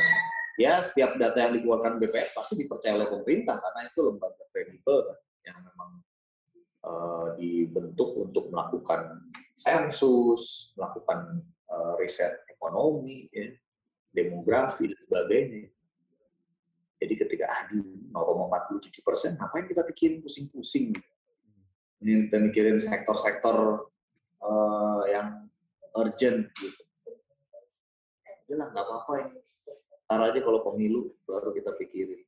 ya 0.55 0.79
setiap 0.79 1.19
data 1.19 1.35
yang 1.35 1.53
dikeluarkan 1.59 1.99
BPS 1.99 2.31
pasti 2.31 2.55
dipercaya 2.55 2.95
oleh 2.95 3.07
pemerintah 3.11 3.59
karena 3.59 3.81
itu 3.87 3.99
lembaga 4.03 4.43
kredibel 4.51 4.97
kan, 5.07 5.17
yang 5.45 5.57
memang 5.61 5.91
uh, 6.83 7.27
dibentuk 7.35 8.15
untuk 8.19 8.49
melakukan 8.51 9.19
sensus, 9.55 10.73
melakukan 10.79 11.43
uh, 11.71 11.93
riset 11.99 12.43
ekonomi, 12.51 13.27
ya, 13.31 13.51
demografi 14.15 14.91
dan 14.91 14.99
sebagainya. 15.07 15.63
Jadi 16.95 17.13
ketika 17.19 17.45
ah 17.51 17.61
di 17.67 17.79
0,47 18.15 19.03
persen, 19.03 19.31
ngapain 19.35 19.67
kita 19.67 19.83
pikirin 19.83 20.23
pusing-pusing? 20.23 20.95
Ini 21.99 22.31
kita 22.31 22.39
mikirin 22.39 22.79
sektor-sektor 22.79 23.91
uh, 24.39 25.03
yang 25.11 25.51
urgent 25.95 26.51
gitu 26.59 26.85
lah 28.55 28.69
nggak 28.71 28.85
apa-apa 28.85 29.13
ini 29.25 29.44
ntar 30.05 30.21
aja 30.21 30.39
kalau 30.41 30.61
pemilu 30.61 31.09
baru 31.25 31.49
kita 31.51 31.73
pikirin. 31.81 32.21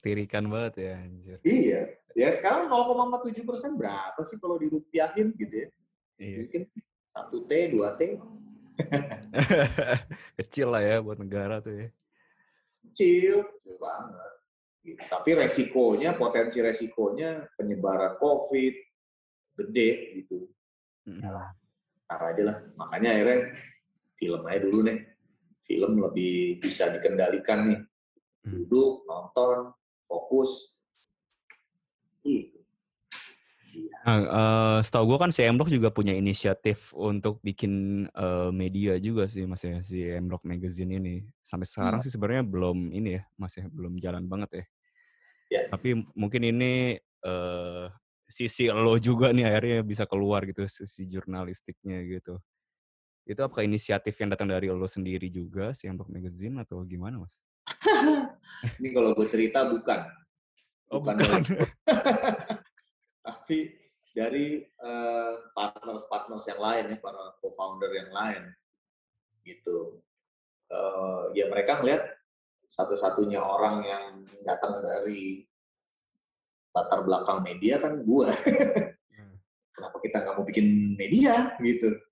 Tirikan 0.00 0.48
banget 0.48 0.74
ya 0.80 0.92
anjir. 0.96 1.38
Iya. 1.44 1.80
Ya 2.16 2.28
sekarang 2.32 2.72
0,47 2.72 3.44
persen 3.44 3.76
berapa 3.76 4.16
sih 4.24 4.40
kalau 4.40 4.56
dirupiahin 4.56 5.36
gitu 5.36 5.54
ya? 5.54 5.68
Iya. 6.18 6.36
mungkin 6.42 6.62
satu 7.14 7.46
T 7.46 7.52
dua 7.70 7.94
T. 7.94 8.16
Kecil 10.40 10.68
lah 10.72 10.82
ya 10.82 10.96
buat 11.04 11.20
negara 11.20 11.60
tuh 11.60 11.76
ya. 11.76 11.88
Kecil 12.88 13.44
kecil 13.54 13.76
banget. 13.78 14.32
Gitu. 14.78 15.04
tapi 15.04 15.36
resikonya 15.36 16.16
potensi 16.16 16.64
resikonya 16.64 17.44
penyebaran 17.60 18.16
COVID 18.16 18.74
gede 19.60 19.90
gitu. 20.22 20.48
Mm. 21.04 21.20
nah, 21.28 21.52
aja 22.08 22.42
lah. 22.42 22.56
Makanya 22.80 23.08
akhirnya 23.12 23.38
film 24.16 24.42
aja 24.48 24.58
dulu 24.64 24.80
nih 24.88 24.98
film 25.68 26.00
lebih 26.00 26.64
bisa 26.64 26.88
dikendalikan 26.88 27.68
nih. 27.68 27.80
Hmm. 28.48 28.50
Duduk, 28.64 29.04
nonton, 29.04 29.76
fokus. 30.08 30.72
Gitu. 32.24 32.58
Nah, 34.08 34.18
eh, 34.24 34.78
setahu 34.80 35.14
gue 35.14 35.18
kan 35.20 35.28
si 35.28 35.44
M-Block 35.44 35.68
juga 35.68 35.92
punya 35.92 36.16
inisiatif 36.16 36.96
untuk 36.96 37.44
bikin 37.44 38.04
eh, 38.08 38.50
media 38.50 38.96
juga 38.96 39.28
sih 39.28 39.44
mas 39.44 39.60
ya 39.60 39.84
si 39.84 40.00
M-Block 40.00 40.48
Magazine 40.48 40.96
ini. 40.96 41.14
Sampai 41.44 41.68
sekarang 41.68 42.00
sih 42.00 42.08
sebenarnya 42.08 42.48
belum 42.48 42.88
ini 42.96 43.20
ya 43.20 43.22
mas 43.36 43.52
ya 43.60 43.68
belum 43.68 44.00
jalan 44.00 44.24
banget 44.24 44.50
ya. 44.50 44.64
Ya. 45.48 45.62
Tapi 45.68 46.08
mungkin 46.16 46.42
ini 46.48 46.96
eh, 47.04 47.86
sisi 48.28 48.72
lo 48.72 48.96
juga 48.96 49.32
nih 49.32 49.44
akhirnya 49.44 49.78
bisa 49.84 50.04
keluar 50.08 50.44
gitu 50.48 50.64
sisi 50.64 51.04
jurnalistiknya 51.04 52.00
gitu. 52.08 52.40
Itu 53.28 53.44
apakah 53.44 53.60
inisiatif 53.68 54.16
yang 54.16 54.32
datang 54.32 54.48
dari 54.48 54.72
lo 54.72 54.88
sendiri 54.88 55.28
juga 55.28 55.76
si 55.76 55.84
M-Block 55.84 56.08
Magazine 56.08 56.64
atau 56.64 56.80
gimana 56.88 57.20
mas? 57.20 57.44
Ini 58.80 58.88
kalau 58.96 59.12
gue 59.12 59.28
cerita 59.28 59.68
bukan. 59.68 60.00
Oh 60.88 61.04
Bukan 61.04 61.20
bukan. 61.20 61.42
Tapi 63.28 63.58
dari 64.16 64.64
eh, 64.64 65.32
partners-partners 65.52 66.48
yang 66.48 66.60
lain 66.64 66.84
ya, 66.88 66.96
para 67.04 67.36
co-founder 67.44 67.92
yang 67.92 68.10
lain. 68.16 68.42
Gitu. 69.44 70.00
Eh, 70.72 71.24
ya 71.36 71.52
mereka 71.52 71.84
ngeliat 71.84 72.08
satu-satunya 72.64 73.44
orang 73.44 73.84
yang 73.84 74.04
datang 74.40 74.80
dari 74.80 75.44
latar 76.72 77.04
belakang 77.04 77.44
media 77.44 77.76
kan 77.76 78.00
gua. 78.08 78.32
Hmm. 78.32 79.36
Kenapa 79.76 79.96
kita 80.00 80.16
nggak 80.24 80.34
mau 80.40 80.48
bikin 80.48 80.96
media 80.96 81.52
gitu? 81.60 82.07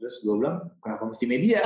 Terus 0.00 0.16
gue 0.24 0.34
bilang, 0.40 0.64
kenapa 0.80 1.04
mesti 1.04 1.28
media? 1.28 1.60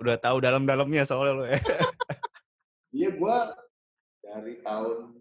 Udah 0.00 0.20
tahu 0.20 0.44
dalam-dalamnya 0.44 1.08
soalnya 1.08 1.34
lo 1.34 1.44
ya. 1.48 1.60
Iya, 2.88 3.12
gua 3.20 3.52
dari 4.24 4.64
tahun 4.64 5.12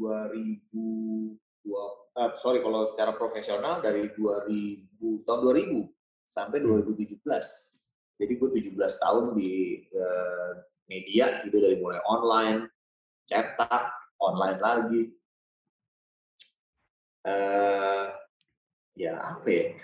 2002, 0.00 1.36
eh, 2.16 2.32
sorry 2.40 2.64
kalau 2.64 2.88
secara 2.88 3.12
profesional 3.12 3.84
dari 3.84 4.08
2000 4.16 4.88
tahun 5.28 5.40
2000 5.44 5.76
sampai 6.24 6.64
2017. 6.64 7.20
Jadi 8.16 8.32
gue 8.32 8.48
17 8.64 8.80
tahun 8.80 9.36
di 9.36 9.84
eh, 9.92 10.52
media 10.88 11.44
gitu 11.44 11.60
dari 11.60 11.76
mulai 11.76 12.00
online, 12.08 12.64
cetak, 13.28 13.92
online 14.24 14.58
lagi. 14.58 15.02
Eh, 17.28 18.04
ya 18.94 19.16
apa 19.16 19.48
ya? 19.48 19.64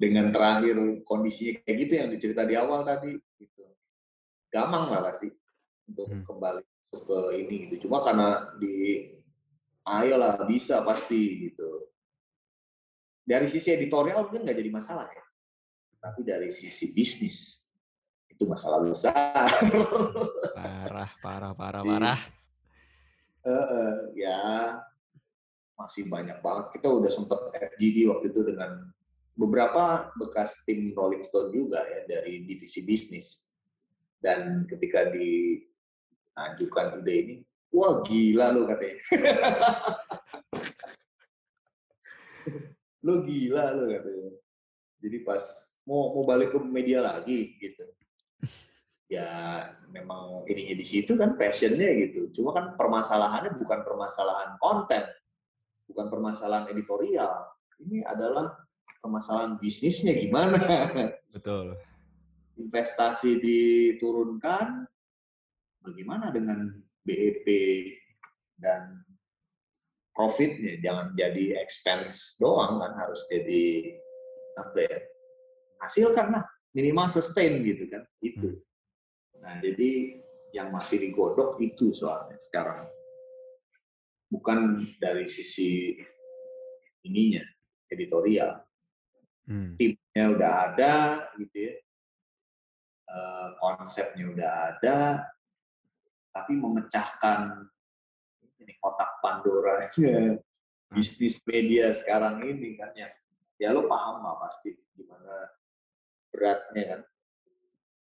Dengan 0.00 0.34
terakhir 0.34 0.74
kondisinya 1.06 1.62
kayak 1.62 1.76
gitu 1.86 1.92
yang 1.94 2.08
dicerita 2.10 2.42
di 2.42 2.54
awal 2.58 2.82
tadi, 2.82 3.14
gitu. 3.38 3.64
Gampang 4.50 4.90
lah 4.90 5.00
pasti 5.06 5.30
untuk 5.86 6.10
Hmm. 6.10 6.22
kembali 6.26 6.62
ke 6.94 7.18
ini 7.38 7.54
gitu. 7.68 7.86
Cuma 7.86 8.02
karena 8.02 8.54
di 8.58 9.06
ayolah 9.82 10.38
bisa 10.46 10.82
pasti 10.82 11.50
gitu. 11.50 11.90
Dari 13.24 13.48
sisi 13.48 13.72
editorial 13.72 14.28
mungkin 14.28 14.44
nggak 14.44 14.58
jadi 14.58 14.70
masalah 14.70 15.08
ya. 15.08 15.24
Tapi 16.02 16.20
dari 16.22 16.50
sisi 16.52 16.92
bisnis 16.92 17.64
itu 18.28 18.44
masalah 18.44 18.82
besar. 18.84 19.48
Parah, 20.54 21.10
parah, 21.22 21.52
parah, 21.54 21.82
Iya. 21.82 21.90
parah. 21.90 22.20
Eh, 23.44 23.66
eh, 23.78 23.94
ya 24.18 24.40
masih 25.74 26.06
banyak 26.06 26.38
banget. 26.40 26.66
Kita 26.78 26.88
udah 26.90 27.10
sempet 27.10 27.38
FGD 27.74 28.06
waktu 28.10 28.26
itu 28.30 28.42
dengan 28.46 28.70
beberapa 29.34 30.14
bekas 30.14 30.62
tim 30.62 30.94
Rolling 30.94 31.26
Stone 31.26 31.50
juga 31.50 31.82
ya 31.82 32.06
dari 32.06 32.46
divisi 32.46 32.86
bisnis. 32.86 33.50
Dan 34.22 34.64
ketika 34.64 35.04
diajukan 35.12 37.04
ide 37.04 37.12
ini, 37.12 37.44
wah 37.74 38.00
gila 38.00 38.54
lu 38.54 38.64
katanya. 38.70 38.98
lu 43.04 43.20
gila 43.28 43.76
lu 43.76 43.92
katanya. 43.92 44.32
Jadi 45.04 45.20
pas 45.20 45.44
mau 45.84 46.16
mau 46.16 46.24
balik 46.24 46.56
ke 46.56 46.58
media 46.64 47.04
lagi 47.04 47.60
gitu. 47.60 47.84
Ya 49.04 49.28
memang 49.92 50.48
ininya 50.48 50.80
di 50.80 50.86
situ 50.88 51.12
kan 51.20 51.36
passionnya 51.36 51.92
gitu. 52.08 52.40
Cuma 52.40 52.56
kan 52.56 52.72
permasalahannya 52.80 53.52
bukan 53.60 53.84
permasalahan 53.84 54.56
konten, 54.56 55.04
bukan 55.88 56.06
permasalahan 56.08 56.70
editorial. 56.70 57.48
Ini 57.80 58.06
adalah 58.06 58.54
permasalahan 59.02 59.60
bisnisnya 59.60 60.16
gimana. 60.16 60.58
Betul. 61.34 61.76
Investasi 62.54 63.42
diturunkan, 63.42 64.86
bagaimana 65.82 66.30
dengan 66.30 66.70
BEP 67.04 67.46
dan 68.56 69.04
profitnya 70.14 70.78
jangan 70.78 71.10
jadi 71.12 71.58
expense 71.58 72.38
doang 72.38 72.78
kan 72.78 72.94
harus 72.94 73.26
jadi 73.26 73.98
apa 74.54 74.78
ya 74.78 74.98
hasilkan 75.82 76.38
lah 76.38 76.44
minimal 76.70 77.10
sustain 77.10 77.60
gitu 77.66 77.90
kan 77.90 78.06
itu 78.22 78.62
nah 79.42 79.58
jadi 79.58 80.22
yang 80.54 80.70
masih 80.70 81.02
digodok 81.02 81.58
itu 81.58 81.90
soalnya 81.90 82.38
sekarang 82.38 82.86
bukan 84.28 84.88
dari 85.00 85.24
sisi 85.28 85.96
ininya 87.04 87.44
editorial. 87.88 88.64
Hmm. 89.44 89.76
timnya 89.76 90.24
udah 90.32 90.52
ada 90.72 90.92
gitu 91.36 91.68
ya. 91.68 91.74
Eh, 93.04 93.48
konsepnya 93.60 94.24
udah 94.32 94.50
ada 94.72 94.98
tapi 96.32 96.56
memecahkan 96.56 97.68
ini 98.58 98.72
kotak 98.80 99.20
Pandora 99.20 99.84
bisnis 100.96 101.38
media 101.44 101.92
sekarang 101.92 102.40
ini 102.42 102.74
kan 102.80 102.90
ya. 102.96 103.12
Ya 103.60 103.70
lo 103.70 103.86
paham 103.86 104.24
lah 104.24 104.40
pasti 104.42 104.74
gimana 104.96 105.52
beratnya 106.32 106.84
kan. 106.90 107.00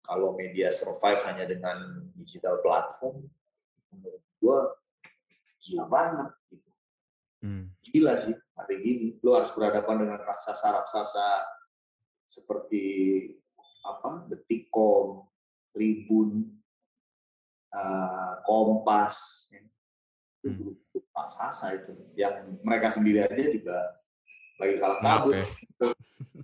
Kalau 0.05 0.37
media 0.37 0.69
survive 0.69 1.25
hanya 1.25 1.49
dengan 1.49 2.05
digital 2.13 2.61
platform 2.61 3.25
menurut 3.89 4.23
gua 4.37 4.77
gila 5.65 5.85
banget 5.89 6.29
gitu 6.49 6.69
Hmm. 7.43 7.69
gila 7.85 8.17
sih 8.17 8.33
hari 8.57 8.75
gini 8.81 9.07
lo 9.21 9.37
harus 9.37 9.53
berhadapan 9.53 10.01
dengan 10.01 10.17
raksasa-raksasa 10.25 11.45
seperti 12.25 12.85
apa 13.85 14.25
Detikcom, 14.25 15.29
Tribun, 15.69 16.57
eh, 17.69 18.33
Kompas, 18.41 19.17
ya. 19.53 19.61
itu 19.61 20.47
Hmm. 20.49 20.73
grup 20.89 21.05
raksasa 21.13 21.77
itu 21.77 21.93
yang 22.17 22.57
mereka 22.65 22.89
sendiri 22.89 23.29
aja 23.29 23.45
juga 23.45 23.77
lagi 24.57 24.75
kalah 24.81 24.99
kabut. 25.05 25.33
ya. 25.37 25.45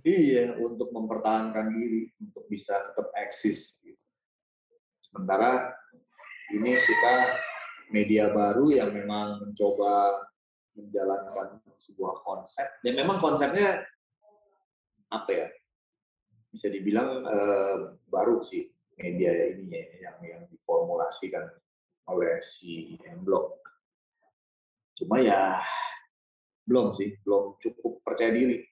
Iya, 0.02 0.58
untuk 0.58 0.90
mempertahankan 0.90 1.66
diri, 1.70 2.10
untuk 2.18 2.46
bisa 2.46 2.74
tetap 2.90 3.10
eksis. 3.18 3.82
Gitu. 3.82 3.98
Sementara 4.98 5.70
ini 6.50 6.74
kita 6.74 7.14
media 7.92 8.32
baru 8.32 8.72
yang 8.72 8.90
memang 8.90 9.44
mencoba 9.44 10.24
menjalankan 10.72 11.60
sebuah 11.76 12.24
konsep. 12.24 12.66
Dan 12.80 12.96
memang 12.96 13.20
konsepnya 13.20 13.84
apa 15.12 15.30
ya? 15.30 15.48
Bisa 16.48 16.72
dibilang 16.72 17.24
eh, 17.24 17.76
baru 18.08 18.40
sih 18.40 18.64
media 18.96 19.32
ini 19.52 19.68
ya, 19.72 19.84
yang 20.08 20.16
yang 20.24 20.42
diformulasikan 20.48 21.44
oleh 22.08 22.40
si 22.40 22.96
M-Block. 22.98 23.60
Cuma 24.96 25.20
ya 25.20 25.60
belum 26.64 26.96
sih, 26.96 27.16
belum 27.24 27.60
cukup 27.60 28.04
percaya 28.04 28.32
diri 28.32 28.64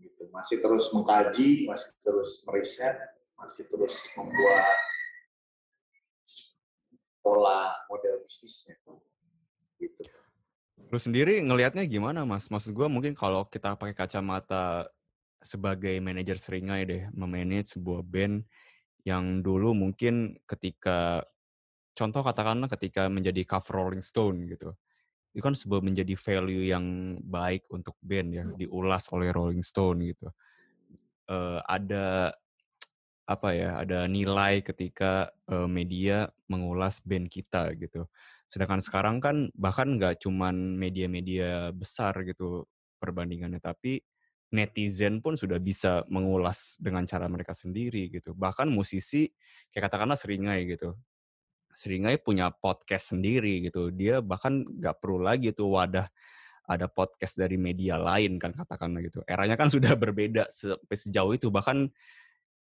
gitu. 0.00 0.28
Masih 0.32 0.58
terus 0.60 0.90
mengkaji, 0.92 1.68
masih 1.68 1.90
terus 2.02 2.42
meriset, 2.48 2.96
masih 3.38 3.64
terus 3.70 4.10
membuat 4.18 4.76
pola 7.22 7.72
model 7.86 8.20
bisnisnya. 8.20 8.76
Gitu. 9.78 10.02
Lu 10.92 10.98
sendiri 11.00 11.40
ngelihatnya 11.40 11.88
gimana, 11.88 12.26
Mas? 12.28 12.52
Maksud 12.52 12.76
gue 12.76 12.84
mungkin 12.90 13.16
kalau 13.16 13.48
kita 13.48 13.78
pakai 13.80 13.96
kacamata 13.96 14.90
sebagai 15.40 15.96
manajer 15.98 16.36
seringai 16.36 16.82
deh, 16.84 17.02
memanage 17.16 17.78
sebuah 17.78 18.04
band 18.04 18.44
yang 19.02 19.42
dulu 19.42 19.74
mungkin 19.74 20.38
ketika 20.46 21.26
contoh 21.96 22.22
katakanlah 22.22 22.70
ketika 22.70 23.10
menjadi 23.10 23.42
cover 23.42 23.82
Rolling 23.82 24.04
Stone 24.04 24.46
gitu. 24.46 24.76
Itu 25.32 25.40
kan 25.40 25.56
sebuah 25.56 25.80
menjadi 25.80 26.12
value 26.12 26.70
yang 26.70 27.16
baik 27.24 27.66
untuk 27.72 27.96
band 28.04 28.28
ya, 28.36 28.44
diulas 28.52 29.08
oleh 29.10 29.32
Rolling 29.32 29.64
Stone 29.64 30.04
gitu. 30.06 30.28
Eh, 31.32 31.60
ada 31.64 32.36
apa 33.26 33.48
ya, 33.54 33.80
ada 33.82 34.06
nilai 34.10 34.60
ketika 34.66 35.30
eh, 35.48 35.68
media 35.70 36.28
mengulas 36.50 37.00
band 37.04 37.30
kita 37.30 37.72
gitu. 37.78 38.06
Sedangkan 38.50 38.84
sekarang 38.84 39.16
kan 39.22 39.48
bahkan 39.56 39.96
nggak 39.96 40.20
cuman 40.20 40.76
media-media 40.76 41.72
besar 41.72 42.12
gitu 42.26 42.68
perbandingannya, 43.00 43.62
tapi 43.62 44.02
netizen 44.52 45.24
pun 45.24 45.34
sudah 45.34 45.56
bisa 45.56 46.04
mengulas 46.12 46.76
dengan 46.76 47.08
cara 47.08 47.24
mereka 47.26 47.56
sendiri 47.56 48.12
gitu. 48.12 48.36
Bahkan 48.36 48.68
musisi 48.68 49.32
kayak 49.72 49.88
katakanlah 49.88 50.20
Seringai 50.20 50.68
gitu. 50.68 50.92
Seringai 51.72 52.20
punya 52.20 52.52
podcast 52.52 53.16
sendiri 53.16 53.64
gitu. 53.64 53.88
Dia 53.88 54.20
bahkan 54.20 54.60
nggak 54.60 55.00
perlu 55.00 55.24
lagi 55.24 55.56
tuh 55.56 55.72
wadah 55.72 56.06
ada 56.68 56.86
podcast 56.86 57.40
dari 57.40 57.56
media 57.58 57.96
lain 57.96 58.36
kan 58.36 58.52
katakanlah 58.52 59.00
gitu. 59.02 59.24
Eranya 59.24 59.56
kan 59.56 59.72
sudah 59.72 59.96
berbeda 60.02 60.46
sejauh 60.92 61.32
itu. 61.32 61.48
Bahkan 61.48 61.88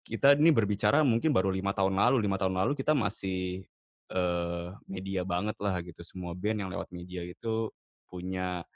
kita 0.04 0.36
ini 0.36 0.50
berbicara 0.50 1.04
mungkin 1.04 1.30
baru 1.30 1.52
lima 1.52 1.72
tahun 1.76 1.96
lalu. 1.96 2.16
Lima 2.24 2.36
tahun 2.40 2.54
lalu 2.56 2.72
kita 2.78 2.96
masih 2.96 3.64
uh, 4.12 4.76
media 4.88 5.22
banget 5.22 5.56
lah 5.60 5.78
gitu. 5.84 6.00
Semua 6.02 6.32
band 6.34 6.58
yang 6.66 6.70
lewat 6.72 6.88
media 6.90 7.22
itu 7.24 7.70
punya 8.10 8.66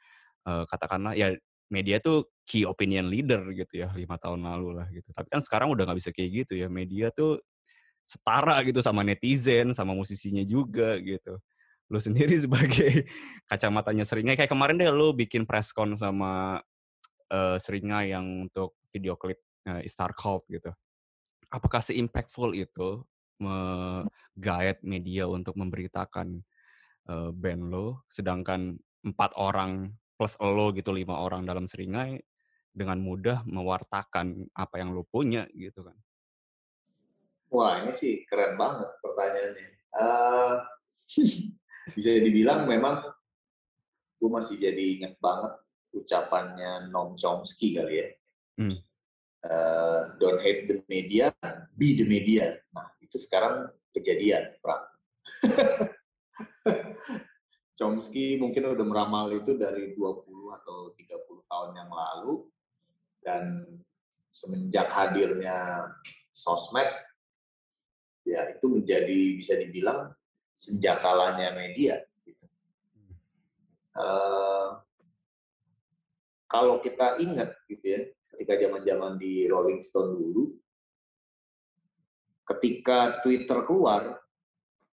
uh, 0.47 0.64
katakanlah 0.70 1.18
ya 1.18 1.35
media 1.72 1.99
tuh 1.99 2.31
key 2.47 2.62
opinion 2.68 3.09
leader 3.09 3.41
gitu 3.57 3.83
ya 3.83 3.91
lima 3.97 4.20
tahun 4.20 4.45
lalu 4.47 4.68
lah 4.79 4.87
gitu. 4.93 5.11
Tapi 5.11 5.29
kan 5.33 5.41
sekarang 5.43 5.72
udah 5.75 5.89
nggak 5.89 5.99
bisa 5.99 6.11
kayak 6.14 6.45
gitu 6.45 6.55
ya. 6.61 6.68
Media 6.70 7.11
tuh 7.11 7.41
setara 8.05 8.61
gitu 8.68 8.85
sama 8.85 9.01
netizen, 9.01 9.72
sama 9.72 9.97
musisinya 9.97 10.45
juga 10.45 11.01
gitu. 11.01 11.41
Lu 11.89 11.99
sendiri 12.01 12.37
sebagai 12.45 13.09
kacamatanya 13.49 14.05
Seringai 14.05 14.37
kayak 14.37 14.53
kemarin 14.53 14.77
deh 14.77 14.93
lu 14.93 15.16
bikin 15.16 15.49
press 15.49 15.72
con 15.72 15.97
sama 15.97 16.61
uh, 17.33 17.57
Seringai 17.59 18.12
yang 18.12 18.25
untuk 18.47 18.77
video 18.93 19.16
klip 19.16 19.41
uh, 19.66 19.81
Star 19.89 20.12
Cult 20.12 20.45
gitu. 20.53 20.70
Apakah 21.55 21.78
se-impactful 21.78 22.50
itu 22.59 23.07
menggait 23.38 24.82
media 24.82 25.30
untuk 25.30 25.55
memberitakan 25.55 26.42
uh, 27.07 27.30
band 27.30 27.62
lo, 27.70 28.02
sedangkan 28.11 28.74
empat 29.07 29.38
orang 29.38 29.94
plus 30.18 30.34
lo 30.42 30.74
gitu 30.74 30.90
lima 30.90 31.22
orang 31.22 31.46
dalam 31.46 31.70
seringai 31.70 32.18
dengan 32.74 32.98
mudah 32.98 33.46
mewartakan 33.46 34.50
apa 34.50 34.82
yang 34.82 34.90
lo 34.90 35.07
punya 35.07 35.46
gitu 35.55 35.86
kan. 35.86 35.94
Wah 37.55 37.86
ini 37.86 37.94
sih 37.94 38.26
keren 38.26 38.59
banget 38.59 38.90
pertanyaannya. 38.98 39.68
Uh, 39.94 40.59
bisa 41.94 42.18
dibilang 42.18 42.66
memang 42.66 43.07
gue 44.18 44.30
masih 44.32 44.59
jadi 44.59 44.82
inget 44.98 45.14
banget 45.22 45.55
ucapannya 45.94 46.90
Noam 46.90 47.14
Chomsky 47.14 47.78
kali 47.78 47.94
ya. 48.02 48.09
Hmm. 48.59 48.78
Uh, 49.45 50.16
don't 50.16 50.40
hate 50.40 50.64
the 50.64 50.80
media, 50.88 51.28
be 51.76 51.92
the 52.01 52.09
media. 52.09 52.57
Nah 52.72 52.88
itu 53.05 53.20
sekarang 53.20 53.68
kejadian, 53.92 54.57
Pak. 54.64 54.80
Chomsky 57.76 58.40
mungkin 58.40 58.72
udah 58.72 58.86
meramal 58.86 59.28
itu 59.34 59.59
dari 59.59 59.92
20 59.92 60.57
atau 60.62 60.97
30 60.97 61.51
tahun 61.51 61.70
yang 61.76 61.90
lalu 61.92 62.47
dan 63.20 63.45
semenjak 64.30 64.88
hadirnya 64.95 65.90
sosmed 66.30 66.86
ya 68.24 68.51
itu 68.51 68.66
menjadi 68.66 69.20
bisa 69.38 69.55
dibilang 69.59 70.11
senjatalanya 70.55 71.55
media 71.55 72.03
gitu. 72.24 72.45
uh, 73.99 74.80
kalau 76.47 76.78
kita 76.78 77.18
ingat 77.20 77.55
gitu 77.66 77.84
ya 77.84 78.01
ketika 78.35 78.59
zaman-zaman 78.59 79.16
di 79.16 79.47
Rolling 79.47 79.80
Stone 79.87 80.18
dulu 80.18 80.45
ketika 82.45 83.24
Twitter 83.24 83.64
keluar 83.64 84.20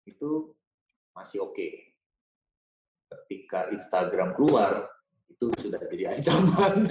itu 0.06 0.54
masih 1.16 1.42
oke 1.42 1.56
okay 1.56 1.90
ketika 3.10 3.68
Instagram 3.74 4.38
keluar 4.38 4.86
itu 5.26 5.50
sudah 5.58 5.82
jadi 5.90 6.14
ancaman. 6.14 6.86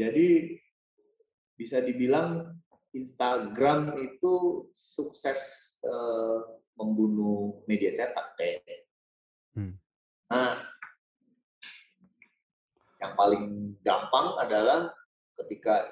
jadi 0.00 0.58
bisa 1.54 1.78
dibilang 1.84 2.58
Instagram 2.90 3.94
itu 4.02 4.66
sukses 4.74 5.74
uh, 5.86 6.58
membunuh 6.74 7.62
media 7.70 7.94
cetak 7.94 8.34
kayaknya. 8.34 8.78
Hmm. 9.54 9.74
Nah, 10.30 10.58
yang 13.00 13.12
paling 13.16 13.74
gampang 13.80 14.36
adalah 14.38 14.92
ketika 15.40 15.88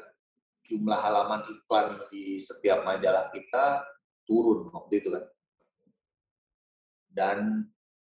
jumlah 0.68 1.00
halaman 1.00 1.42
iklan 1.48 1.96
di 2.12 2.36
setiap 2.36 2.84
majalah 2.84 3.32
kita 3.32 3.80
turun 4.28 4.68
waktu 4.68 5.00
itu 5.00 5.08
kan 5.08 5.24
dan 7.08 7.38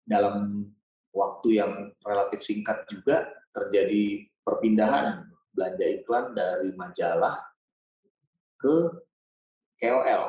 dalam 0.07 0.67
waktu 1.13 1.59
yang 1.59 1.91
relatif 2.01 2.41
singkat 2.41 2.87
juga 2.87 3.27
terjadi 3.53 4.25
perpindahan 4.41 5.27
belanja 5.53 5.85
iklan 6.01 6.33
dari 6.33 6.73
majalah 6.73 7.37
ke 8.57 8.75
KOL. 9.77 10.23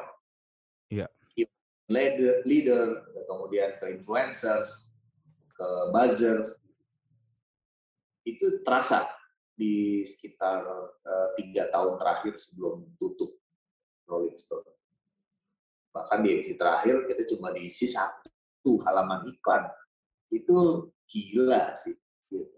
Iya. 0.93 1.07
Leader, 1.85 2.41
leader, 2.49 2.85
kemudian 3.29 3.77
ke 3.77 3.93
influencers, 4.01 4.97
ke 5.53 5.69
buzzer. 5.93 6.57
Itu 8.25 8.65
terasa 8.65 9.07
di 9.55 10.03
sekitar 10.03 10.67
uh, 11.05 11.29
tiga 11.39 11.71
tahun 11.71 12.01
terakhir 12.01 12.41
sebelum 12.41 12.89
tutup 12.99 13.39
Rolling 14.09 14.35
Stone. 14.35 14.67
Bahkan 15.95 16.19
di 16.27 16.29
edisi 16.35 16.59
terakhir 16.59 17.07
kita 17.07 17.23
cuma 17.31 17.55
diisi 17.55 17.87
satu 17.87 18.35
satu 18.65 18.81
halaman 18.89 19.29
iklan 19.29 19.69
itu 20.33 20.89
gila 21.05 21.77
sih. 21.77 21.93
Gitu. 22.33 22.49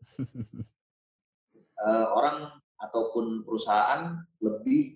uh, 1.82 2.06
orang 2.22 2.54
ataupun 2.78 3.42
perusahaan 3.42 4.22
lebih 4.38 4.94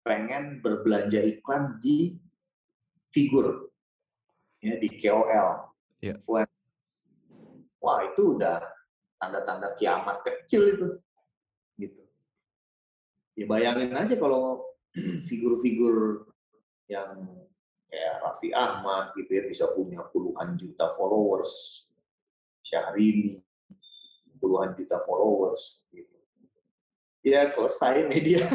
pengen 0.00 0.64
berbelanja 0.64 1.20
iklan 1.20 1.76
di 1.84 2.16
figur, 3.12 3.68
ya 4.64 4.80
di 4.80 4.88
KOL, 4.96 5.68
yeah. 6.00 6.16
Wah 7.76 8.00
itu 8.08 8.40
udah 8.40 8.64
tanda-tanda 9.16 9.74
kiamat 9.76 10.20
kecil 10.22 10.62
itu, 10.72 10.86
gitu. 11.80 12.02
Ya 13.36 13.44
bayangin 13.48 13.92
aja 13.92 14.16
kalau 14.16 14.64
figur-figur 15.28 16.28
yang 16.88 17.26
kayak 17.86 18.14
Raffi 18.22 18.50
Ahmad 18.52 19.12
gitu 19.14 19.30
ya 19.30 19.42
bisa 19.46 19.64
punya 19.72 20.02
puluhan 20.08 20.54
juta 20.58 20.90
followers 20.94 21.86
Syahrini 22.66 23.46
puluhan 24.38 24.76
juta 24.78 25.00
followers 25.02 25.86
gitu. 25.90 26.16
Ya 27.26 27.42
selesai 27.42 28.06
media. 28.06 28.46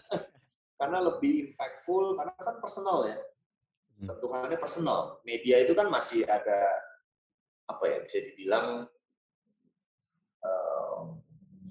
Karena 0.80 1.00
lebih 1.00 1.52
impactful 1.52 2.16
karena 2.16 2.32
kan 2.40 2.56
personal 2.56 3.04
ya. 3.04 3.20
Hmm. 4.00 4.08
sentuhannya 4.08 4.56
personal. 4.56 5.20
Media 5.28 5.60
itu 5.60 5.76
kan 5.76 5.92
masih 5.92 6.24
ada 6.24 6.72
apa 7.68 7.84
ya 7.84 8.00
bisa 8.00 8.16
dibilang 8.24 8.88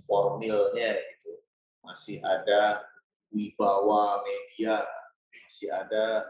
formilnya 0.06 0.98
gitu 0.98 1.42
masih 1.82 2.22
ada 2.22 2.86
wibawa 3.34 4.22
media 4.26 4.86
masih 5.46 5.70
ada 5.74 6.30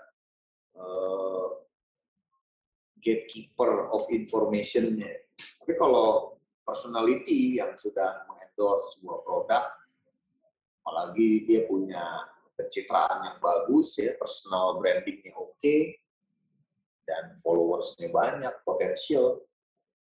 uh, 0.79 1.59
gatekeeper 2.99 3.91
of 3.91 4.07
information-nya. 4.11 5.11
Tapi 5.59 5.73
kalau 5.79 6.39
personality 6.63 7.59
yang 7.59 7.75
sudah 7.75 8.27
mengendorse 8.27 8.99
sebuah 8.99 9.19
produk, 9.23 9.65
apalagi 10.83 11.47
dia 11.47 11.67
punya 11.67 12.27
pencitraan 12.59 13.23
yang 13.23 13.37
bagus, 13.39 13.95
ya 13.99 14.15
personal 14.19 14.79
brandingnya 14.83 15.31
oke, 15.35 15.55
okay, 15.57 15.95
dan 17.07 17.39
followersnya 17.39 18.11
banyak, 18.11 18.53
potensial, 18.67 19.41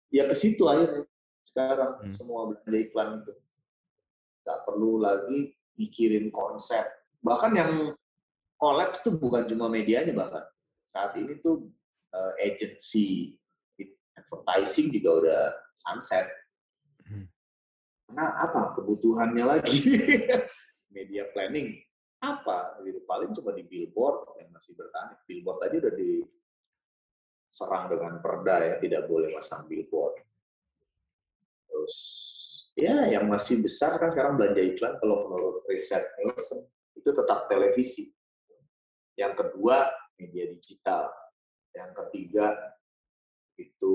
ya 0.08 0.24
ke 0.24 0.34
situ 0.34 0.64
akhirnya 0.64 1.04
sekarang 1.48 2.04
hmm. 2.04 2.12
semua 2.12 2.52
belanja 2.52 2.76
iklan 2.76 3.24
itu. 3.24 3.32
Gak 4.44 4.60
perlu 4.68 5.00
lagi 5.00 5.56
mikirin 5.80 6.28
konsep. 6.28 6.84
Bahkan 7.24 7.52
yang 7.56 7.72
collapse 8.60 9.00
itu 9.00 9.16
bukan 9.16 9.48
cuma 9.48 9.72
medianya 9.72 10.12
bahkan 10.12 10.44
saat 10.84 11.16
ini 11.16 11.36
tuh 11.40 11.68
uh, 12.12 12.32
agency 12.40 13.36
advertising 14.18 14.92
juga 14.92 15.10
udah 15.24 15.42
sunset. 15.72 16.26
Hmm. 17.06 17.24
Karena 18.08 18.26
apa 18.44 18.74
kebutuhannya 18.76 19.44
lagi? 19.46 19.78
Media 20.96 21.28
planning 21.32 21.76
apa? 22.18 22.80
Gitu. 22.82 22.98
Paling 23.06 23.30
cuma 23.36 23.54
di 23.54 23.62
billboard 23.62 24.36
yang 24.42 24.50
masih 24.50 24.74
bertahan. 24.74 25.14
Billboard 25.28 25.60
aja 25.68 25.76
udah 25.86 25.94
diserang 25.94 27.84
dengan 27.92 28.18
perda 28.18 28.56
ya, 28.64 28.74
tidak 28.82 29.06
boleh 29.06 29.30
masang 29.36 29.68
billboard. 29.70 30.27
Terus 31.68 31.94
ya 32.72 33.06
yang 33.12 33.28
masih 33.28 33.60
besar 33.60 34.00
kan 34.00 34.08
sekarang 34.08 34.40
belanja 34.40 34.62
iklan 34.64 34.94
kalau 34.98 35.28
menurut 35.28 35.66
riset 35.68 36.02
Nielsen 36.18 36.64
itu 36.96 37.10
tetap 37.12 37.46
televisi. 37.46 38.10
Yang 39.14 39.44
kedua 39.44 39.92
media 40.18 40.50
digital. 40.50 41.12
Yang 41.76 41.90
ketiga 42.04 42.56
itu 43.60 43.94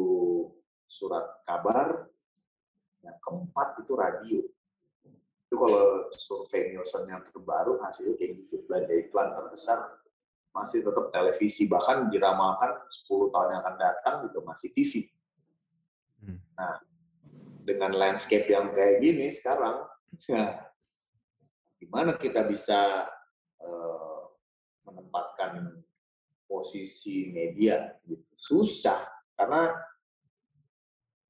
surat 0.88 1.44
kabar. 1.44 2.08
yang 3.04 3.20
keempat 3.20 3.84
itu 3.84 3.94
radio. 4.00 4.40
Itu 5.44 5.56
kalau 5.60 6.08
survei 6.16 6.72
Nielsen 6.72 7.04
yang 7.04 7.20
terbaru 7.20 7.76
hasilnya 7.84 8.16
kayak 8.16 8.48
gitu. 8.48 8.64
Belanja 8.64 8.96
iklan 8.96 9.36
terbesar 9.36 10.00
masih 10.56 10.88
tetap 10.88 11.12
televisi. 11.12 11.68
Bahkan 11.68 12.08
diramalkan 12.08 12.88
10 12.88 13.28
tahun 13.28 13.48
yang 13.52 13.60
akan 13.60 13.76
datang 13.76 14.16
juga 14.24 14.40
masih 14.48 14.72
TV. 14.72 15.12
Hmm. 16.24 16.40
Nah, 16.56 16.80
dengan 17.64 17.96
landscape 17.96 18.52
yang 18.52 18.76
kayak 18.76 19.00
gini 19.00 19.32
sekarang, 19.32 19.88
ya, 20.28 20.60
gimana 21.80 22.20
kita 22.20 22.44
bisa 22.44 23.08
uh, 23.64 24.22
menempatkan 24.84 25.84
posisi 26.44 27.32
media 27.32 27.96
gitu. 28.04 28.28
Susah 28.36 29.08
karena 29.34 29.72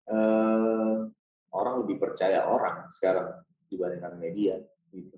uh, 0.09 1.07
orang 1.53 1.75
lebih 1.85 2.01
percaya 2.01 2.49
orang 2.49 2.89
sekarang 2.89 3.45
dibandingkan 3.69 4.17
media 4.17 4.57
gitu. 4.89 5.17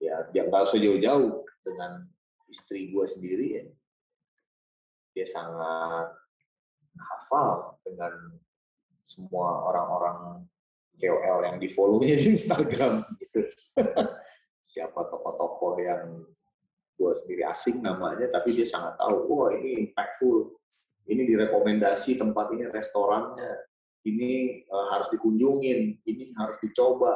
Ya, 0.00 0.28
dia 0.32 0.48
nggak 0.48 0.64
usah 0.64 0.80
jauh-jauh 0.80 1.44
dengan 1.64 2.04
istri 2.48 2.92
gue 2.92 3.06
sendiri 3.08 3.46
ya. 3.60 3.64
Dia 5.16 5.26
sangat 5.28 6.12
hafal 6.96 7.80
dengan 7.84 8.12
semua 9.06 9.70
orang-orang 9.70 10.42
KOL 10.98 11.40
yang 11.46 11.56
di 11.62 11.70
follow-nya 11.70 12.18
di 12.20 12.34
Instagram 12.34 13.06
gitu. 13.22 13.40
Siapa 14.66 14.98
tokoh-tokoh 15.06 15.78
yang 15.78 16.26
gue 16.96 17.12
sendiri 17.14 17.46
asing 17.46 17.84
namanya, 17.84 18.26
tapi 18.34 18.56
dia 18.56 18.66
sangat 18.66 18.98
tahu, 18.98 19.30
wah 19.30 19.52
ini 19.54 19.86
impactful, 19.86 20.58
ini 21.06 21.22
direkomendasi 21.22 22.18
tempat 22.18 22.50
ini 22.56 22.66
restorannya, 22.66 23.52
ini 24.08 24.64
uh, 24.66 24.90
harus 24.96 25.06
dikunjungin, 25.12 26.02
ini 26.02 26.34
harus 26.34 26.58
dicoba, 26.58 27.14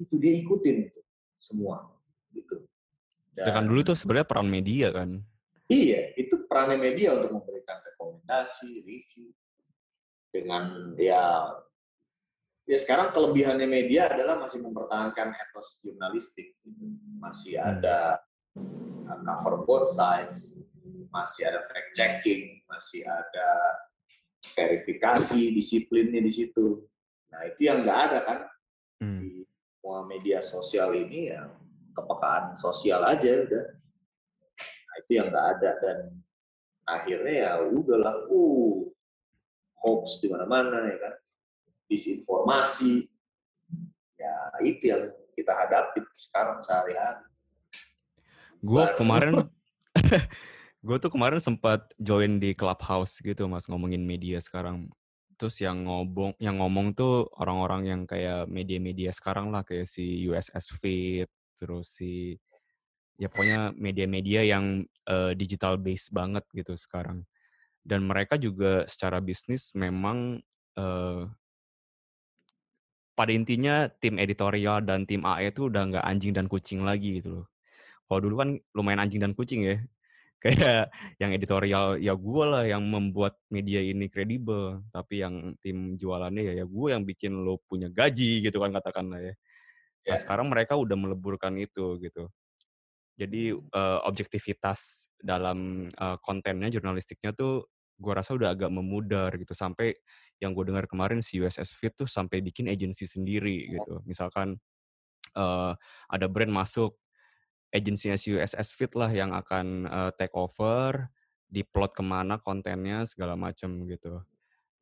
itu 0.00 0.16
dia 0.16 0.32
ikutin 0.38 0.88
itu 0.88 1.00
semua 1.36 1.92
gitu. 2.32 2.62
Dan, 3.34 3.68
dulu 3.68 3.92
tuh 3.92 3.98
sebenarnya 3.98 4.28
peran 4.30 4.48
media 4.48 4.88
kan. 4.94 5.18
Iya, 5.66 6.14
itu 6.16 6.46
peran 6.46 6.78
media 6.78 7.18
untuk 7.18 7.36
memberikan 7.36 7.84
rekomendasi, 7.84 8.86
review 8.86 9.34
dengan 10.32 10.96
ya 10.96 11.52
ya 12.64 12.78
sekarang 12.80 13.12
kelebihannya 13.12 13.68
media 13.68 14.08
adalah 14.08 14.40
masih 14.40 14.64
mempertahankan 14.64 15.36
etos 15.36 15.78
jurnalistik, 15.84 16.56
masih 17.20 17.60
hmm. 17.60 17.68
ada 17.68 17.98
uh, 18.56 19.18
cover 19.28 19.62
both 19.68 19.86
sides, 19.92 20.64
masih 21.12 21.52
ada 21.52 21.60
fact 21.68 21.92
checking, 21.92 22.64
masih 22.64 23.04
ada 23.04 23.48
verifikasi 24.56 25.52
disiplinnya 25.52 26.24
di 26.24 26.32
situ. 26.32 26.80
Nah 27.28 27.46
itu 27.46 27.68
yang 27.68 27.84
nggak 27.84 28.00
ada 28.10 28.18
kan 28.24 28.38
hmm. 29.04 29.18
di 29.20 29.30
semua 29.44 30.08
media 30.08 30.40
sosial 30.40 30.96
ini 30.96 31.30
ya 31.30 31.46
kepekaan 31.92 32.56
sosial 32.56 33.04
aja 33.04 33.44
udah. 33.44 33.66
Nah, 34.58 34.94
itu 35.04 35.10
yang 35.16 35.28
nggak 35.32 35.48
ada 35.56 35.70
dan 35.80 35.98
akhirnya 36.84 37.34
ya 37.34 37.52
udahlah, 37.64 38.28
uh, 38.28 38.91
hoax 39.82 40.22
di 40.22 40.30
mana-mana 40.30 40.86
ya 40.86 40.96
kan, 41.02 41.14
disinformasi, 41.90 43.04
ya 44.16 44.34
itu 44.62 44.88
yang 44.88 45.10
kita 45.34 45.52
hadapi 45.52 46.00
sekarang 46.16 46.62
sehari-hari. 46.62 47.26
Gue 48.62 48.84
kemarin, 48.94 49.50
gue 50.86 50.96
tuh 51.02 51.10
kemarin 51.10 51.42
sempat 51.42 51.90
join 51.98 52.38
di 52.38 52.54
clubhouse 52.54 53.18
gitu 53.18 53.50
mas 53.50 53.66
ngomongin 53.66 54.06
media 54.06 54.38
sekarang. 54.38 54.86
Terus 55.34 55.58
yang 55.58 55.82
ngomong 55.90 56.38
yang 56.38 56.62
ngomong 56.62 56.94
tuh 56.94 57.26
orang-orang 57.34 57.82
yang 57.90 58.00
kayak 58.06 58.46
media-media 58.46 59.10
sekarang 59.10 59.50
lah 59.50 59.66
kayak 59.66 59.90
si 59.90 60.22
USS 60.30 60.78
Fit 60.78 61.26
terus 61.58 61.94
si 61.94 62.38
ya 63.20 63.30
pokoknya 63.30 63.70
media-media 63.78 64.42
yang 64.42 64.82
uh, 65.06 65.30
digital 65.36 65.78
base 65.78 66.10
banget 66.10 66.42
gitu 66.50 66.74
sekarang 66.74 67.22
dan 67.82 68.06
mereka 68.06 68.38
juga 68.38 68.86
secara 68.86 69.18
bisnis 69.18 69.74
memang 69.74 70.38
uh, 70.78 71.26
pada 73.12 73.32
intinya 73.34 73.86
tim 74.00 74.16
editorial 74.16 74.80
dan 74.82 75.04
tim 75.04 75.22
AE 75.22 75.52
itu 75.52 75.68
udah 75.68 75.82
nggak 75.92 76.04
anjing 76.06 76.32
dan 76.32 76.48
kucing 76.48 76.82
lagi 76.82 77.20
gitu 77.20 77.42
loh. 77.42 77.46
Kalau 78.08 78.20
dulu 78.24 78.34
kan 78.40 78.50
lumayan 78.76 79.04
anjing 79.04 79.20
dan 79.20 79.32
kucing 79.36 79.62
ya 79.64 79.76
kayak 80.42 80.90
yang 81.22 81.30
editorial 81.30 81.94
ya 82.02 82.18
gue 82.18 82.44
lah 82.44 82.66
yang 82.66 82.82
membuat 82.82 83.38
media 83.46 83.78
ini 83.78 84.10
kredibel 84.10 84.82
tapi 84.90 85.22
yang 85.22 85.54
tim 85.62 85.94
jualannya 85.94 86.42
ya 86.50 86.52
ya 86.58 86.64
gue 86.66 86.88
yang 86.90 87.06
bikin 87.06 87.46
lo 87.46 87.62
punya 87.70 87.86
gaji 87.86 88.42
gitu 88.42 88.58
kan 88.58 88.74
katakanlah 88.74 89.22
ya. 89.22 89.34
Nah, 90.02 90.18
sekarang 90.18 90.50
mereka 90.50 90.74
udah 90.74 90.98
meleburkan 90.98 91.54
itu 91.62 91.94
gitu. 92.02 92.26
Jadi 93.14 93.54
uh, 93.54 94.00
objektivitas 94.02 95.06
dalam 95.20 95.86
uh, 95.94 96.18
kontennya 96.18 96.72
jurnalistiknya 96.74 97.30
tuh 97.36 97.70
gue 98.02 98.12
rasa 98.12 98.34
udah 98.34 98.50
agak 98.50 98.74
memudar 98.74 99.30
gitu 99.38 99.54
sampai 99.54 99.94
yang 100.42 100.50
gue 100.58 100.66
dengar 100.66 100.90
kemarin 100.90 101.22
si 101.22 101.38
USS 101.38 101.78
Fit 101.78 101.94
tuh 101.94 102.10
sampai 102.10 102.42
bikin 102.42 102.66
agensi 102.66 103.06
sendiri 103.06 103.70
gitu 103.78 104.02
misalkan 104.02 104.58
uh, 105.38 105.72
ada 106.10 106.26
brand 106.26 106.50
masuk 106.50 106.98
agensinya 107.72 108.20
si 108.20 108.36
USS 108.36 108.76
Fit 108.76 108.92
lah 108.92 109.08
yang 109.08 109.32
akan 109.32 109.88
uh, 109.88 110.10
take 110.12 110.36
over, 110.36 111.08
diplot 111.48 111.96
ke 111.96 112.04
mana 112.04 112.36
kontennya 112.36 113.08
segala 113.08 113.34
macam 113.34 113.88
gitu. 113.88 114.20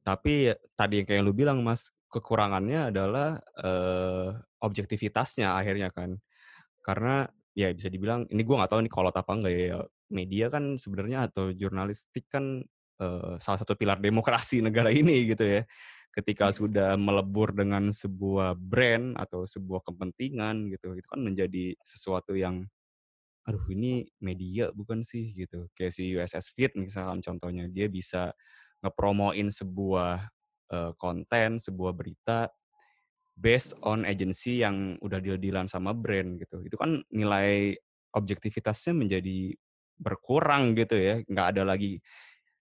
Tapi 0.03 0.51
tadi 0.75 1.01
yang 1.01 1.07
kayak 1.07 1.23
lu 1.23 1.33
bilang 1.33 1.63
mas, 1.63 1.95
kekurangannya 2.11 2.91
adalah 2.91 3.39
uh, 3.63 4.35
objektivitasnya 4.59 5.55
akhirnya 5.55 5.95
kan. 5.95 6.19
Karena 6.83 7.31
ya 7.55 7.71
bisa 7.71 7.87
dibilang 7.87 8.27
ini 8.31 8.43
gue 8.43 8.57
nggak 8.59 8.71
tahu 8.71 8.83
ini 8.83 8.91
kolot 8.91 9.15
apa 9.15 9.33
enggak 9.35 9.55
ya 9.55 9.79
media 10.11 10.47
kan 10.51 10.79
sebenarnya 10.79 11.31
atau 11.31 11.55
jurnalistik 11.55 12.27
kan 12.27 12.67
uh, 13.01 13.41
salah 13.41 13.59
satu 13.59 13.75
pilar 13.75 13.99
demokrasi 13.99 14.61
negara 14.67 14.93
ini 14.93 15.33
gitu 15.33 15.43
ya 15.43 15.63
ketika 16.11 16.51
hmm. 16.51 16.57
sudah 16.59 16.91
melebur 16.99 17.55
dengan 17.55 17.95
sebuah 17.95 18.59
brand 18.59 19.15
atau 19.15 19.47
sebuah 19.47 19.87
kepentingan 19.87 20.71
gitu 20.75 20.99
itu 20.99 21.07
kan 21.07 21.23
menjadi 21.23 21.75
sesuatu 21.83 22.35
yang 22.35 22.67
aduh 23.49 23.65
ini 23.73 24.05
media 24.21 24.71
bukan 24.71 25.01
sih 25.03 25.33
gitu. 25.35 25.67
Kayak 25.73 25.93
si 25.97 26.05
USS 26.13 26.47
Fit 26.55 26.73
misalkan 26.77 27.25
contohnya 27.25 27.67
dia 27.67 27.89
bisa 27.89 28.31
ngepromoin 28.85 29.49
sebuah 29.51 30.29
uh, 30.73 30.93
konten, 31.01 31.59
sebuah 31.59 31.93
berita 31.97 32.53
based 33.35 33.75
on 33.83 34.05
agency 34.05 34.61
yang 34.61 35.01
udah 35.01 35.19
deal-dealan 35.19 35.67
sama 35.67 35.97
brand 35.97 36.39
gitu. 36.39 36.61
Itu 36.63 36.77
kan 36.77 37.01
nilai 37.11 37.75
objektivitasnya 38.13 38.93
menjadi 38.93 39.57
berkurang 39.97 40.77
gitu 40.77 40.95
ya. 41.01 41.25
Nggak 41.25 41.47
ada 41.57 41.63
lagi 41.65 41.99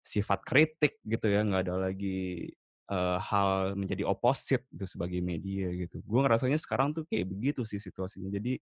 sifat 0.08 0.40
kritik 0.48 0.96
gitu 1.04 1.28
ya, 1.28 1.44
nggak 1.44 1.68
ada 1.68 1.76
lagi 1.92 2.48
uh, 2.88 3.20
hal 3.20 3.76
menjadi 3.76 4.08
opposite 4.08 4.64
itu 4.72 4.88
sebagai 4.88 5.20
media 5.20 5.68
gitu. 5.76 6.00
Gue 6.08 6.20
ngerasanya 6.24 6.56
sekarang 6.56 6.96
tuh 6.96 7.04
kayak 7.04 7.28
begitu 7.28 7.62
sih 7.68 7.76
situasinya. 7.76 8.32
Jadi 8.32 8.56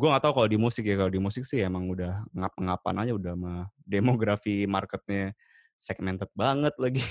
gue 0.00 0.08
gak 0.08 0.24
tahu 0.24 0.32
kalau 0.42 0.48
di 0.48 0.56
musik 0.56 0.88
ya 0.88 0.96
kalau 0.96 1.12
di 1.12 1.20
musik 1.20 1.44
sih 1.44 1.60
emang 1.60 1.84
udah 1.92 2.24
ngap-ngapan 2.32 3.04
aja 3.04 3.12
udah 3.12 3.34
mah 3.36 3.60
demografi 3.84 4.64
marketnya 4.64 5.36
segmented 5.80 6.32
banget 6.32 6.72
lagi 6.80 7.04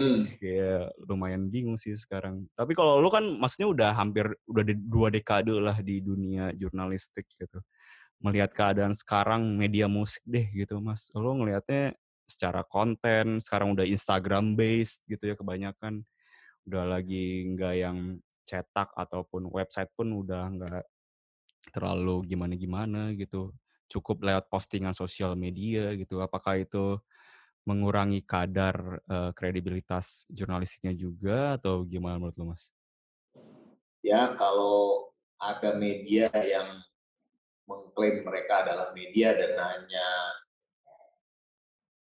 hmm. 0.00 0.32
kayak 0.40 0.96
lumayan 1.04 1.52
bingung 1.52 1.76
sih 1.76 1.92
sekarang 1.96 2.48
tapi 2.56 2.72
kalau 2.72 3.04
lu 3.04 3.08
kan 3.12 3.24
maksudnya 3.24 3.68
udah 3.68 3.90
hampir 3.96 4.32
udah 4.48 4.64
di, 4.64 4.74
dua 4.76 5.12
dekade 5.12 5.52
lah 5.56 5.76
di 5.80 6.00
dunia 6.00 6.52
jurnalistik 6.56 7.28
gitu 7.36 7.60
melihat 8.20 8.52
keadaan 8.52 8.92
sekarang 8.92 9.56
media 9.56 9.88
musik 9.88 10.20
deh 10.24 10.48
gitu 10.52 10.80
mas 10.80 11.08
lo 11.16 11.36
ngelihatnya 11.36 11.96
secara 12.30 12.62
konten 12.62 13.42
sekarang 13.42 13.74
udah 13.74 13.84
Instagram 13.84 14.54
based 14.54 15.02
gitu 15.10 15.28
ya 15.28 15.34
kebanyakan 15.34 16.06
udah 16.70 16.84
lagi 16.86 17.50
nggak 17.50 17.74
yang 17.76 17.98
cetak 18.46 18.94
ataupun 18.94 19.50
website 19.50 19.90
pun 19.94 20.10
udah 20.10 20.46
nggak 20.50 20.84
terlalu 21.70 22.24
gimana-gimana 22.26 23.12
gitu. 23.14 23.52
Cukup 23.90 24.22
lewat 24.22 24.46
postingan 24.46 24.94
sosial 24.94 25.34
media 25.34 25.92
gitu. 25.98 26.22
Apakah 26.22 26.62
itu 26.62 26.98
mengurangi 27.68 28.24
kadar 28.24 29.02
uh, 29.06 29.30
kredibilitas 29.36 30.24
jurnalistiknya 30.32 30.96
juga 30.96 31.60
atau 31.60 31.84
gimana 31.84 32.16
menurut 32.16 32.36
lo, 32.40 32.44
Mas? 32.54 32.72
Ya, 34.00 34.32
kalau 34.38 35.12
ada 35.36 35.76
media 35.76 36.32
yang 36.32 36.80
mengklaim 37.68 38.24
mereka 38.24 38.64
adalah 38.64 38.90
media 38.96 39.36
dan 39.36 39.52
hanya 39.54 40.06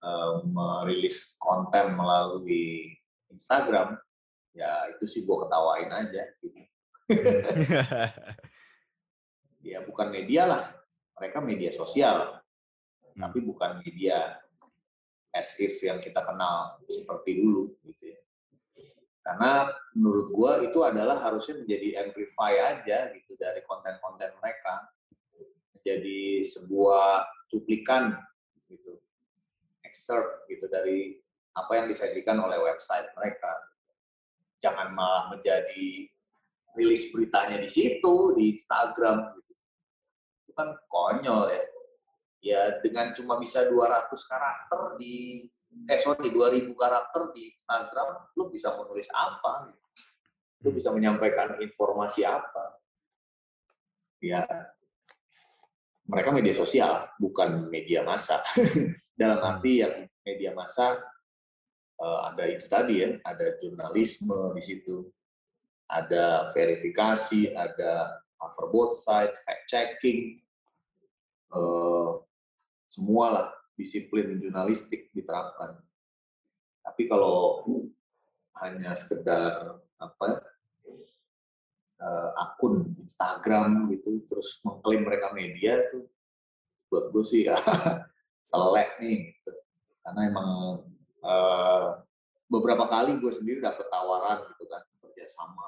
uh, 0.03 0.45
merilis 0.45 1.37
konten 1.41 1.97
melalui 1.97 2.93
Instagram, 3.33 3.97
ya 4.57 4.93
itu 4.97 5.05
sih 5.09 5.23
gue 5.25 5.37
ketawain 5.47 5.91
aja. 5.93 6.23
Gitu. 6.41 6.61
ya 9.71 9.79
bukan 9.87 10.09
media 10.11 10.43
lah, 10.49 10.63
mereka 11.17 11.39
media 11.45 11.71
sosial, 11.71 12.41
hmm. 13.05 13.21
tapi 13.21 13.39
bukan 13.45 13.85
media 13.85 14.41
as 15.37 15.53
if 15.61 15.77
yang 15.85 16.01
kita 16.01 16.25
kenal 16.25 16.81
seperti 16.89 17.45
dulu 17.45 17.77
gitu 17.85 18.17
ya. 18.17 18.21
Karena 19.21 19.69
menurut 19.93 20.31
gua 20.31 20.63
itu 20.63 20.87
adalah 20.87 21.19
harusnya 21.19 21.59
menjadi 21.59 22.07
amplify 22.07 22.79
aja 22.79 23.11
gitu 23.11 23.35
dari 23.35 23.59
konten-konten 23.67 24.31
mereka. 24.39 24.87
Jadi 25.83 26.47
sebuah 26.47 27.27
cuplikan 27.51 28.15
gitu. 28.71 29.03
Excerpt 29.97 30.45
gitu 30.53 30.69
dari 30.69 31.17
apa 31.57 31.73
yang 31.73 31.89
disajikan 31.89 32.37
oleh 32.37 32.61
website 32.61 33.09
mereka. 33.17 33.49
Jangan 34.61 34.93
malah 34.93 35.33
menjadi 35.33 36.05
rilis 36.77 37.09
beritanya 37.09 37.57
di 37.57 37.73
situ, 37.73 38.37
di 38.37 38.53
Instagram 38.53 39.41
gitu. 39.41 39.53
Itu 40.45 40.53
kan 40.53 40.77
konyol 40.93 41.49
ya. 41.49 41.65
Ya 42.45 42.63
dengan 42.85 43.17
cuma 43.17 43.41
bisa 43.41 43.65
200 43.65 44.13
karakter 44.13 45.01
di 45.01 45.49
eh 45.89 45.99
sorry 45.99 46.29
2000 46.29 46.73
karakter 46.77 47.33
di 47.33 47.53
Instagram 47.53 48.33
lu 48.33 48.49
bisa 48.49 48.73
menulis 48.77 49.11
apa 49.13 49.73
lu 50.65 50.73
bisa 50.73 50.89
menyampaikan 50.89 51.61
informasi 51.61 52.25
apa 52.25 52.81
ya 54.25 54.41
mereka 56.09 56.33
media 56.33 56.55
sosial 56.57 57.13
bukan 57.21 57.69
media 57.69 58.01
massa 58.07 58.41
dalam 59.17 59.41
arti 59.41 59.81
yang 59.81 60.05
media 60.23 60.53
massa 60.53 61.01
uh, 61.99 62.19
ada 62.31 62.45
itu 62.47 62.69
tadi 62.69 63.01
ya 63.01 63.11
ada 63.25 63.57
jurnalisme 63.59 64.53
di 64.53 64.63
situ 64.63 65.09
ada 65.89 66.53
verifikasi 66.53 67.57
ada 67.57 68.21
cover 68.37 68.67
both 68.69 68.95
side 68.95 69.33
fact 69.43 69.65
checking 69.67 70.45
uh, 71.57 72.21
semualah 72.91 73.53
disiplin 73.77 74.41
jurnalistik 74.41 75.13
diterapkan. 75.13 75.77
Tapi 76.81 77.03
kalau 77.11 77.63
hanya 78.57 78.97
sekedar 78.97 79.85
apa 80.01 80.29
uh, 82.01 82.31
akun 82.41 82.97
Instagram 83.05 83.93
gitu 83.93 84.25
terus 84.25 84.61
mengklaim 84.65 85.05
mereka 85.05 85.33
media 85.37 85.77
itu 85.85 86.09
buat 86.89 87.13
gue 87.13 87.25
sih 87.27 87.45
telek 88.51 88.91
nih 89.03 89.19
gitu. 89.33 89.53
karena 90.07 90.21
emang 90.31 90.51
uh, 91.27 92.07
beberapa 92.47 92.87
kali 92.87 93.19
gue 93.19 93.33
sendiri 93.35 93.59
dapet 93.59 93.87
tawaran 93.91 94.47
gitu 94.55 94.65
kan 94.71 94.83
kerjasama 95.03 95.67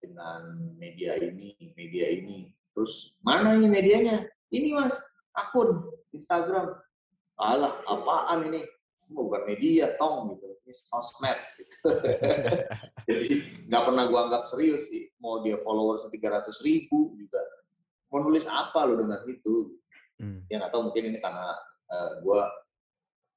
dengan 0.00 0.72
media 0.80 1.16
ini 1.20 1.56
media 1.76 2.08
ini. 2.08 2.52
Terus 2.72 3.12
mana 3.20 3.56
ini 3.56 3.68
medianya? 3.68 4.24
Ini 4.52 4.74
mas 4.76 4.96
akun 5.36 5.84
Instagram. 6.16 6.76
Alah 7.40 7.80
apaan 7.88 8.48
ini? 8.52 8.64
Bukan 9.10 9.48
media 9.48 9.96
tong 9.96 10.36
gitu. 10.36 10.48
Ini 10.64 10.72
sosmed 10.76 11.38
gitu. 11.56 11.76
jadi 13.08 13.28
nggak 13.68 13.82
pernah 13.90 14.04
gua 14.08 14.20
anggap 14.28 14.44
serius 14.48 14.88
sih 14.88 15.08
mau 15.20 15.40
dia 15.44 15.60
followers 15.60 16.08
300 16.08 16.48
ribu 16.64 17.16
juga. 17.16 17.40
Mau 18.10 18.24
nulis 18.24 18.44
apa 18.48 18.84
lo 18.88 18.98
dengan 18.98 19.20
itu? 19.28 19.76
Hmm. 20.20 20.44
ya 20.52 20.60
nggak 20.60 20.68
tahu 20.68 20.92
mungkin 20.92 21.08
ini 21.08 21.16
karena 21.16 21.56
uh, 21.90 22.10
gua 22.22 22.46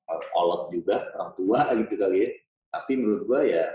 uh, 0.09 0.21
kolot 0.31 0.69
juga 0.71 1.09
orang 1.17 1.31
tua 1.33 1.59
gitu 1.83 1.93
kali 1.97 2.17
ya 2.25 2.29
tapi 2.73 2.91
menurut 2.97 3.23
gua 3.25 3.41
ya 3.45 3.65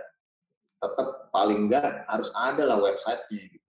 tetap 0.79 1.31
paling 1.35 1.67
enggak 1.67 2.07
harus 2.07 2.31
ada 2.35 2.63
lah 2.63 2.79
websitenya 2.79 3.45
gitu 3.51 3.69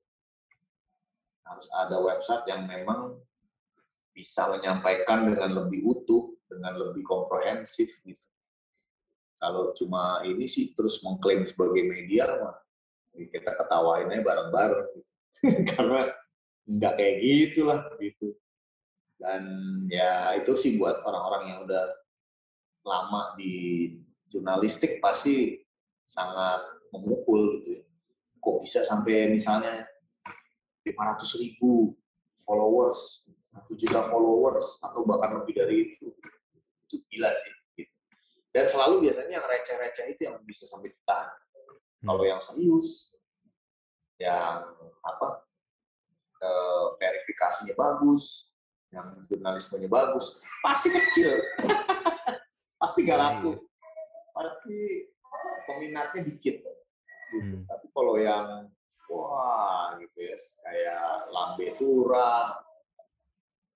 harus 1.50 1.68
ada 1.74 1.98
website 1.98 2.46
yang 2.46 2.70
memang 2.70 3.18
bisa 4.14 4.46
menyampaikan 4.54 5.26
dengan 5.26 5.50
lebih 5.64 5.82
utuh 5.82 6.38
dengan 6.46 6.78
lebih 6.78 7.02
komprehensif 7.02 7.90
gitu. 8.06 8.28
Kalau 9.40 9.72
cuma 9.72 10.22
ini 10.28 10.46
sih 10.46 10.76
terus 10.76 11.00
mengklaim 11.02 11.48
sebagai 11.48 11.88
media 11.88 12.28
mah 12.38 12.58
kita 13.16 13.56
ketawain 13.56 14.12
aja 14.12 14.22
bareng-bareng 14.22 14.88
gitu. 14.94 15.10
karena 15.74 16.02
nggak 16.70 16.94
kayak 17.00 17.18
gitulah 17.24 17.82
gitu 17.98 18.36
dan 19.20 19.44
ya 19.92 20.34
itu 20.40 20.56
sih 20.56 20.80
buat 20.80 21.04
orang-orang 21.04 21.44
yang 21.52 21.60
udah 21.68 21.86
lama 22.88 23.36
di 23.36 23.92
jurnalistik 24.32 25.04
pasti 25.04 25.60
sangat 26.08 26.64
memukul 26.96 27.62
gitu 27.62 27.70
ya. 27.78 27.82
kok 28.40 28.58
bisa 28.64 28.80
sampai 28.88 29.28
misalnya 29.28 29.84
500 30.88 31.44
ribu 31.44 31.94
followers, 32.40 33.28
1 33.52 33.76
juta 33.76 34.02
followers, 34.08 34.80
atau 34.80 35.04
bahkan 35.04 35.44
lebih 35.44 35.54
dari 35.60 35.76
itu 35.94 36.08
itu 36.88 36.96
gila 37.12 37.30
sih. 37.36 37.54
Gitu. 37.78 37.94
Dan 38.50 38.66
selalu 38.66 39.06
biasanya 39.06 39.38
yang 39.38 39.46
receh-receh 39.46 40.06
itu 40.18 40.22
yang 40.26 40.40
bisa 40.48 40.66
sampai 40.66 40.90
jutaan. 40.90 41.30
Hmm. 42.02 42.08
Kalau 42.10 42.24
yang 42.26 42.42
serius, 42.42 43.14
yang 44.18 44.66
apa 45.04 45.28
eh, 46.42 46.86
verifikasinya 46.98 47.76
bagus, 47.78 48.49
yang 48.90 49.08
jurnalismenya 49.30 49.90
bagus, 49.90 50.42
pasti 50.66 50.90
kecil, 50.90 51.38
pasti 52.82 53.06
gak 53.06 53.20
laku, 53.22 53.54
iya. 53.54 53.62
pasti 54.34 54.78
peminatnya 55.70 56.22
dikit. 56.26 56.58
Gitu. 57.30 57.56
Hmm. 57.62 57.66
Tapi 57.70 57.86
kalau 57.94 58.18
yang 58.18 58.66
wah 59.10 59.94
gitu 60.02 60.20
ya, 60.26 60.38
kayak 60.38 61.06
lambe 61.30 61.68
tura, 61.78 62.58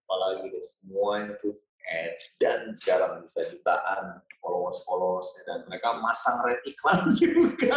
apalagi 0.06 0.50
deh 0.50 0.66
semuanya 0.66 1.34
tuh 1.38 1.58
Edge 1.84 2.40
dan 2.40 2.72
sekarang 2.72 3.28
bisa 3.28 3.44
jutaan 3.52 4.24
followers 4.40 4.80
followers 4.88 5.28
dan 5.44 5.68
mereka 5.68 6.00
masang 6.00 6.40
red 6.48 6.64
iklan 6.64 7.12
juga. 7.20 7.76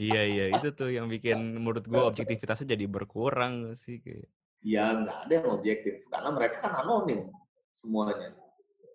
iya 0.00 0.24
iya 0.24 0.44
itu 0.56 0.72
tuh 0.72 0.88
yang 0.88 1.12
bikin 1.12 1.60
menurut 1.60 1.84
gue 1.84 2.00
objektivitasnya 2.00 2.72
jadi 2.72 2.88
berkurang 2.88 3.76
sih 3.76 4.00
kayak. 4.00 4.28
Ya 4.64 4.96
nggak 4.96 5.28
ada 5.28 5.32
yang 5.44 5.48
objektif 5.60 6.08
karena 6.08 6.32
mereka 6.32 6.56
kan 6.64 6.80
anonim 6.80 7.28
semuanya. 7.76 8.32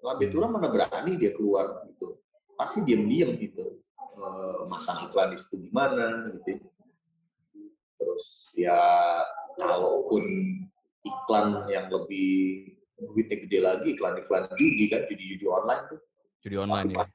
Labetura 0.02 0.50
mana 0.50 0.72
berani 0.72 1.20
dia 1.20 1.36
keluar 1.36 1.86
gitu, 1.92 2.18
pasti 2.58 2.82
diam-diam 2.88 3.36
gitu 3.38 3.78
eh, 4.00 4.60
masang 4.66 5.06
iklan 5.06 5.36
di 5.36 5.38
situ 5.38 5.62
gimana 5.70 6.26
gitu. 6.42 6.66
Terus 8.00 8.56
ya 8.58 8.80
kalaupun 9.60 10.24
iklan 11.06 11.68
yang 11.70 11.92
lebih 11.92 12.74
duitnya 13.00 13.38
gede 13.48 13.60
lagi 13.64 13.88
iklan-iklan 13.96 14.52
judi 14.60 14.86
kan 14.92 15.02
judi-judi 15.08 15.46
online 15.48 15.84
tuh 15.88 16.00
judi 16.44 16.58
online 16.60 16.88
ya 16.92 17.06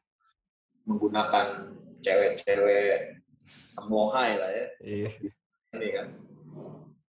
menggunakan 0.84 1.46
cewek-cewek 2.00 3.20
semohai 3.68 4.32
lah 4.40 4.50
ya 4.52 4.66
iya. 4.80 5.10
ini 5.76 5.88
kan 5.92 6.06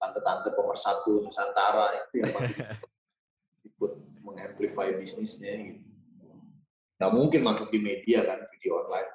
tante-tante 0.01 0.57
pemersatu 0.57 1.20
Nusantara 1.20 1.92
itu 2.09 2.24
yang 2.24 2.32
ikut 3.68 3.92
mengamplify 4.24 4.96
bisnisnya 4.96 5.76
gitu. 5.76 5.84
Nggak 6.96 7.12
mungkin 7.12 7.40
masuk 7.44 7.68
di 7.68 7.78
media 7.80 8.24
kan 8.24 8.40
video 8.48 8.80
online. 8.80 9.11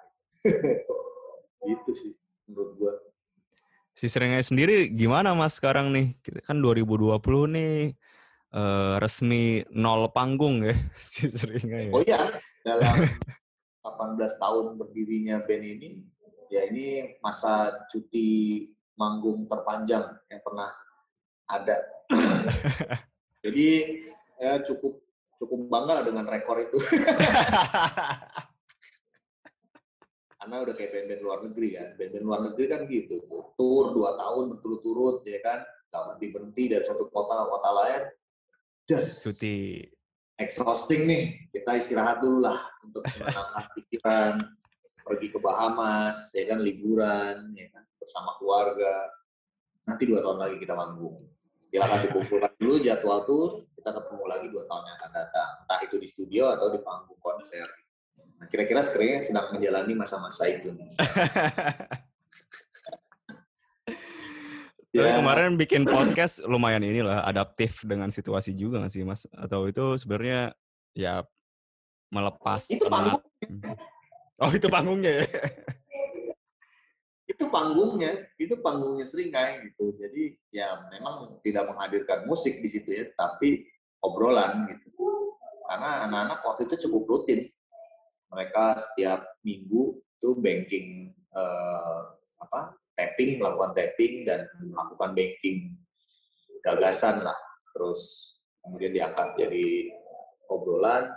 Itu 1.65 1.91
sih 1.97 2.13
menurut 2.45 2.71
gua. 2.77 2.93
Si 3.97 4.05
seringnya 4.05 4.45
sendiri 4.45 4.93
gimana 4.93 5.33
mas 5.33 5.57
sekarang 5.57 5.89
nih? 5.89 6.13
Kan 6.45 6.61
2020 6.61 7.17
nih 7.57 7.97
uh, 8.53 8.95
resmi 9.01 9.65
nol 9.73 10.09
panggung 10.13 10.61
ya 10.61 10.75
si 10.97 11.29
seringnya 11.29 11.89
ya. 11.89 11.91
Oh 11.93 12.01
iya, 12.01 12.21
dalam 12.61 12.95
18 13.85 14.41
tahun 14.41 14.65
berdirinya 14.81 15.45
band 15.45 15.63
ini, 15.63 15.89
ya 16.49 16.65
ini 16.69 17.17
masa 17.21 17.85
cuti 17.89 18.69
manggung 18.95 19.47
terpanjang 19.47 20.19
yang 20.31 20.41
pernah 20.43 20.71
ada. 21.45 21.77
Jadi 23.45 23.67
ya 24.41 24.59
cukup 24.65 24.99
cukup 25.39 25.59
bangga 25.69 26.03
dengan 26.07 26.25
rekor 26.27 26.57
itu. 26.59 26.79
Karena 30.39 30.61
udah 30.61 30.73
kayak 30.77 30.91
band-band 30.93 31.21
luar 31.25 31.39
negeri 31.41 31.69
kan. 31.73 31.89
Band-band 31.97 32.25
luar 32.25 32.41
negeri 32.51 32.65
kan 32.69 32.81
gitu. 32.85 33.15
Tour 33.57 33.85
dua 33.97 34.13
tahun 34.17 34.55
berturut-turut 34.55 35.25
ya 35.25 35.41
kan. 35.41 35.65
Gak 35.89 36.01
berhenti-berhenti 36.11 36.63
dari 36.75 36.83
satu 36.85 37.07
kota 37.07 37.33
ke 37.33 37.45
kota 37.49 37.69
lain 37.71 38.03
just 38.85 39.25
cuti 39.25 39.81
exhausting 40.37 41.09
nih 41.09 41.49
kita 41.49 41.81
istirahat 41.81 42.21
dulu 42.21 42.45
lah 42.45 42.61
untuk 42.85 43.01
menenangkan 43.17 43.65
pikiran 43.73 44.33
pergi 45.01 45.27
ke 45.33 45.39
Bahamas 45.41 46.29
ya 46.37 46.45
kan 46.45 46.61
liburan 46.61 47.49
ya 47.57 47.67
kan 47.73 47.83
bersama 48.05 48.37
keluarga 48.37 49.09
nanti 49.89 50.05
dua 50.05 50.21
tahun 50.21 50.37
lagi 50.37 50.55
kita 50.61 50.77
manggung 50.77 51.17
silakan 51.57 52.05
dikumpulkan 52.05 52.53
dulu 52.61 52.77
jadwal 52.77 53.25
tuh 53.25 53.65
kita 53.73 53.89
ketemu 53.89 54.23
lagi 54.29 54.47
dua 54.53 54.63
tahun 54.69 54.83
yang 54.85 54.97
akan 55.01 55.11
datang 55.11 55.49
entah 55.65 55.79
itu 55.81 55.95
di 55.97 56.07
studio 56.07 56.53
atau 56.53 56.69
di 56.69 56.79
panggung 56.85 57.17
konser 57.17 57.65
nah 58.37 58.45
kira-kira 58.45 58.85
sekarang 58.85 59.25
sedang 59.25 59.49
menjalani 59.49 59.97
masa-masa 59.97 60.45
itu 60.45 60.69
Ya. 64.95 65.11
Tapi 65.11 65.27
kemarin 65.27 65.59
bikin 65.59 65.83
podcast 65.83 66.39
lumayan 66.47 66.79
inilah 66.79 67.27
adaptif 67.27 67.83
dengan 67.83 68.15
situasi 68.15 68.55
juga 68.55 68.79
gak 68.79 68.95
sih 68.95 69.03
mas? 69.03 69.27
Atau 69.35 69.67
itu 69.67 69.99
sebenarnya 69.99 70.55
ya 70.95 71.27
melepas 72.15 72.63
itu 72.71 72.87
panggung. 72.87 73.19
Oh 74.39 74.51
itu 74.55 74.71
panggungnya 74.71 75.11
ya? 75.19 75.27
Itu 77.25 77.49
panggungnya, 77.49 78.29
itu 78.37 78.53
panggungnya 78.61 79.05
Seringai 79.05 79.65
gitu. 79.65 79.97
Jadi 79.97 80.37
ya 80.53 80.85
memang 80.93 81.41
tidak 81.41 81.73
menghadirkan 81.73 82.29
musik 82.29 82.61
di 82.61 82.69
situ 82.69 82.89
ya, 82.93 83.09
tapi 83.17 83.65
obrolan 84.05 84.69
gitu. 84.69 84.93
Karena 85.65 86.05
anak-anak 86.05 86.39
waktu 86.45 86.61
itu 86.69 86.75
cukup 86.89 87.03
rutin. 87.09 87.41
Mereka 88.29 88.77
setiap 88.77 89.25
minggu 89.41 89.97
itu 89.97 90.29
banking 90.37 91.09
eh, 91.33 92.01
apa 92.37 92.77
tapping, 92.93 93.41
melakukan 93.41 93.73
tapping 93.73 94.13
dan 94.29 94.45
melakukan 94.61 95.17
banking 95.17 95.73
gagasan 96.61 97.25
lah. 97.25 97.37
Terus 97.73 98.33
kemudian 98.61 98.93
diangkat 98.93 99.33
jadi 99.33 99.89
obrolan 100.45 101.09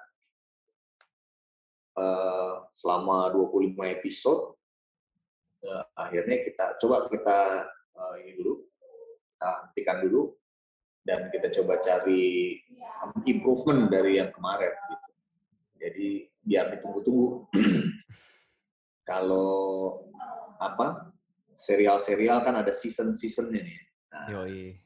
eh, 2.01 2.53
selama 2.73 3.29
25 3.37 3.77
episode 4.01 4.58
uh, 5.65 5.85
akhirnya 5.99 6.45
kita 6.47 6.65
coba 6.79 7.09
kita 7.11 7.39
uh, 7.97 8.15
ini 8.23 8.39
dulu 8.39 8.63
kita 9.35 9.49
hentikan 9.67 9.99
dulu 10.07 10.23
dan 11.07 11.33
kita 11.33 11.49
coba 11.61 11.81
cari 11.81 12.59
improvement 13.25 13.89
dari 13.89 14.21
yang 14.21 14.29
kemarin 14.35 14.75
gitu. 14.93 15.09
Jadi 15.79 16.09
biar 16.45 16.75
ditunggu-tunggu. 16.77 17.49
Kalau 19.09 20.05
apa 20.61 21.15
serial-serial 21.57 22.45
kan 22.45 22.61
ada 22.61 22.75
season-seasonnya 22.75 23.63
nih. 23.63 23.81
Nah, 24.13 24.27
Yoi. 24.37 24.77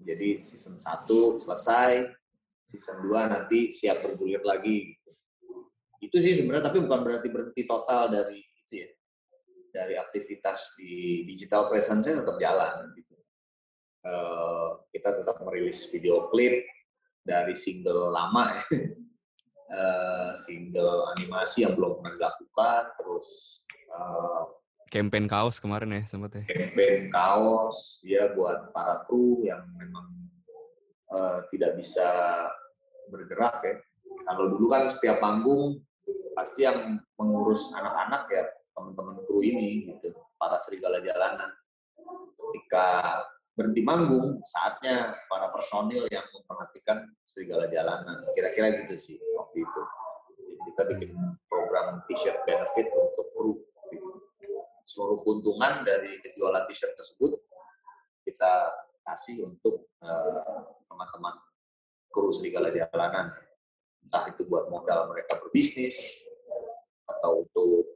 jadi 0.00 0.40
season 0.40 0.80
1 0.80 1.08
selesai, 1.40 2.08
season 2.64 3.04
2 3.04 3.12
nanti 3.28 3.68
siap 3.68 4.00
bergulir 4.00 4.40
lagi. 4.40 4.96
Gitu. 4.96 5.10
Itu 6.00 6.16
sih 6.24 6.32
sebenarnya 6.40 6.72
tapi 6.72 6.80
bukan 6.80 7.00
berarti 7.04 7.28
berhenti 7.28 7.62
total 7.68 8.08
dari 8.08 8.40
itu 8.40 8.74
ya 8.80 8.88
dari 9.74 9.98
aktivitas 9.98 10.78
di 10.78 11.26
digital 11.26 11.66
presence 11.66 12.06
tetap 12.06 12.38
jalan 12.38 12.94
gitu. 12.94 13.18
Uh, 14.06 14.86
kita 14.94 15.18
tetap 15.18 15.42
merilis 15.42 15.90
video 15.90 16.30
klip 16.30 16.62
dari 17.26 17.58
single 17.58 18.14
lama 18.14 18.54
ya. 18.54 18.62
Uh, 19.64 20.36
single 20.36 21.08
animasi 21.16 21.64
yang 21.64 21.72
belum 21.72 21.98
pernah 21.98 22.14
dilakukan, 22.14 22.94
terus 23.00 23.64
uh, 23.96 24.44
campaign 24.92 25.24
kaos 25.24 25.56
kemarin 25.56 25.98
ya 25.98 26.02
sempat 26.04 26.36
ya. 26.36 26.44
Campaign 26.46 27.08
kaos 27.08 27.98
ya 28.04 28.28
buat 28.36 28.70
para 28.76 29.02
kru 29.08 29.40
yang 29.42 29.64
memang 29.80 30.28
uh, 31.10 31.48
tidak 31.48 31.80
bisa 31.80 32.06
bergerak 33.08 33.56
ya. 33.64 33.74
Kalau 34.28 34.52
dulu 34.52 34.68
kan 34.68 34.92
setiap 34.92 35.18
panggung 35.18 35.80
pasti 36.36 36.68
yang 36.68 37.00
mengurus 37.16 37.72
anak-anak 37.72 38.30
ya 38.30 38.44
teman-teman 38.74 39.22
kru 39.24 39.40
ini 39.40 39.88
gitu. 39.88 40.12
Para 40.36 40.58
serigala 40.58 41.00
jalanan. 41.00 41.50
Ketika 42.34 43.22
berhenti 43.54 43.86
manggung 43.86 44.42
saatnya 44.42 45.14
para 45.30 45.46
personil 45.54 46.10
yang 46.10 46.26
memperhatikan 46.34 47.06
serigala 47.22 47.70
jalanan. 47.70 48.26
Kira-kira 48.34 48.74
gitu 48.82 48.94
sih 48.98 49.16
waktu 49.38 49.62
itu. 49.62 49.82
Jadi 50.34 50.54
kita 50.74 50.82
bikin 50.90 51.10
program 51.46 52.02
t-shirt 52.10 52.42
benefit 52.42 52.90
untuk 52.90 53.26
kru 53.32 53.62
gitu. 53.94 54.10
seluruh 54.84 55.16
keuntungan 55.24 55.86
dari 55.86 56.20
penjualan 56.20 56.66
t-shirt 56.68 56.92
tersebut 56.92 57.40
kita 58.26 58.68
kasih 59.06 59.48
untuk 59.48 59.86
uh, 60.02 60.74
teman-teman 60.90 61.38
kru 62.10 62.34
serigala 62.34 62.74
jalanan. 62.74 63.30
Entah 64.02 64.28
itu 64.34 64.44
buat 64.50 64.68
modal 64.68 65.08
mereka 65.08 65.38
berbisnis 65.38 65.96
atau 67.06 67.46
untuk 67.46 67.93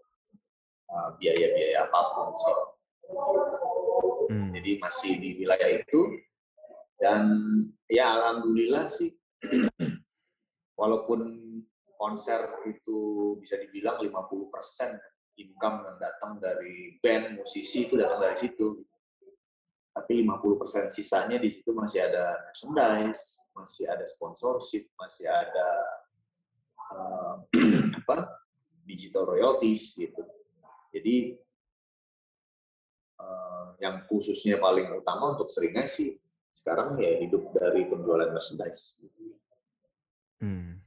uh, 0.89 1.09
biaya-biaya 1.16 1.86
apa 1.86 2.01
pun 2.12 2.28
sih. 2.36 2.57
Hmm. 4.28 4.51
Jadi 4.53 4.70
masih 4.80 5.12
di 5.16 5.30
wilayah 5.41 5.70
itu 5.80 6.01
dan 6.99 7.24
ya 7.89 8.12
alhamdulillah 8.18 8.91
sih 8.91 9.14
walaupun 10.80 11.20
konser 11.99 12.62
itu 12.70 13.34
bisa 13.43 13.59
dibilang 13.59 13.99
50% 13.99 14.14
income 15.39 15.78
yang 15.86 15.97
datang 15.99 16.39
dari 16.39 16.99
band, 17.03 17.43
musisi 17.43 17.86
itu 17.91 17.99
datang 17.99 18.22
dari 18.22 18.39
situ. 18.39 18.82
Tapi 19.91 20.22
50% 20.22 20.95
sisanya 20.95 21.43
di 21.43 21.51
situ 21.51 21.74
masih 21.74 22.07
ada 22.07 22.39
merchandise, 22.47 23.51
masih 23.51 23.91
ada 23.91 24.07
sponsorship, 24.07 24.86
masih 24.95 25.26
ada 25.26 25.68
uh, 26.95 27.34
apa 28.07 28.47
digital 28.86 29.26
royalties 29.26 29.99
gitu. 29.99 30.22
Jadi 30.99 31.38
uh, 33.22 33.78
yang 33.78 34.03
khususnya 34.11 34.59
paling 34.59 34.90
utama 34.99 35.38
untuk 35.38 35.46
seringai 35.46 35.86
sih 35.86 36.18
sekarang 36.51 36.99
ya 36.99 37.22
hidup 37.22 37.55
dari 37.55 37.86
penjualan 37.86 38.34
merchandise. 38.34 38.99
Hmm. 40.42 40.82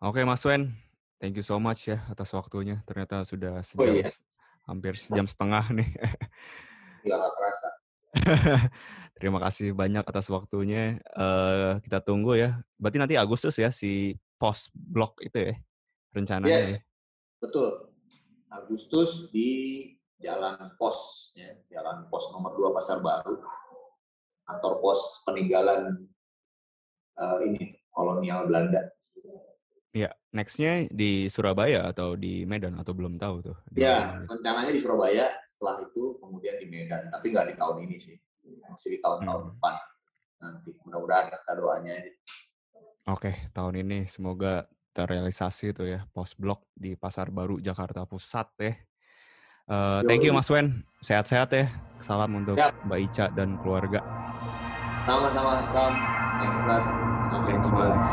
Oke 0.00 0.24
Mas 0.24 0.40
Wen, 0.48 0.72
thank 1.20 1.36
you 1.36 1.44
so 1.44 1.60
much 1.60 1.84
ya 1.84 2.00
atas 2.08 2.32
waktunya. 2.32 2.80
Ternyata 2.88 3.28
sudah 3.28 3.60
sejam, 3.60 3.92
Oh, 3.92 4.00
iya. 4.00 4.08
hampir 4.64 4.96
sejam 4.96 5.28
setengah 5.28 5.68
nih. 5.68 5.92
Nggak 7.04 7.16
nggak 7.20 7.32
kerasa. 7.36 7.68
Terima 9.20 9.36
kasih 9.36 9.76
banyak 9.76 10.08
atas 10.08 10.32
waktunya. 10.32 10.96
Eh 11.12 11.72
kita 11.84 12.00
tunggu 12.00 12.40
ya. 12.40 12.64
Berarti 12.80 12.96
nanti 12.96 13.14
Agustus 13.20 13.60
ya 13.60 13.68
si 13.68 14.16
post 14.40 14.72
blog 14.72 15.12
itu 15.20 15.52
ya 15.52 15.54
rencananya 16.16 16.56
Yes, 16.56 16.72
ya. 16.72 16.78
betul. 17.44 17.91
Agustus 18.52 19.28
di 19.28 19.50
Jalan 20.16 20.76
Pos, 20.76 21.30
ya, 21.34 21.50
Jalan 21.68 22.06
Pos 22.06 22.30
nomor 22.30 22.54
2 22.54 22.70
Pasar 22.70 23.00
Baru, 23.00 23.42
kantor 24.44 24.74
pos 24.78 25.24
peninggalan 25.24 26.06
eh, 27.14 27.38
ini 27.42 27.62
kolonial 27.90 28.46
Belanda. 28.46 28.86
Ya, 29.92 30.08
nextnya 30.32 30.88
di 30.88 31.28
Surabaya 31.28 31.84
atau 31.84 32.16
di 32.16 32.48
Medan 32.48 32.80
atau 32.80 32.96
belum 32.96 33.20
tahu 33.20 33.44
tuh. 33.44 33.56
di 33.68 33.84
Ya, 33.84 34.08
mana. 34.08 34.24
rencananya 34.30 34.72
di 34.72 34.80
Surabaya, 34.80 35.28
setelah 35.44 35.84
itu 35.84 36.16
kemudian 36.16 36.56
di 36.56 36.66
Medan, 36.66 37.12
tapi 37.12 37.28
nggak 37.28 37.52
di 37.52 37.54
tahun 37.56 37.76
ini 37.84 37.96
sih, 38.00 38.16
masih 38.64 38.96
di 38.96 38.98
tahun-tahun 39.00 39.42
Hmm. 39.42 39.50
depan 39.52 39.74
nanti. 40.40 40.70
Mudah-mudahan 40.80 41.26
kita 41.28 41.52
doanya. 41.54 41.94
Oke, 43.04 43.32
tahun 43.52 43.74
ini 43.84 44.06
semoga 44.06 44.64
terrealisasi 44.92 45.72
itu 45.72 45.88
ya 45.88 46.04
post 46.12 46.36
blog 46.36 46.62
di 46.76 46.94
Pasar 46.94 47.32
Baru 47.32 47.58
Jakarta 47.58 48.04
Pusat 48.04 48.48
ya. 48.60 48.72
Eh, 49.72 50.00
thank 50.04 50.22
you. 50.26 50.36
Mas 50.36 50.50
Wen, 50.52 50.84
sehat-sehat 51.00 51.48
ya. 51.54 51.66
Salam 52.02 52.34
untuk 52.34 52.58
Siap. 52.58 52.82
Mbak 52.84 52.98
Ica 53.08 53.26
dan 53.32 53.56
keluarga. 53.62 54.02
Sama-sama, 55.08 55.62
Ram. 55.70 55.94
Thanks. 56.42 56.58
Sampai 57.30 57.50
Thanks 57.54 57.68
jumpa. 57.70 57.86
Mas. 57.94 58.10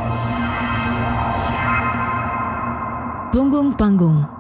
Punggung 3.30 3.70
Panggung 3.78 4.39